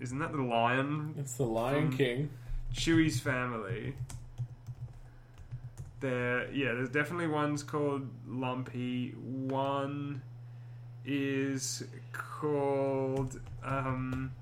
Isn't 0.01 0.19
that 0.20 0.33
the 0.33 0.43
lion? 0.43 1.15
It's 1.19 1.35
the 1.35 1.45
Lion 1.45 1.89
From- 1.89 1.97
King. 1.99 2.31
Chewie's 2.74 3.20
family. 3.20 3.95
There, 6.01 6.51
yeah, 6.53 6.73
there's 6.73 6.89
definitely 6.89 7.29
ones 7.29 7.62
called 7.62 8.09
Lumpy. 8.27 9.11
One 9.11 10.23
is 11.05 11.85
called 12.12 13.39
um, 13.62 14.33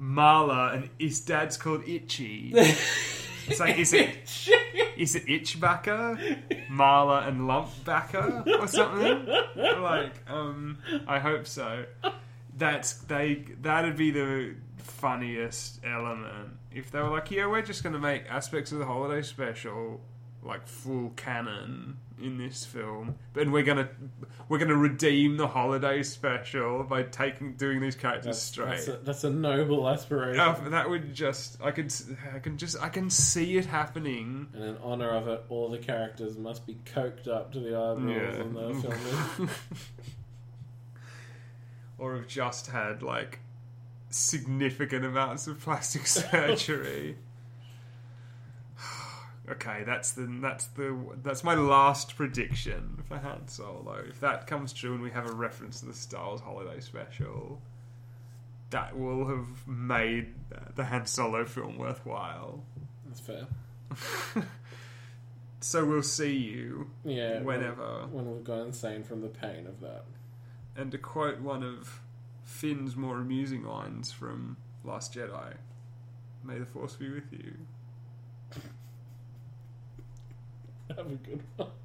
Malla, 0.00 0.72
and 0.72 0.88
his 0.98 1.20
dad's 1.20 1.56
called 1.58 1.86
Itchy. 1.86 2.52
it's 2.54 3.60
like, 3.60 3.78
is 3.78 3.92
it 3.92 4.08
is 4.96 5.14
it 5.14 5.26
Itchbacker, 5.26 6.68
Malla, 6.70 7.26
and 7.28 7.42
Lumpbacker 7.42 8.46
or 8.60 8.66
something? 8.66 9.26
like, 9.82 10.12
um, 10.28 10.78
I 11.06 11.18
hope 11.18 11.46
so. 11.46 11.84
That's 12.56 12.94
they. 12.94 13.44
That'd 13.60 13.96
be 13.96 14.10
the 14.10 14.54
funniest 14.78 15.80
element 15.84 16.54
if 16.72 16.90
they 16.90 17.00
were 17.00 17.10
like, 17.10 17.30
yeah, 17.30 17.46
we're 17.46 17.62
just 17.62 17.82
going 17.82 17.92
to 17.92 17.98
make 17.98 18.24
aspects 18.30 18.72
of 18.72 18.78
the 18.78 18.86
holiday 18.86 19.22
special 19.22 20.00
like 20.42 20.66
full 20.66 21.10
canon 21.16 21.98
in 22.20 22.38
this 22.38 22.64
film, 22.64 23.16
but 23.32 23.48
we're 23.50 23.62
gonna 23.62 23.88
we're 24.48 24.58
gonna 24.58 24.76
redeem 24.76 25.36
the 25.36 25.48
holiday 25.48 26.02
special 26.02 26.82
by 26.84 27.02
taking 27.04 27.54
doing 27.54 27.80
these 27.80 27.96
characters 27.96 28.24
That's, 28.26 28.42
straight. 28.42 28.68
that's, 28.70 28.88
a, 28.88 28.92
that's 29.04 29.24
a 29.24 29.30
noble 29.30 29.88
aspiration. 29.88 30.40
Oh, 30.40 30.70
that 30.70 30.88
would 30.90 31.14
just 31.14 31.60
I 31.62 31.70
could 31.70 31.92
I 32.34 32.38
can 32.38 32.56
just 32.58 32.80
I 32.82 32.88
can 32.88 33.10
see 33.10 33.56
it 33.56 33.66
happening. 33.66 34.48
And 34.54 34.62
in 34.64 34.76
honor 34.82 35.10
of 35.10 35.28
it, 35.28 35.44
all 35.48 35.68
the 35.70 35.78
characters 35.78 36.36
must 36.36 36.66
be 36.66 36.76
coked 36.84 37.28
up 37.28 37.52
to 37.52 37.60
the 37.60 37.70
eyeballs 37.76 38.10
Yeah. 38.10 38.40
in 38.42 38.54
the 38.54 38.74
filming. 39.38 39.50
or 41.98 42.16
have 42.16 42.26
just 42.26 42.68
had 42.68 43.02
like 43.02 43.40
significant 44.10 45.04
amounts 45.04 45.46
of 45.46 45.60
plastic 45.60 46.06
surgery. 46.06 47.16
Okay, 49.50 49.82
that's 49.84 50.12
the 50.12 50.26
that's 50.40 50.66
the 50.68 50.96
that's 51.22 51.42
my 51.42 51.54
last 51.54 52.16
prediction 52.16 53.02
for 53.08 53.18
Han 53.18 53.48
Solo. 53.48 54.04
If 54.08 54.20
that 54.20 54.46
comes 54.46 54.72
true 54.72 54.94
and 54.94 55.02
we 55.02 55.10
have 55.10 55.28
a 55.28 55.32
reference 55.32 55.80
to 55.80 55.86
the 55.86 55.92
Star 55.94 56.28
Wars 56.28 56.40
Holiday 56.40 56.78
Special, 56.80 57.60
that 58.70 58.96
will 58.96 59.26
have 59.26 59.66
made 59.66 60.34
the 60.76 60.84
Han 60.84 61.06
Solo 61.06 61.44
film 61.44 61.78
worthwhile. 61.78 62.62
That's 63.06 63.20
fair. 63.20 63.46
So 65.62 65.84
we'll 65.84 66.02
see 66.02 66.34
you 66.36 66.90
Yeah. 67.04 67.40
whenever. 67.42 68.06
When, 68.06 68.24
when 68.24 68.34
we've 68.36 68.44
gone 68.44 68.68
insane 68.68 69.02
from 69.04 69.20
the 69.20 69.28
pain 69.28 69.66
of 69.66 69.80
that. 69.80 70.04
And 70.74 70.90
to 70.92 70.96
quote 70.98 71.40
one 71.40 71.62
of 71.62 72.00
Finn's 72.44 72.96
more 72.96 73.18
amusing 73.18 73.64
lines 73.64 74.10
from 74.10 74.56
Last 74.84 75.12
Jedi, 75.14 75.54
"May 76.42 76.58
the 76.58 76.64
Force 76.64 76.94
be 76.94 77.10
with 77.10 77.30
you." 77.30 77.54
Have 80.96 81.06
a 81.06 81.14
good 81.16 81.42
one. 81.56 81.79